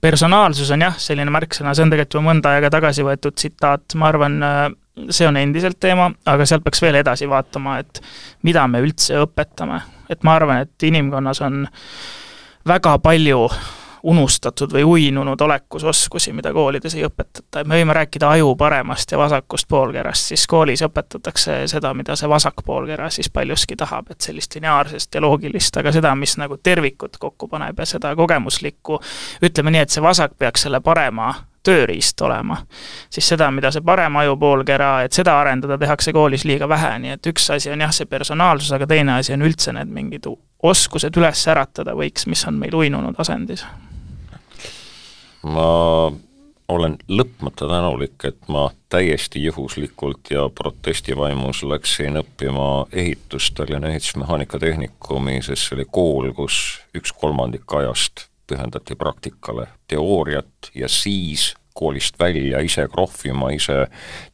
personaalsus 0.00 0.70
on 0.70 0.86
jah, 0.86 0.94
selline 1.02 1.34
märksõna, 1.34 1.74
see 1.74 1.86
on 1.86 1.94
tegelikult 1.94 2.20
juba 2.20 2.28
mõnda 2.30 2.54
aega 2.54 2.70
tagasi 2.72 3.04
võetud 3.06 3.34
tsitaat, 3.34 3.98
ma 3.98 4.08
arvan, 4.12 4.38
see 5.10 5.26
on 5.26 5.36
endiselt 5.40 5.80
teema, 5.82 6.08
aga 6.30 6.46
sealt 6.46 6.64
peaks 6.64 6.82
veel 6.82 7.00
edasi 7.02 7.28
vaatama, 7.28 7.80
et 7.82 8.00
mida 8.46 8.64
me 8.70 8.80
üldse 8.86 9.18
õpetame. 9.26 9.82
et 10.10 10.24
ma 10.26 10.38
arvan, 10.38 10.64
et 10.64 10.88
inimkonnas 10.88 11.42
on 11.46 11.66
väga 12.66 12.96
palju 12.98 13.44
unustatud 14.02 14.72
või 14.72 14.84
uinunud 14.84 15.40
olekus 15.40 15.84
oskusi, 15.84 16.32
mida 16.32 16.52
koolides 16.52 16.94
ei 16.94 17.04
õpetata, 17.04 17.60
et 17.60 17.68
me 17.68 17.80
võime 17.80 17.94
rääkida 17.96 18.30
aju 18.36 18.54
paremast 18.56 19.12
ja 19.12 19.18
vasakust 19.18 19.68
poolkerast, 19.68 20.32
siis 20.32 20.46
koolis 20.46 20.82
õpetatakse 20.86 21.62
seda, 21.70 21.92
mida 21.94 22.16
see 22.16 22.28
vasak 22.28 22.64
poolkera 22.64 23.10
siis 23.10 23.30
paljuski 23.30 23.76
tahab, 23.76 24.10
et 24.10 24.20
sellist 24.20 24.54
lineaarsest 24.54 25.14
ja 25.14 25.20
loogilist, 25.24 25.76
aga 25.76 25.92
seda, 25.92 26.14
mis 26.14 26.36
nagu 26.40 26.56
tervikut 26.56 27.20
kokku 27.20 27.48
paneb 27.48 27.78
ja 27.78 27.86
seda 27.86 28.14
kogemuslikku, 28.16 29.00
ütleme 29.42 29.74
nii, 29.74 29.84
et 29.86 29.94
see 29.94 30.04
vasak 30.04 30.38
peaks 30.38 30.66
selle 30.66 30.80
parema 30.80 31.32
tööriist 31.62 32.20
olema, 32.24 32.56
siis 33.12 33.26
seda, 33.28 33.50
mida 33.52 33.68
see 33.72 33.84
parem 33.84 34.16
ajupoolkera, 34.22 35.02
et 35.04 35.12
seda 35.12 35.36
arendada 35.42 35.76
tehakse 35.78 36.14
koolis 36.16 36.46
liiga 36.48 36.68
vähe, 36.68 36.94
nii 37.02 37.18
et 37.18 37.30
üks 37.32 37.50
asi 37.52 37.72
on 37.72 37.84
jah, 37.84 37.92
see 37.92 38.08
personaalsus, 38.08 38.72
aga 38.72 38.88
teine 38.88 39.18
asi 39.18 39.36
on 39.36 39.44
üldse 39.44 39.76
need 39.76 39.92
mingid 39.92 40.30
oskused 40.62 41.20
üles 41.20 41.44
äratada 41.52 41.92
võiks, 41.96 42.26
mis 42.32 42.46
on 42.48 42.56
meil 42.60 42.80
uinunud 42.80 43.20
asendis 43.20 43.66
ma 45.42 46.10
olen 46.70 46.96
lõpmata 47.08 47.66
tänulik, 47.68 48.24
et 48.24 48.48
ma 48.48 48.68
täiesti 48.88 49.42
juhuslikult 49.44 50.30
ja 50.30 50.48
protestivaimus 50.54 51.62
läksin 51.66 52.20
õppima 52.20 52.86
ehitust 52.92 53.54
Tallinna 53.58 53.90
Ehitusmehaanika 53.90 54.58
Tehnikumi, 54.58 55.40
sest 55.42 55.68
see 55.68 55.78
oli 55.78 55.86
kool, 55.90 56.32
kus 56.36 56.80
üks 56.94 57.12
kolmandik 57.12 57.74
ajast 57.80 58.28
pühendati 58.50 58.96
praktikale, 58.98 59.66
teooriat 59.88 60.70
ja 60.74 60.88
siis 60.88 61.54
koolist 61.74 62.18
välja, 62.18 62.60
ise 62.60 62.88
krohvima, 62.88 63.50
ise 63.50 63.86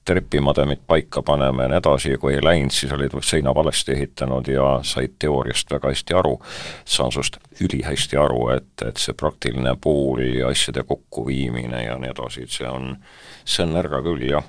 trepimademit 0.05 0.81
paika 0.87 1.23
panema 1.23 1.63
ja 1.63 1.69
nii 1.69 1.79
edasi. 1.79 2.11
Ja 2.11 2.19
kui 2.19 2.35
ei 2.35 2.45
läinud, 2.45 2.73
siis 2.75 2.93
olid 2.93 3.17
seina 3.23 3.55
valesti 3.55 3.93
ehitanud 3.93 4.49
ja 4.49 4.69
said 4.83 5.19
teooriast 5.19 5.71
väga 5.71 5.93
hästi 5.93 6.15
aru. 6.15 6.41
saan 6.85 7.13
sinust 7.13 7.37
ülihästi 7.61 8.17
aru, 8.17 8.49
et, 8.57 8.73
et 8.87 8.97
see 8.97 9.15
praktiline 9.15 9.77
pool 9.81 10.23
ja 10.23 10.49
asjade 10.49 10.83
kokkuviimine 10.83 11.85
ja 11.85 11.99
nii 11.99 12.11
edasi, 12.11 12.43
et 12.43 12.57
see 12.57 12.69
on, 12.69 12.97
see 13.45 13.65
on 13.67 13.77
nõrga 13.77 14.03
küll 14.05 14.27
jah, 14.31 14.45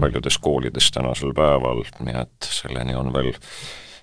paljudes 0.00 0.38
koolides 0.38 0.90
tänasel 0.94 1.34
päeval, 1.34 1.84
nii 2.00 2.16
et 2.22 2.50
selleni 2.52 2.96
on 2.98 3.12
veel, 3.14 3.32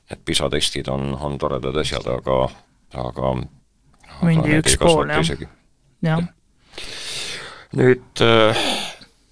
need 0.09 0.23
PISA 0.25 0.49
testid 0.49 0.89
on, 0.91 1.13
on 1.15 1.37
toredad 1.41 1.77
asjad, 1.81 2.07
aga, 2.07 2.39
aga 3.05 3.35
mingi 4.23 4.59
üks 4.61 4.79
pool 4.81 5.11
jah, 5.11 5.45
jah 6.03 6.23
nüüd 7.75 8.23
äh, 8.23 8.65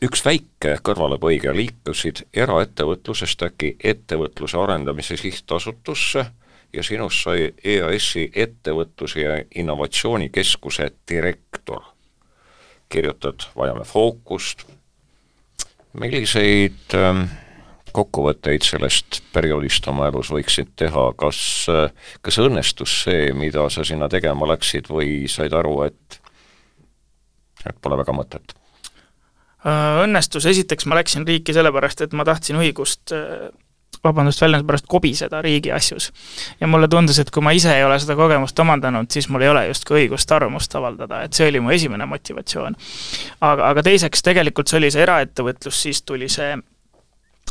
üks 0.03 0.23
väike 0.25 0.77
kõrvalepõige, 0.83 1.53
liikusid 1.55 2.25
eraettevõtlusest 2.35 3.45
äkki 3.47 3.75
Ettevõtluse 3.79 4.59
Arendamise 4.59 5.17
Sihtasutusse 5.19 6.25
ja 6.73 6.83
sinust 6.83 7.23
sai 7.23 7.51
EAS-i 7.63 8.29
Ettevõtluse 8.35 9.23
ja 9.23 9.37
Innovatsioonikeskuse 9.55 10.91
direktor. 11.09 11.81
kirjutad, 12.93 13.47
vajame 13.57 13.83
fookust, 13.89 14.67
milliseid 15.97 16.93
ähm, 16.93 17.23
kokkuvõtteid 17.91 18.61
sellest 18.61 19.23
perioodist 19.33 19.87
oma 19.89 20.11
elus 20.11 20.29
võiksid 20.29 20.75
teha, 20.77 21.07
kas, 21.17 21.39
äh, 21.73 21.89
kas 22.21 22.37
õnnestus 22.43 22.99
see, 23.05 23.31
mida 23.33 23.65
sa 23.73 23.85
sinna 23.87 24.09
tegema 24.09 24.45
läksid 24.51 24.91
või 24.93 25.23
said 25.31 25.55
aru, 25.57 25.79
et 25.87 26.19
et 27.69 27.79
pole 27.81 27.97
väga 27.99 28.15
mõtet? 28.15 28.55
Äh, 29.63 30.03
õnnestus, 30.03 30.47
esiteks 30.49 30.87
ma 30.91 30.99
läksin 30.99 31.27
riiki 31.27 31.55
sellepärast, 31.55 32.01
et 32.03 32.15
ma 32.17 32.25
tahtsin 32.27 32.59
õigust 32.59 33.13
äh, 33.15 33.47
vabandust 34.03 34.41
väljenduse 34.41 34.67
pärast, 34.67 34.87
kobiseda 34.91 35.41
riigi 35.41 35.71
asjus. 35.71 36.11
ja 36.59 36.67
mulle 36.67 36.87
tundus, 36.87 37.19
et 37.19 37.31
kui 37.31 37.43
ma 37.43 37.53
ise 37.55 37.71
ei 37.75 37.83
ole 37.83 37.99
seda 37.99 38.15
kogemust 38.19 38.59
omandanud, 38.59 39.07
siis 39.11 39.29
mul 39.29 39.45
ei 39.45 39.49
ole 39.53 39.67
justkui 39.69 40.01
õigust 40.03 40.31
arvamust 40.35 40.75
avaldada, 40.75 41.21
et 41.23 41.33
see 41.33 41.47
oli 41.47 41.61
mu 41.63 41.71
esimene 41.71 42.05
motivatsioon. 42.05 42.75
aga, 43.41 43.69
aga 43.69 43.83
teiseks, 43.83 44.25
tegelikult 44.25 44.67
see 44.67 44.81
oli 44.81 44.91
see 44.91 45.05
eraettevõtlus, 45.05 45.81
siis 45.87 46.03
tuli 46.03 46.29
see 46.29 46.57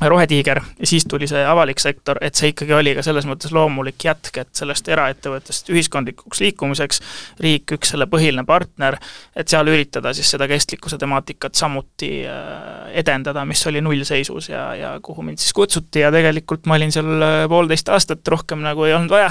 rohetiiger 0.00 0.60
ja 0.78 0.86
siis 0.86 1.04
tuli 1.08 1.26
see 1.30 1.44
avalik 1.46 1.80
sektor, 1.80 2.18
et 2.20 2.34
see 2.34 2.52
ikkagi 2.52 2.74
oli 2.74 2.94
ka 2.96 3.04
selles 3.06 3.26
mõttes 3.28 3.52
loomulik 3.54 4.02
jätk, 4.04 4.38
et 4.40 4.50
sellest 4.56 4.88
eraettevõttest 4.88 5.68
ühiskondlikuks 5.70 6.40
liikumiseks 6.42 7.00
riik 7.44 7.74
üks 7.76 7.92
selle 7.92 8.08
põhiline 8.10 8.44
partner, 8.48 8.96
et 9.36 9.52
seal 9.52 9.68
üritada 9.70 10.14
siis 10.16 10.30
seda 10.34 10.48
kestlikkuse 10.50 10.98
temaatikat 10.98 11.58
samuti 11.58 12.10
äh, 12.26 12.88
edendada, 13.02 13.44
mis 13.48 13.62
oli 13.70 13.82
nullseisus 13.84 14.48
ja, 14.50 14.64
ja 14.78 14.92
kuhu 15.02 15.22
mind 15.26 15.42
siis 15.42 15.52
kutsuti 15.56 16.02
ja 16.02 16.10
tegelikult 16.14 16.66
ma 16.66 16.78
olin 16.80 16.94
seal 16.94 17.12
äh, 17.22 17.36
poolteist 17.52 17.92
aastat, 17.92 18.26
rohkem 18.28 18.64
nagu 18.64 18.88
ei 18.88 18.96
olnud 18.96 19.12
vaja. 19.12 19.30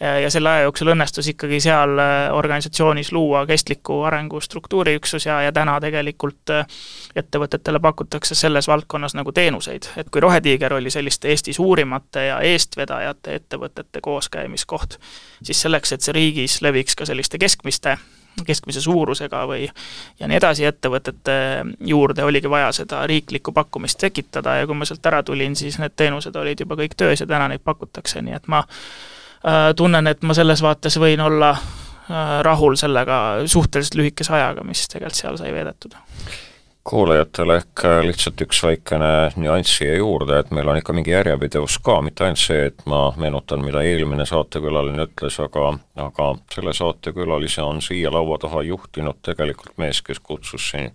ja 0.00 0.30
selle 0.30 0.50
aja 0.50 0.66
jooksul 0.66 0.92
õnnestus 0.92 1.32
ikkagi 1.32 1.60
seal 1.64 1.98
äh, 1.98 2.14
organisatsioonis 2.36 3.12
luua 3.16 3.46
kestliku 3.48 4.02
arengu 4.06 4.40
struktuuriüksus 4.40 5.26
ja, 5.26 5.40
ja 5.48 5.52
täna 5.56 5.80
tegelikult 5.80 6.52
ettevõtetele 7.16 7.80
pakutakse 7.80 8.34
selles 8.34 8.68
valdkonnas 8.68 9.16
nagu 9.16 9.32
teenuseid, 9.32 9.85
et 9.96 10.10
kui 10.10 10.20
Rohetiiger 10.20 10.74
oli 10.74 10.90
selliste 10.90 11.28
Eesti 11.28 11.52
suurimate 11.52 12.26
ja 12.26 12.40
eestvedajate 12.40 13.34
ettevõtete 13.40 14.00
kooskäimiskoht, 14.02 14.98
siis 15.42 15.62
selleks, 15.62 15.92
et 15.92 16.06
see 16.06 16.14
riigis 16.16 16.60
leviks 16.62 16.96
ka 16.96 17.08
selliste 17.08 17.38
keskmiste 17.38 17.96
keskmise 18.44 18.80
suurusega 18.80 19.46
või 19.48 19.64
ja 20.20 20.28
nii 20.28 20.36
edasi 20.36 20.66
ettevõtete 20.68 21.36
juurde 21.88 22.24
oligi 22.24 22.50
vaja 22.50 22.72
seda 22.72 23.06
riiklikku 23.06 23.52
pakkumist 23.52 23.98
tekitada 24.02 24.58
ja 24.60 24.66
kui 24.66 24.76
ma 24.76 24.84
sealt 24.84 25.06
ära 25.06 25.22
tulin, 25.22 25.56
siis 25.56 25.78
need 25.80 25.96
teenused 25.96 26.36
olid 26.36 26.60
juba 26.60 26.76
kõik 26.76 26.96
töös 26.96 27.22
ja 27.22 27.26
täna 27.26 27.48
neid 27.48 27.64
pakutakse, 27.64 28.20
nii 28.22 28.36
et 28.36 28.48
ma 28.52 28.60
äh, 28.60 29.72
tunnen, 29.76 30.06
et 30.06 30.22
ma 30.22 30.36
selles 30.36 30.62
vaates 30.62 30.98
võin 31.00 31.22
olla 31.24 31.54
äh, 31.54 32.42
rahul 32.44 32.76
sellega 32.76 33.22
suhteliselt 33.46 33.96
lühikese 34.02 34.36
ajaga, 34.36 34.66
mis 34.68 34.84
tegelikult 34.88 35.22
seal 35.22 35.40
sai 35.40 35.54
veedetud 35.56 35.96
kuulajatele 36.86 37.56
ehk 37.56 37.84
äh, 37.84 38.00
lihtsalt 38.06 38.40
üks 38.44 38.60
väikene 38.62 39.10
nüanss 39.36 39.78
siia 39.80 39.96
juurde, 39.98 40.38
et 40.38 40.50
meil 40.54 40.68
on 40.70 40.78
ikka 40.78 40.94
mingi 40.94 41.10
järjepidevus 41.10 41.80
ka, 41.82 41.98
mitte 42.04 42.26
ainult 42.26 42.38
see, 42.38 42.68
et 42.70 42.84
ma 42.86 43.08
meenutan, 43.18 43.64
mida 43.64 43.82
eelmine 43.82 44.26
saatekülaline 44.28 45.08
ütles, 45.08 45.38
aga 45.42 45.72
aga 45.96 46.28
selle 46.52 46.74
saatekülalise 46.76 47.64
on 47.64 47.80
siia 47.82 48.12
laua 48.12 48.38
taha 48.38 48.62
juhtinud 48.62 49.18
tegelikult 49.26 49.74
mees, 49.82 50.02
kes 50.06 50.20
kutsus 50.22 50.68
siin 50.70 50.92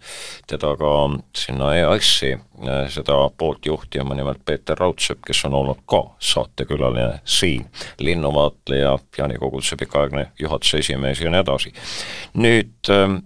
teda 0.48 0.76
ka 0.80 0.92
sinna 1.38 1.74
EAS-i 1.76 2.32
äh, 2.38 2.86
seda 2.94 3.18
poolt 3.38 3.68
juhtima, 3.68 4.16
nimelt 4.16 4.46
Peeter 4.46 4.80
Raudsepp, 4.80 5.26
kes 5.28 5.44
on 5.50 5.58
olnud 5.60 5.82
ka 5.90 6.06
saatekülaline 6.20 7.20
siin, 7.26 7.68
linnuvaatleja, 8.00 8.96
Jaani 9.18 9.42
koguduse 9.42 9.76
pikaaegne 9.76 10.30
juhatuse 10.40 10.80
esimees 10.86 11.22
ja 11.22 11.34
nii 11.34 11.44
edasi. 11.44 11.74
nüüd 12.40 12.94
ähm, 12.96 13.20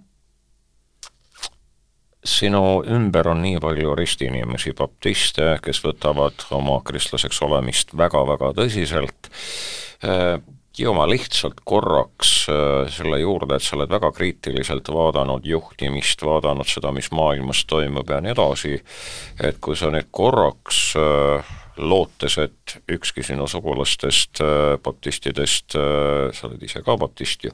sinu 2.26 2.82
ümber 2.90 3.30
on 3.30 3.40
nii 3.44 3.60
palju 3.62 3.94
ristiinimesi, 3.98 4.74
baptiste, 4.76 5.56
kes 5.62 5.80
võtavad 5.84 6.46
oma 6.56 6.80
kristlaseks 6.86 7.40
olemist 7.46 7.94
väga-väga 7.96 8.52
tõsiselt, 8.58 9.30
jõuame 10.76 11.06
lihtsalt 11.14 11.62
korraks 11.64 12.32
äh, 12.52 12.88
selle 12.92 13.20
juurde, 13.22 13.56
et 13.56 13.64
sa 13.64 13.76
oled 13.78 13.92
väga 13.92 14.10
kriitiliselt 14.16 14.88
vaadanud 14.92 15.46
juhtimist, 15.48 16.22
vaadanud 16.26 16.68
seda, 16.68 16.92
mis 16.94 17.10
maailmas 17.16 17.64
toimub 17.68 18.10
ja 18.12 18.20
nii 18.24 18.34
edasi, 18.34 18.74
et 19.40 19.60
kui 19.64 19.78
sa 19.78 19.90
nüüd 19.94 20.10
korraks 20.14 20.82
äh, 21.00 21.54
lootes, 21.76 22.38
et 22.38 22.76
ükski 22.92 23.22
sinu 23.22 23.46
sugulastest, 23.48 24.40
äh, 24.40 24.78
baptistidest, 24.82 25.76
äh, 25.76 26.32
sa 26.32 26.48
oled 26.48 26.62
ise 26.62 26.82
ka 26.82 26.96
baptist 26.96 27.44
ju, 27.44 27.52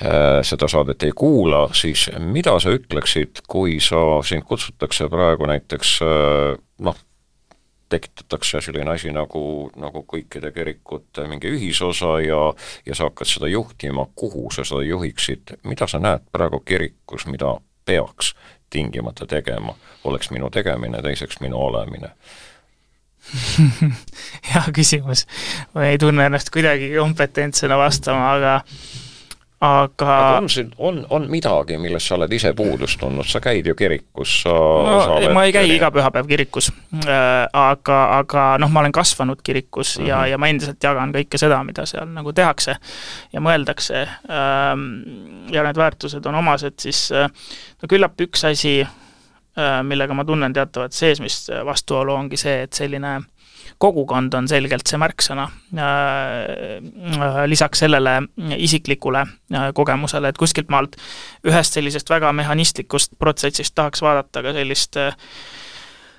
äh, 0.00 0.42
seda 0.42 0.68
saadet 0.68 1.02
ei 1.02 1.12
kuula, 1.12 1.68
siis 1.72 2.08
mida 2.18 2.58
sa 2.60 2.74
ütleksid, 2.74 3.44
kui 3.48 3.80
sa, 3.80 4.22
sind 4.22 4.44
kutsutakse 4.44 5.08
praegu 5.08 5.46
näiteks 5.46 5.98
noh, 6.78 6.96
tekitatakse 7.88 8.60
selline 8.60 8.90
asi 8.90 9.12
nagu, 9.12 9.70
nagu 9.76 10.02
kõikide 10.08 10.50
kirikute 10.54 11.28
mingi 11.30 11.52
ühisosa 11.52 12.18
ja 12.24 12.40
ja 12.86 12.94
sa 12.94 13.10
hakkad 13.10 13.28
seda 13.28 13.46
juhtima, 13.46 14.06
kuhu 14.14 14.50
sa 14.50 14.64
seda 14.64 14.82
juhiksid, 14.82 15.58
mida 15.62 15.86
sa 15.86 16.00
näed 16.02 16.26
praegu 16.32 16.60
kirikus, 16.60 17.26
mida 17.26 17.56
peaks 17.84 18.34
tingimata 18.70 19.26
tegema, 19.26 19.76
oleks 20.04 20.30
minu 20.30 20.50
tegemine, 20.50 21.02
teiseks 21.02 21.38
minu 21.40 21.60
olemine 21.60 22.10
hea 24.50 24.66
küsimus. 24.74 25.26
ma 25.74 25.88
ei 25.90 25.98
tunne 25.98 26.28
ennast 26.28 26.52
kuidagi 26.54 26.92
kompetentsena 26.98 27.78
vastama, 27.80 28.34
aga 28.36 28.60
aga, 29.64 30.08
aga 30.16 30.38
on 30.38 30.48
siin, 30.50 30.70
on, 30.78 30.98
on 31.14 31.26
midagi, 31.32 31.76
millest 31.80 32.10
sa 32.10 32.18
oled 32.18 32.32
ise 32.36 32.52
puudust 32.56 32.98
tundnud, 33.00 33.26
sa 33.28 33.40
käid 33.44 33.66
ju 33.68 33.74
kirikus, 33.78 34.40
sa 34.42 34.52
no 34.52 34.96
sa 35.00 35.14
oled... 35.16 35.32
ma 35.36 35.44
ei 35.48 35.54
käi 35.54 35.64
iga 35.76 35.90
pühapäev 35.94 36.28
kirikus 36.28 36.70
äh,, 36.70 37.46
aga, 37.48 38.00
aga 38.18 38.46
noh, 38.62 38.72
ma 38.72 38.82
olen 38.82 38.94
kasvanud 38.94 39.40
kirikus 39.44 39.96
mm 39.98 40.04
-hmm. 40.04 40.08
ja, 40.08 40.18
mhm. 40.18 40.30
ja 40.30 40.38
ma 40.38 40.50
endiselt 40.52 40.88
jagan 40.88 41.14
kõike 41.14 41.40
seda, 41.40 41.62
mida 41.64 41.86
seal 41.86 42.10
nagu 42.10 42.32
tehakse 42.32 42.76
ja 43.32 43.40
mõeldakse 43.44 44.04
ähm, 44.28 44.84
ja 45.52 45.64
need 45.64 45.80
väärtused 45.80 46.26
on 46.26 46.42
omased, 46.42 46.78
siis 46.78 47.06
äh, 47.12 47.30
no 47.82 47.88
küllap 47.88 48.20
üks 48.20 48.44
asi 48.44 48.80
äh,, 48.82 48.92
millega 49.86 50.14
ma 50.14 50.24
tunnen 50.26 50.52
teatavat 50.52 50.92
seesmist 50.92 51.50
vastuolu, 51.64 52.14
ongi 52.14 52.38
see, 52.40 52.64
et 52.66 52.74
selline 52.74 53.12
äh, 53.16 53.26
kogukond 53.78 54.34
on 54.34 54.48
selgelt 54.48 54.88
see 54.88 55.00
märksõna. 55.00 55.46
Äh, 55.78 57.40
lisaks 57.50 57.82
sellele 57.84 58.16
isiklikule 58.56 59.24
äh, 59.24 59.68
kogemusele, 59.76 60.30
et 60.30 60.40
kuskilt 60.40 60.70
maalt 60.72 60.96
ühest 61.46 61.76
sellisest 61.76 62.10
väga 62.10 62.32
mehhanistlikust 62.36 63.18
protsessist 63.18 63.74
tahaks 63.74 64.02
vaadata 64.04 64.44
ka 64.44 64.54
sellist 64.56 65.00
äh, 65.00 65.16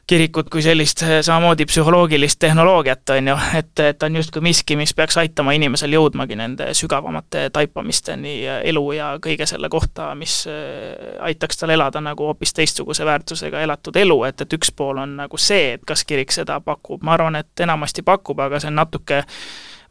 kirikut 0.08 0.50
kui 0.54 0.62
sellist 0.62 1.02
eh, 1.04 1.20
samamoodi 1.26 1.66
psühholoogilist 1.66 2.40
tehnoloogiat, 2.40 3.10
on 3.10 3.28
ju, 3.28 3.36
et, 3.58 3.80
et 3.80 4.04
on 4.04 4.16
justkui 4.16 4.42
miski, 4.42 4.78
mis 4.78 4.94
peaks 4.94 5.18
aitama 5.18 5.56
inimesel 5.58 5.96
jõudmagi 5.98 6.38
nende 6.38 6.70
sügavamate 6.78 7.48
taipamisteni 7.54 8.36
elu 8.46 8.86
ja 8.98 9.10
kõige 9.22 9.48
selle 9.50 9.70
kohta, 9.74 10.12
mis 10.16 10.44
eh, 10.52 11.16
aitaks 11.26 11.62
tal 11.62 11.74
elada 11.74 12.02
nagu 12.06 12.30
hoopis 12.30 12.54
teistsuguse 12.54 13.06
väärtusega 13.06 13.64
elatud 13.66 13.98
elu, 13.98 14.20
et, 14.30 14.46
et 14.46 14.58
üks 14.60 14.72
pool 14.76 15.02
on 15.02 15.18
nagu 15.24 15.42
see, 15.42 15.74
et 15.80 15.86
kas 15.88 16.06
kirik 16.06 16.34
seda 16.36 16.60
pakub, 16.62 17.02
ma 17.04 17.18
arvan, 17.18 17.42
et 17.42 17.66
enamasti 17.66 18.06
pakub, 18.06 18.40
aga 18.46 18.62
see 18.62 18.70
on 18.74 18.78
natuke 18.84 19.24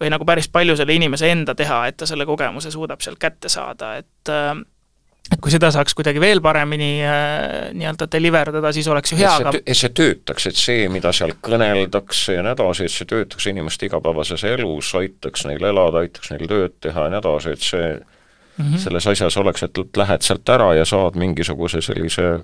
või 0.00 0.10
nagu 0.10 0.26
päris 0.26 0.48
palju 0.52 0.76
selle 0.78 0.94
inimese 0.94 1.30
enda 1.30 1.54
teha, 1.58 1.84
et 1.88 1.98
ta 1.98 2.06
selle 2.06 2.26
kogemuse 2.26 2.70
suudab 2.70 3.02
sealt 3.02 3.18
kätte 3.22 3.50
saada, 3.50 3.96
et 3.98 4.30
äh, 4.30 4.54
et 5.32 5.40
kui 5.40 5.52
seda 5.52 5.70
saaks 5.72 5.96
kuidagi 5.96 6.20
veel 6.20 6.40
paremini 6.44 6.90
äh, 7.00 7.70
nii-öelda 7.76 8.08
deliver 8.12 8.52
dada, 8.58 8.72
siis 8.76 8.88
oleks 8.92 9.14
ju 9.14 9.18
hea, 9.18 9.32
aga 9.40 9.54
et 9.60 9.78
see 9.78 9.92
töötaks, 9.96 10.48
et 10.50 10.60
see, 10.60 10.88
mida 10.92 11.12
seal 11.16 11.32
kõneldakse 11.44 12.36
ja 12.36 12.44
nii 12.44 12.52
edasi, 12.52 12.88
et 12.88 12.94
see 12.94 13.08
töötaks 13.08 13.48
inimeste 13.52 13.88
igapäevases 13.88 14.44
elus, 14.52 14.92
aitaks 15.00 15.46
neil 15.48 15.64
elada, 15.70 16.04
aitaks 16.04 16.34
neil 16.34 16.48
tööd 16.50 16.76
teha 16.84 17.06
ja 17.06 17.14
nii 17.14 17.22
edasi, 17.22 17.54
et 17.56 17.64
see 17.64 17.86
mm 17.94 18.64
-hmm. 18.64 18.82
selles 18.86 19.06
asjas 19.14 19.36
oleks, 19.40 19.62
et 19.62 19.96
lähed 19.96 20.22
sealt 20.22 20.48
ära 20.48 20.74
ja 20.74 20.84
saad 20.84 21.16
mingisuguse 21.16 21.80
sellise 21.80 22.40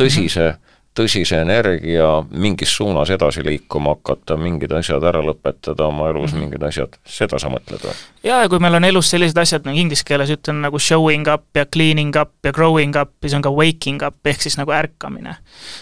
tõsise 0.00 0.48
mm 0.48 0.54
-hmm 0.54 0.73
tõsise 0.94 1.40
energia 1.42 2.06
mingis 2.30 2.76
suunas 2.76 3.10
edasi 3.10 3.44
liikuma 3.44 3.96
hakata, 3.96 4.36
mingid 4.40 4.72
asjad 4.78 5.02
ära 5.04 5.22
lõpetada 5.24 5.88
oma 5.88 6.08
elus 6.10 6.30
mm, 6.30 6.36
-hmm. 6.36 6.44
mingid 6.44 6.66
asjad, 6.68 6.98
seda 7.04 7.38
sa 7.42 7.50
mõtled 7.50 7.82
või? 7.82 7.94
jaa, 8.24 8.42
ja 8.44 8.48
kui 8.48 8.62
meil 8.62 8.78
on 8.78 8.84
elus 8.84 9.10
sellised 9.10 9.38
asjad, 9.38 9.66
nagu 9.66 9.78
inglise 9.78 10.06
keeles 10.06 10.30
ütlen, 10.30 10.62
nagu 10.64 10.78
showing 10.78 11.28
up 11.30 11.46
ja 11.54 11.66
cleaning 11.66 12.16
up 12.20 12.34
ja 12.44 12.52
growing 12.52 12.96
up 12.96 13.14
ja 13.22 13.28
siis 13.28 13.38
on 13.38 13.46
ka 13.46 13.50
waking 13.50 14.02
up, 14.06 14.20
ehk 14.24 14.42
siis 14.42 14.58
nagu 14.60 14.72
ärkamine, 14.72 15.36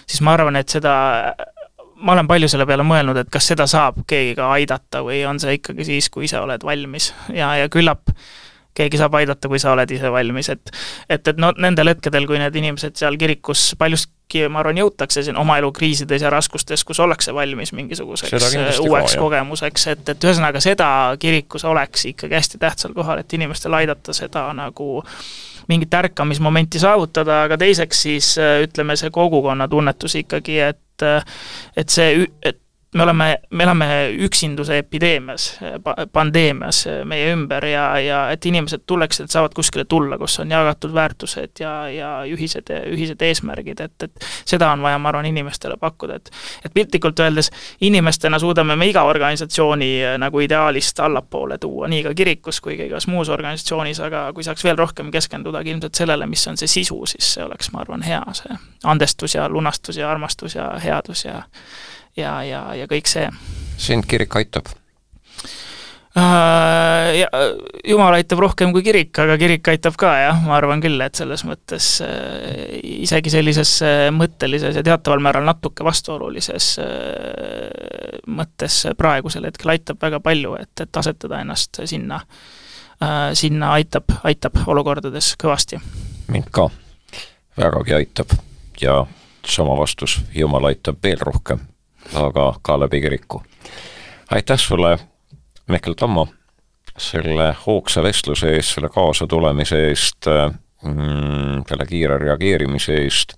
siis 0.07 0.21
ma 0.25 0.37
arvan, 0.39 0.57
et 0.57 0.69
seda 0.69 0.95
ma 2.03 2.13
olen 2.17 2.29
palju 2.29 2.49
selle 2.51 2.67
peale 2.67 2.85
mõelnud, 2.87 3.19
et 3.21 3.31
kas 3.33 3.47
seda 3.53 3.67
saab 3.71 4.03
keegi 4.09 4.35
ka 4.39 4.51
aidata 4.57 5.05
või 5.07 5.23
on 5.29 5.41
see 5.43 5.59
ikkagi 5.61 5.87
siis, 5.87 6.09
kui 6.11 6.27
ise 6.27 6.41
oled 6.41 6.65
valmis 6.67 7.13
ja, 7.35 7.55
ja 7.61 7.69
küllap 7.73 8.11
keegi 8.75 9.01
saab 9.01 9.15
aidata, 9.21 9.51
kui 9.51 9.61
sa 9.61 9.73
oled 9.75 9.91
ise 9.93 10.11
valmis, 10.13 10.49
et 10.53 10.73
et, 11.09 11.29
et 11.29 11.39
no 11.41 11.53
nendel 11.59 11.93
hetkedel, 11.93 12.27
kui 12.29 12.41
need 12.41 12.57
inimesed 12.57 12.97
seal 12.99 13.19
kirikus 13.21 13.73
paljuski, 13.79 14.47
ma 14.49 14.63
arvan, 14.63 14.81
jõutakse 14.81 15.25
siin 15.27 15.39
oma 15.41 15.59
elu 15.61 15.73
kriisides 15.77 16.25
ja 16.25 16.33
raskustes, 16.33 16.85
kus 16.89 17.01
ollakse 17.05 17.35
valmis 17.37 17.75
mingisuguseks 17.77 18.81
uueks 18.81 19.17
ka, 19.17 19.21
kogemuseks, 19.21 19.87
et, 19.93 20.05
et 20.15 20.29
ühesõnaga 20.29 20.63
seda 20.65 20.89
kirikus 21.21 21.67
oleks 21.69 22.09
ikkagi 22.15 22.39
hästi 22.39 22.63
tähtsal 22.63 22.97
kohal, 22.97 23.21
et 23.23 23.39
inimestel 23.39 23.77
aidata 23.81 24.17
seda 24.17 24.49
nagu 24.57 25.03
mingit 25.69 25.95
ärkamismomenti 25.95 26.81
saavutada, 26.83 27.45
aga 27.47 27.59
teiseks 27.61 28.03
siis 28.09 28.33
ütleme, 28.41 28.97
see 28.99 29.13
kogukonna 29.15 29.69
tunnetus 29.71 30.17
ikkagi, 30.23 30.59
et 30.73 30.79
et 31.77 31.91
see, 31.91 32.27
et 32.47 32.62
me 32.95 33.03
oleme, 33.03 33.39
me 33.51 33.65
elame 33.65 33.87
üksinduse 34.27 34.77
epideemias, 34.83 35.47
pandeemias 36.13 36.83
meie 37.09 37.31
ümber 37.33 37.65
ja, 37.65 37.85
ja 37.99 38.19
et 38.31 38.47
inimesed 38.47 38.85
tuleksid, 38.87 39.25
et 39.25 39.33
saavad 39.33 39.55
kuskile 39.57 39.85
tulla, 39.89 40.19
kus 40.21 40.37
on 40.43 40.51
jagatud 40.53 40.93
väärtused 40.95 41.63
ja, 41.63 41.73
ja 41.89 42.11
ühised, 42.29 42.69
ühised 42.93 43.23
eesmärgid, 43.25 43.81
et, 43.81 44.09
et 44.09 44.27
seda 44.45 44.69
on 44.75 44.85
vaja, 44.85 44.99
ma 45.01 45.09
arvan, 45.09 45.29
inimestele 45.31 45.79
pakkuda, 45.81 46.19
et 46.21 46.31
et 46.65 46.75
piltlikult 46.75 47.21
öeldes, 47.25 47.49
inimestena 47.81 48.39
suudame 48.39 48.77
me 48.77 48.87
iga 48.91 49.03
organisatsiooni 49.09 50.19
nagu 50.21 50.45
ideaalist 50.45 51.01
allapoole 51.01 51.59
tuua, 51.59 51.89
nii 51.89 52.03
ka 52.09 52.15
kirikus 52.19 52.61
kui 52.61 52.77
ka 52.77 52.91
igas 52.91 53.09
muus 53.09 53.33
organisatsioonis, 53.33 54.03
aga 54.05 54.27
kui 54.37 54.45
saaks 54.45 54.65
veel 54.65 54.77
rohkem 54.77 55.11
keskendudagi 55.15 55.73
ilmselt 55.73 55.97
sellele, 55.97 56.29
mis 56.29 56.45
on 56.49 56.61
see 56.61 56.69
sisu, 56.69 57.01
siis 57.15 57.35
see 57.39 57.45
oleks, 57.45 57.73
ma 57.73 57.81
arvan, 57.87 58.05
hea, 58.05 58.23
see 58.37 58.61
andestus 58.85 59.39
ja 59.39 59.49
lunastus 59.49 59.97
ja 59.97 60.11
armastus 60.11 60.59
ja 60.61 60.69
headus 60.83 61.25
ja 61.25 61.43
ja, 62.17 62.43
ja, 62.45 62.63
ja 62.77 62.87
kõik 62.91 63.11
see. 63.11 63.29
sind 63.81 64.07
kirik 64.09 64.37
aitab? 64.37 64.71
Äh, 66.13 67.21
ja 67.23 67.29
jumal 67.89 68.13
aitab 68.19 68.43
rohkem 68.45 68.75
kui 68.75 68.83
kirik, 68.85 69.17
aga 69.23 69.39
kirik 69.41 69.69
aitab 69.73 69.95
ka 69.97 70.11
jah, 70.21 70.43
ma 70.45 70.59
arvan 70.59 70.83
küll, 70.85 71.01
et 71.01 71.17
selles 71.17 71.41
mõttes 71.49 71.87
äh, 72.05 72.75
isegi 72.85 73.33
sellises 73.33 73.73
äh, 73.87 74.11
mõttelises 74.13 74.77
ja 74.77 74.83
teataval 74.85 75.25
määral 75.25 75.49
natuke 75.49 75.87
vastuolulises 75.87 76.75
mõttes 78.29 78.77
praegusel 79.01 79.49
hetkel 79.49 79.73
aitab 79.73 80.05
väga 80.05 80.21
palju, 80.21 80.53
et, 80.61 80.75
et 80.85 81.01
asetada 81.01 81.41
ennast 81.41 81.81
sinna, 81.89 82.21
sinna 83.33 83.73
aitab, 83.79 84.13
aitab 84.29 84.61
olukordades 84.69 85.33
kõvasti. 85.41 85.81
mind 86.29 86.53
ka 86.53 86.69
vägagi 87.57 87.97
aitab 88.03 88.37
ja 88.85 89.01
sama 89.49 89.81
vastus, 89.81 90.21
Jumal 90.37 90.69
aitab 90.69 91.01
veel 91.03 91.25
rohkem 91.25 91.72
aga 92.15 92.55
ka 92.63 92.81
läbi 92.81 93.01
kiriku. 93.01 93.43
aitäh 94.31 94.59
sulle, 94.59 94.99
Mihkel 95.69 95.95
Tammo, 95.95 96.29
selle 96.99 97.55
hoogsa 97.67 98.03
vestluse 98.03 98.55
eest, 98.57 98.75
selle 98.75 98.89
kaasatulemise 98.89 99.89
eest 99.89 100.27
mm,, 100.83 101.63
selle 101.69 101.87
kiire 101.87 102.19
reageerimise 102.19 102.99
eest 103.05 103.37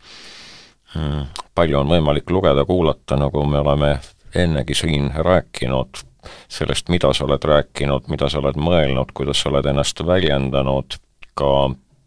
mm,. 0.94 1.26
palju 1.54 1.78
on 1.78 1.92
võimalik 1.94 2.30
lugeda, 2.30 2.64
kuulata, 2.64 3.16
nagu 3.16 3.46
me 3.46 3.58
oleme 3.58 3.98
ennegi 4.34 4.74
siin 4.74 5.10
rääkinud, 5.14 6.02
sellest, 6.48 6.88
mida 6.88 7.12
sa 7.14 7.24
oled 7.24 7.44
rääkinud, 7.44 8.08
mida 8.10 8.28
sa 8.28 8.40
oled 8.42 8.58
mõelnud, 8.58 9.14
kuidas 9.14 9.42
sa 9.42 9.52
oled 9.52 9.66
ennast 9.70 10.00
väljendanud, 10.06 10.98
ka 11.34 11.50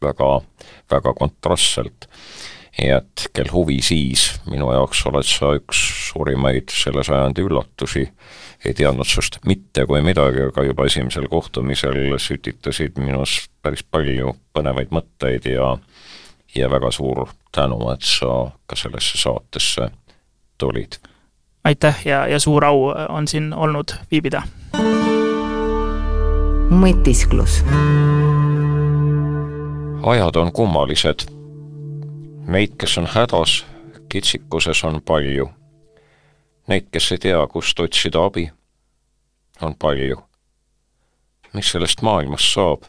väga, 0.03 0.32
väga 0.91 1.14
kontrastselt 1.14 2.10
nii 2.78 2.91
et 2.93 3.28
kel 3.34 3.49
huvi, 3.51 3.80
siis 3.82 4.28
minu 4.49 4.69
jaoks 4.73 5.01
oled 5.09 5.25
sa 5.25 5.53
üks 5.57 5.80
suurimaid 6.11 6.69
selle 6.73 7.03
sajandi 7.05 7.45
üllatusi, 7.47 8.03
ei 8.65 8.73
teadnud 8.78 9.07
sinust 9.07 9.39
mitte 9.49 9.86
kui 9.89 10.03
midagi, 10.05 10.45
aga 10.51 10.65
juba 10.67 10.86
esimesel 10.89 11.28
kohtumisel 11.32 12.17
sütitasid 12.21 12.99
minus 13.01 13.47
päris 13.65 13.84
palju 13.84 14.36
põnevaid 14.53 14.93
mõtteid 14.93 15.49
ja 15.49 15.75
ja 16.55 16.69
väga 16.71 16.91
suur 16.91 17.28
tänu, 17.51 17.80
et 17.93 18.05
sa 18.05 18.51
ka 18.65 18.75
sellesse 18.75 19.17
saatesse 19.17 19.89
tulid. 20.57 20.99
aitäh 21.63 22.05
ja, 22.05 22.28
ja 22.28 22.39
suur 22.39 22.65
au 22.65 22.93
on 23.09 23.28
siin 23.28 23.53
olnud 23.53 23.93
viibida. 24.11 24.43
mõtisklus. 26.69 27.63
ajad 30.03 30.36
on 30.36 30.51
kummalised 30.51 31.37
Neid, 32.48 32.78
kes 32.80 32.98
on 32.98 33.08
hädas, 33.12 33.66
kitsikuses 34.10 34.84
on 34.84 35.02
palju. 35.02 35.50
Neid, 36.68 36.86
kes 36.91 37.12
ei 37.12 37.18
tea, 37.18 37.41
kust 37.52 37.80
otsida 37.80 38.22
abi, 38.24 38.45
on 39.62 39.76
palju. 39.76 40.24
mis 41.54 41.72
sellest 41.72 42.02
maailmast 42.02 42.54
saab? 42.54 42.84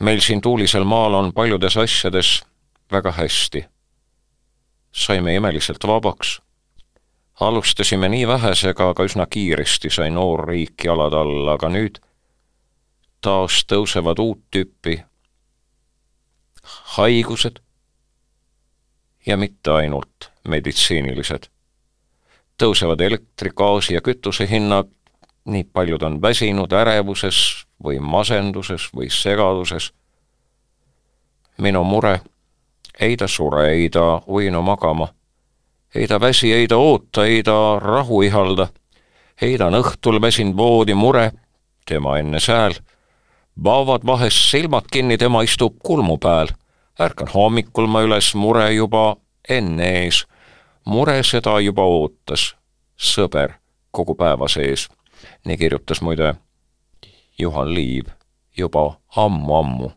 meil 0.00 0.20
siin 0.20 0.40
tuulisel 0.40 0.84
maal 0.84 1.14
on 1.14 1.32
paljudes 1.32 1.76
asjades 1.76 2.42
väga 2.92 3.12
hästi. 3.12 3.64
saime 4.92 5.34
imeliselt 5.34 5.84
vabaks. 5.86 6.40
alustasime 7.40 8.08
nii 8.08 8.26
vähesega, 8.28 8.88
aga 8.88 9.04
üsna 9.04 9.26
kiiresti 9.26 9.90
sai 9.90 10.10
noor 10.10 10.48
riik 10.48 10.84
jalad 10.84 11.12
alla, 11.12 11.52
aga 11.52 11.68
nüüd 11.68 12.00
taas 13.20 13.64
tõusevad 13.68 14.18
uut 14.18 14.44
tüüpi 14.50 15.02
haigused 16.96 17.67
ja 19.28 19.36
mitte 19.36 19.70
ainult 19.70 20.30
meditsiinilised. 20.48 21.48
tõusevad 22.58 23.00
elektri, 23.00 23.50
gaasi 23.54 23.94
ja 23.94 24.00
kütuse 24.00 24.48
hinnad, 24.50 24.88
nii 25.44 25.64
paljud 25.72 26.02
on 26.02 26.16
väsinud 26.22 26.72
ärevuses 26.72 27.66
või 27.84 28.00
masenduses 28.00 28.88
või 28.96 29.10
segaduses. 29.10 29.92
minu 31.58 31.84
mure, 31.84 32.20
ei 33.00 33.16
ta 33.16 33.28
sure, 33.28 33.68
ei 33.70 33.90
ta 33.90 34.22
uinu 34.26 34.62
magama, 34.62 35.08
ei 35.94 36.06
ta 36.06 36.20
väsi, 36.20 36.52
ei 36.52 36.68
ta 36.68 36.76
oota, 36.76 37.24
ei 37.26 37.42
ta 37.42 37.78
rahu 37.82 38.22
ihalda, 38.22 38.68
ei 39.42 39.58
ta 39.58 39.66
on 39.66 39.74
õhtul 39.74 40.20
väsinud 40.20 40.56
voodi 40.56 40.94
mure, 40.94 41.32
tema 41.86 42.18
enne 42.18 42.40
sääl, 42.40 42.74
vaovad 43.64 44.06
vahest 44.06 44.50
silmad 44.50 44.90
kinni, 44.92 45.18
tema 45.18 45.42
istub 45.42 45.78
kulmu 45.82 46.18
peal. 46.18 46.48
Ärkan 47.00 47.28
hommikul 47.34 47.86
ma 47.86 48.02
üles, 48.02 48.34
mure 48.34 48.72
juba 48.74 49.16
enne 49.48 49.88
ees. 50.02 50.26
mure 50.84 51.22
seda 51.22 51.60
juba 51.60 51.82
ootas, 51.82 52.54
sõber 52.96 53.58
kogu 53.90 54.14
päeva 54.14 54.48
sees. 54.48 54.88
nii 55.44 55.56
kirjutas 55.56 56.00
muide 56.00 56.34
Juhan 57.38 57.74
Liiv 57.74 58.06
juba 58.56 59.00
ammu-ammu. 59.16 59.92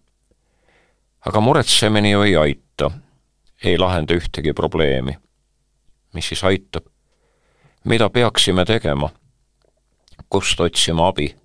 aga 1.26 1.40
muretsemine 1.40 2.10
ju 2.10 2.22
ei 2.22 2.36
aita, 2.36 2.92
ei 3.64 3.78
lahenda 3.78 4.14
ühtegi 4.14 4.54
probleemi. 4.54 5.18
mis 6.14 6.28
siis 6.28 6.44
aitab? 6.44 6.86
mida 7.84 8.10
peaksime 8.10 8.66
tegema? 8.66 9.10
kust 10.30 10.60
otsima 10.60 11.08
abi? 11.08 11.41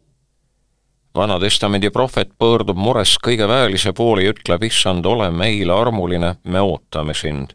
Vana-testamendi 1.16 1.90
prohvet 1.90 2.28
pöördub 2.38 2.76
mures 2.76 3.14
kõige 3.24 3.46
väelise 3.48 3.92
poole 3.96 4.26
ja 4.26 4.32
ütleb, 4.34 4.66
issand, 4.68 5.06
ole 5.08 5.30
meile 5.32 5.72
armuline, 5.72 6.34
me 6.44 6.60
ootame 6.60 7.14
sind. 7.14 7.54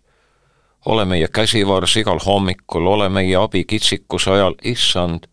ole 0.85 1.05
meie 1.05 1.27
käsivars 1.27 1.95
igal 1.97 2.19
hommikul, 2.25 2.87
ole 2.87 3.09
meie 3.09 3.35
abi 3.37 3.63
kitsikuse 3.63 4.31
ajal, 4.31 4.55
issand, 4.63 5.27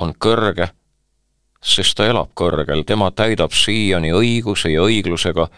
on 0.00 0.14
kõrge, 0.14 0.68
sest 1.62 1.96
ta 1.96 2.06
elab 2.06 2.30
kõrgel, 2.38 2.84
tema 2.86 3.10
täidab 3.10 3.50
siiani 3.50 4.12
õiguse 4.12 4.70
ja 4.70 4.82
õiglusega, 4.86 5.48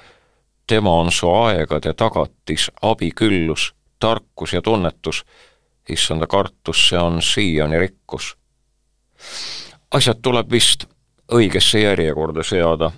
tema 0.67 0.95
on 1.03 1.13
su 1.13 1.29
aegade 1.29 1.93
tagatis, 1.93 2.71
abiküllus, 2.83 3.75
tarkus 4.01 4.53
ja 4.57 4.63
tunnetus, 4.63 5.25
issanda 5.89 6.27
kartus, 6.27 6.89
see 6.89 6.99
on 6.99 7.23
siiani 7.23 7.79
rikkus. 7.79 8.37
asjad 9.91 10.23
tuleb 10.23 10.51
vist 10.51 10.89
õigesse 11.33 11.81
järjekorda 11.81 12.43
seada. 12.43 12.91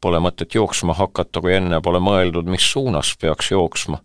Pole 0.00 0.20
mõtet 0.20 0.54
jooksma 0.54 0.94
hakata, 0.96 1.40
kui 1.40 1.54
enne 1.54 1.80
pole 1.84 2.00
mõeldud, 2.00 2.48
mis 2.48 2.64
suunas 2.72 3.12
peaks 3.20 3.50
jooksma. 3.50 4.00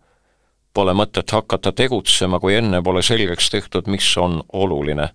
Pole 0.74 0.94
mõtet 0.94 1.32
hakata 1.32 1.72
tegutsema, 1.72 2.40
kui 2.40 2.56
enne 2.56 2.82
pole 2.84 3.04
selgeks 3.04 3.50
tehtud, 3.50 3.88
mis 3.88 4.10
on 4.18 4.42
oluline. 4.54 5.10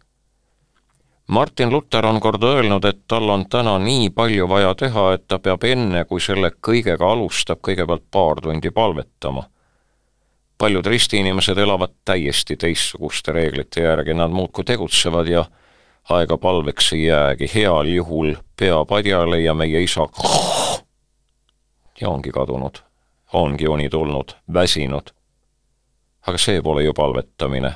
Martin 1.31 1.71
Luther 1.71 2.07
on 2.07 2.19
kord 2.21 2.43
öelnud, 2.43 2.85
et 2.85 3.05
tal 3.07 3.29
on 3.31 3.45
täna 3.47 3.77
nii 3.79 4.09
palju 4.11 4.49
vaja 4.49 4.75
teha, 4.75 5.13
et 5.15 5.29
ta 5.29 5.39
peab 5.39 5.65
enne, 5.65 6.05
kui 6.05 6.21
selle 6.21 6.51
kõigega 6.51 7.13
alustab, 7.13 7.61
kõigepealt 7.63 8.09
paar 8.11 8.41
tundi 8.43 8.71
palvetama 8.71 9.45
paljud 10.61 10.87
ristiinimesed 10.87 11.59
elavad 11.59 11.95
täiesti 12.05 12.57
teistsuguste 12.61 13.33
reeglite 13.33 13.81
järgi, 13.81 14.15
nad 14.15 14.33
muudkui 14.35 14.65
tegutsevad 14.69 15.29
ja 15.33 15.45
aega 16.11 16.39
palveks 16.39 16.93
ei 16.93 17.05
jäägi, 17.05 17.51
heal 17.55 17.87
juhul 17.87 18.35
pea 18.59 18.85
padjale 18.85 19.41
ja 19.41 19.55
meie 19.55 19.83
isa 19.83 20.07
ja 22.01 22.09
ongi 22.09 22.31
kadunud, 22.31 22.79
ongi 23.33 23.69
uni 23.69 23.89
tulnud, 23.89 24.33
väsinud. 24.55 25.11
aga 26.27 26.39
see 26.39 26.63
pole 26.63 26.83
ju 26.83 26.93
palvetamine. 26.95 27.73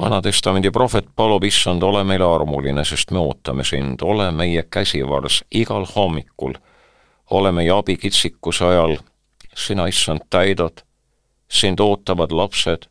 Vana-testamendi 0.00 0.70
prohvet 0.70 1.06
palub, 1.16 1.44
issand, 1.44 1.82
ole 1.82 2.04
meile 2.04 2.24
armuline, 2.24 2.84
sest 2.84 3.10
me 3.10 3.18
ootame 3.18 3.64
sind, 3.64 4.02
ole 4.02 4.30
meie 4.30 4.62
käsivars 4.62 5.44
igal 5.50 5.86
hommikul, 5.94 6.54
ole 7.30 7.52
meie 7.52 7.70
abi 7.70 7.96
kitsikuse 7.96 8.64
ajal, 8.64 8.98
sina, 9.54 9.86
issand, 9.86 10.28
täidad, 10.30 10.84
sind 11.48 11.80
ootavad 11.80 12.32
lapsed 12.32 12.86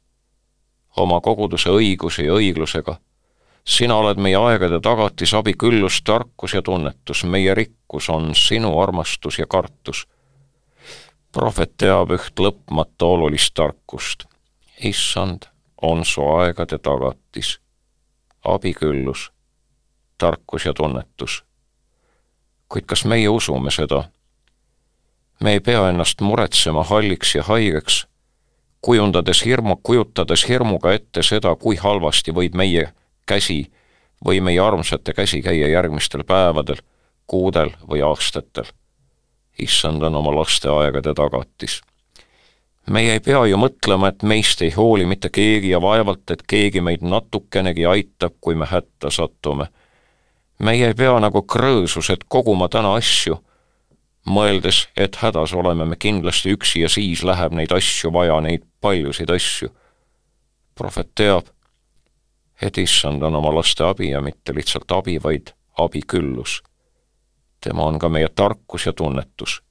oma 0.98 1.22
koguduse 1.22 1.70
õiguse 1.70 2.26
ja 2.26 2.34
õiglusega 2.34 2.98
sina 3.68 3.96
oled 3.96 4.20
meie 4.22 4.38
aegade 4.40 4.80
tagatis, 4.84 5.34
abi, 5.36 5.54
küllus, 5.54 6.00
tarkus 6.04 6.54
ja 6.54 6.62
tunnetus, 6.62 7.24
meie 7.24 7.56
rikkus 7.56 8.10
on 8.10 8.32
sinu 8.36 8.80
armastus 8.80 9.40
ja 9.40 9.48
kartus. 9.48 10.08
prohvet 11.32 11.74
teab 11.78 12.12
üht 12.16 12.40
lõpmata 12.40 13.06
olulist 13.06 13.54
tarkust. 13.54 14.24
issand 14.84 15.46
on 15.82 16.06
su 16.06 16.22
aegade 16.22 16.78
tagatis, 16.78 17.60
abiküllus, 18.46 19.32
tarkus 20.18 20.66
ja 20.66 20.74
tunnetus. 20.74 21.44
kuid 22.70 22.86
kas 22.86 23.06
meie 23.06 23.30
usume 23.30 23.72
seda? 23.72 24.04
me 25.44 25.52
ei 25.52 25.60
pea 25.60 25.90
ennast 25.90 26.22
muretsema 26.22 26.84
halliks 26.84 27.36
ja 27.36 27.44
haigeks, 27.44 28.08
kujundades 28.82 29.46
hirmu, 29.46 29.76
kujutades 29.84 30.48
hirmuga 30.48 30.94
ette 30.94 31.24
seda, 31.24 31.56
kui 31.56 31.76
halvasti 31.76 32.32
võib 32.32 32.56
meie 32.56 32.94
käsi 33.28 33.66
või 34.26 34.42
meie 34.42 34.60
armsate 34.60 35.14
käsi 35.14 35.42
käia 35.42 35.68
järgmistel 35.68 36.24
päevadel, 36.24 36.82
kuudel 37.28 37.70
või 37.90 38.02
aastatel. 38.02 38.66
issand 39.60 40.04
on 40.04 40.16
oma 40.16 40.36
laste 40.36 40.70
aegade 40.70 41.14
tagatis. 41.14 41.82
meie 42.90 43.14
ei 43.14 43.20
pea 43.20 43.46
ju 43.46 43.58
mõtlema, 43.58 44.08
et 44.08 44.24
meist 44.24 44.62
ei 44.62 44.72
hooli 44.72 45.06
mitte 45.06 45.30
keegi 45.30 45.70
ja 45.70 45.82
vaevalt, 45.82 46.32
et 46.32 46.44
keegi 46.48 46.82
meid 46.82 47.02
natukenegi 47.02 47.86
aitab, 47.86 48.34
kui 48.42 48.56
me 48.56 48.66
hätta 48.66 49.10
satume. 49.10 49.68
meie 50.60 50.88
ei 50.88 50.94
pea 50.94 51.20
nagu 51.20 51.42
krõõsused 51.42 52.26
koguma 52.28 52.70
täna 52.70 52.96
asju, 52.96 53.44
mõeldes, 54.26 54.88
et 54.98 55.16
hädas 55.16 55.54
oleme 55.54 55.86
me 55.86 55.96
kindlasti 55.96 56.52
üksi 56.52 56.82
ja 56.82 56.90
siis 56.90 57.24
läheb 57.24 57.54
neid 57.54 57.72
asju 57.72 58.14
vaja, 58.14 58.42
neid 58.42 58.64
paljusid 58.82 59.30
asju. 59.30 59.70
prohvet 60.76 61.10
teab, 61.16 61.46
et 62.62 62.78
issand 62.78 63.22
on 63.22 63.36
oma 63.36 63.56
laste 63.56 63.84
abi 63.84 64.10
ja 64.10 64.22
mitte 64.22 64.56
lihtsalt 64.56 64.92
abi, 64.92 65.20
vaid 65.24 65.48
abiküllus. 65.78 66.64
tema 67.64 67.84
on 67.84 68.00
ka 68.00 68.10
meie 68.10 68.30
tarkus 68.30 68.86
ja 68.86 68.94
tunnetus. 68.94 69.62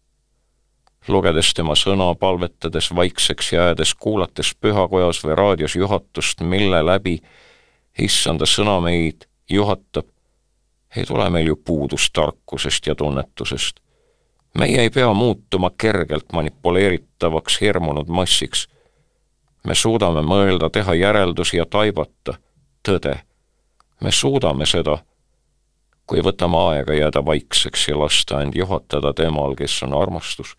lugedes 1.08 1.54
tema 1.54 1.74
sõna, 1.74 2.14
palvetades, 2.14 2.94
vaikseks 2.94 3.52
jäädes, 3.52 3.94
kuulates 3.94 4.54
pühakojas 4.60 5.24
või 5.24 5.34
raadios 5.34 5.76
juhatust, 5.76 6.40
mille 6.40 6.86
läbi 6.86 7.22
issanda 7.98 8.44
sõna 8.46 8.80
meid 8.80 9.26
juhatab, 9.50 10.06
ei 10.96 11.04
tule 11.04 11.30
meil 11.30 11.46
ju 11.46 11.56
puudus 11.56 12.10
tarkusest 12.10 12.86
ja 12.86 12.94
tunnetusest. 12.94 13.80
meie 14.58 14.80
ei 14.80 14.90
pea 14.90 15.12
muutuma 15.14 15.70
kergelt 15.78 16.32
manipuleeritavaks 16.32 17.60
hirmunud 17.60 18.08
massiks. 18.08 18.68
me 19.64 19.74
suudame 19.74 20.22
mõelda, 20.22 20.70
teha 20.70 20.94
järeldusi 20.94 21.56
ja 21.56 21.66
taibata 21.66 22.45
tõde. 22.86 23.18
me 24.00 24.12
suudame 24.12 24.66
seda, 24.66 24.98
kui 26.06 26.20
võtame 26.22 26.58
aega 26.70 26.94
jääda 26.94 27.24
vaikseks 27.24 27.88
ja 27.88 27.98
lasta 27.98 28.42
end 28.44 28.54
juhatada 28.54 29.12
temal, 29.16 29.56
kes 29.56 29.82
on 29.82 29.94
armastus, 29.96 30.54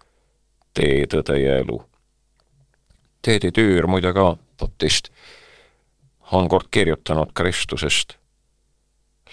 tee, 0.74 1.06
tõde 1.08 1.38
ja 1.40 1.60
elu. 1.62 1.78
Teedi 3.22 3.52
Tüür 3.52 3.88
muide 3.88 4.14
ka, 4.14 4.36
baptist, 4.60 5.12
on 6.32 6.50
kord 6.50 6.68
kirjutanud 6.72 7.32
Kristusest. 7.34 8.18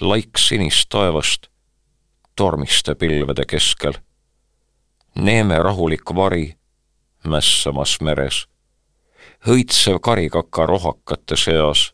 laik 0.01 0.38
sinist 0.38 0.88
taevast 0.90 1.47
tormiste 2.36 2.95
pilvede 2.95 3.45
keskel, 3.47 3.92
neeme 5.14 5.59
rahulik 5.62 6.14
vari 6.14 6.57
mässamas 7.24 8.01
meres, 8.01 8.47
õitsev 9.47 10.01
karikaka 10.03 10.66
rohakate 10.66 11.36
seas 11.36 11.93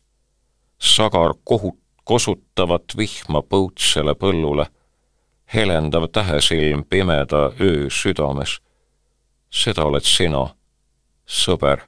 sagar 0.81 1.35
kohut-, 1.45 1.81
kosutavat 2.05 2.97
vihma 2.97 3.43
põutsele 3.43 4.15
põllule, 4.19 4.67
helendav 5.55 6.09
tähesilm 6.13 6.85
pimeda 6.91 7.51
öö 7.61 7.91
südames. 7.91 8.59
seda 9.51 9.85
oled 9.85 10.07
sina, 10.07 10.45
sõber, 11.27 11.81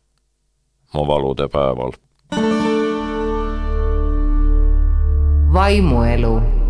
mu 0.95 1.07
valude 1.07 1.49
päeval. 1.49 1.93
vaimuelu 5.53 6.62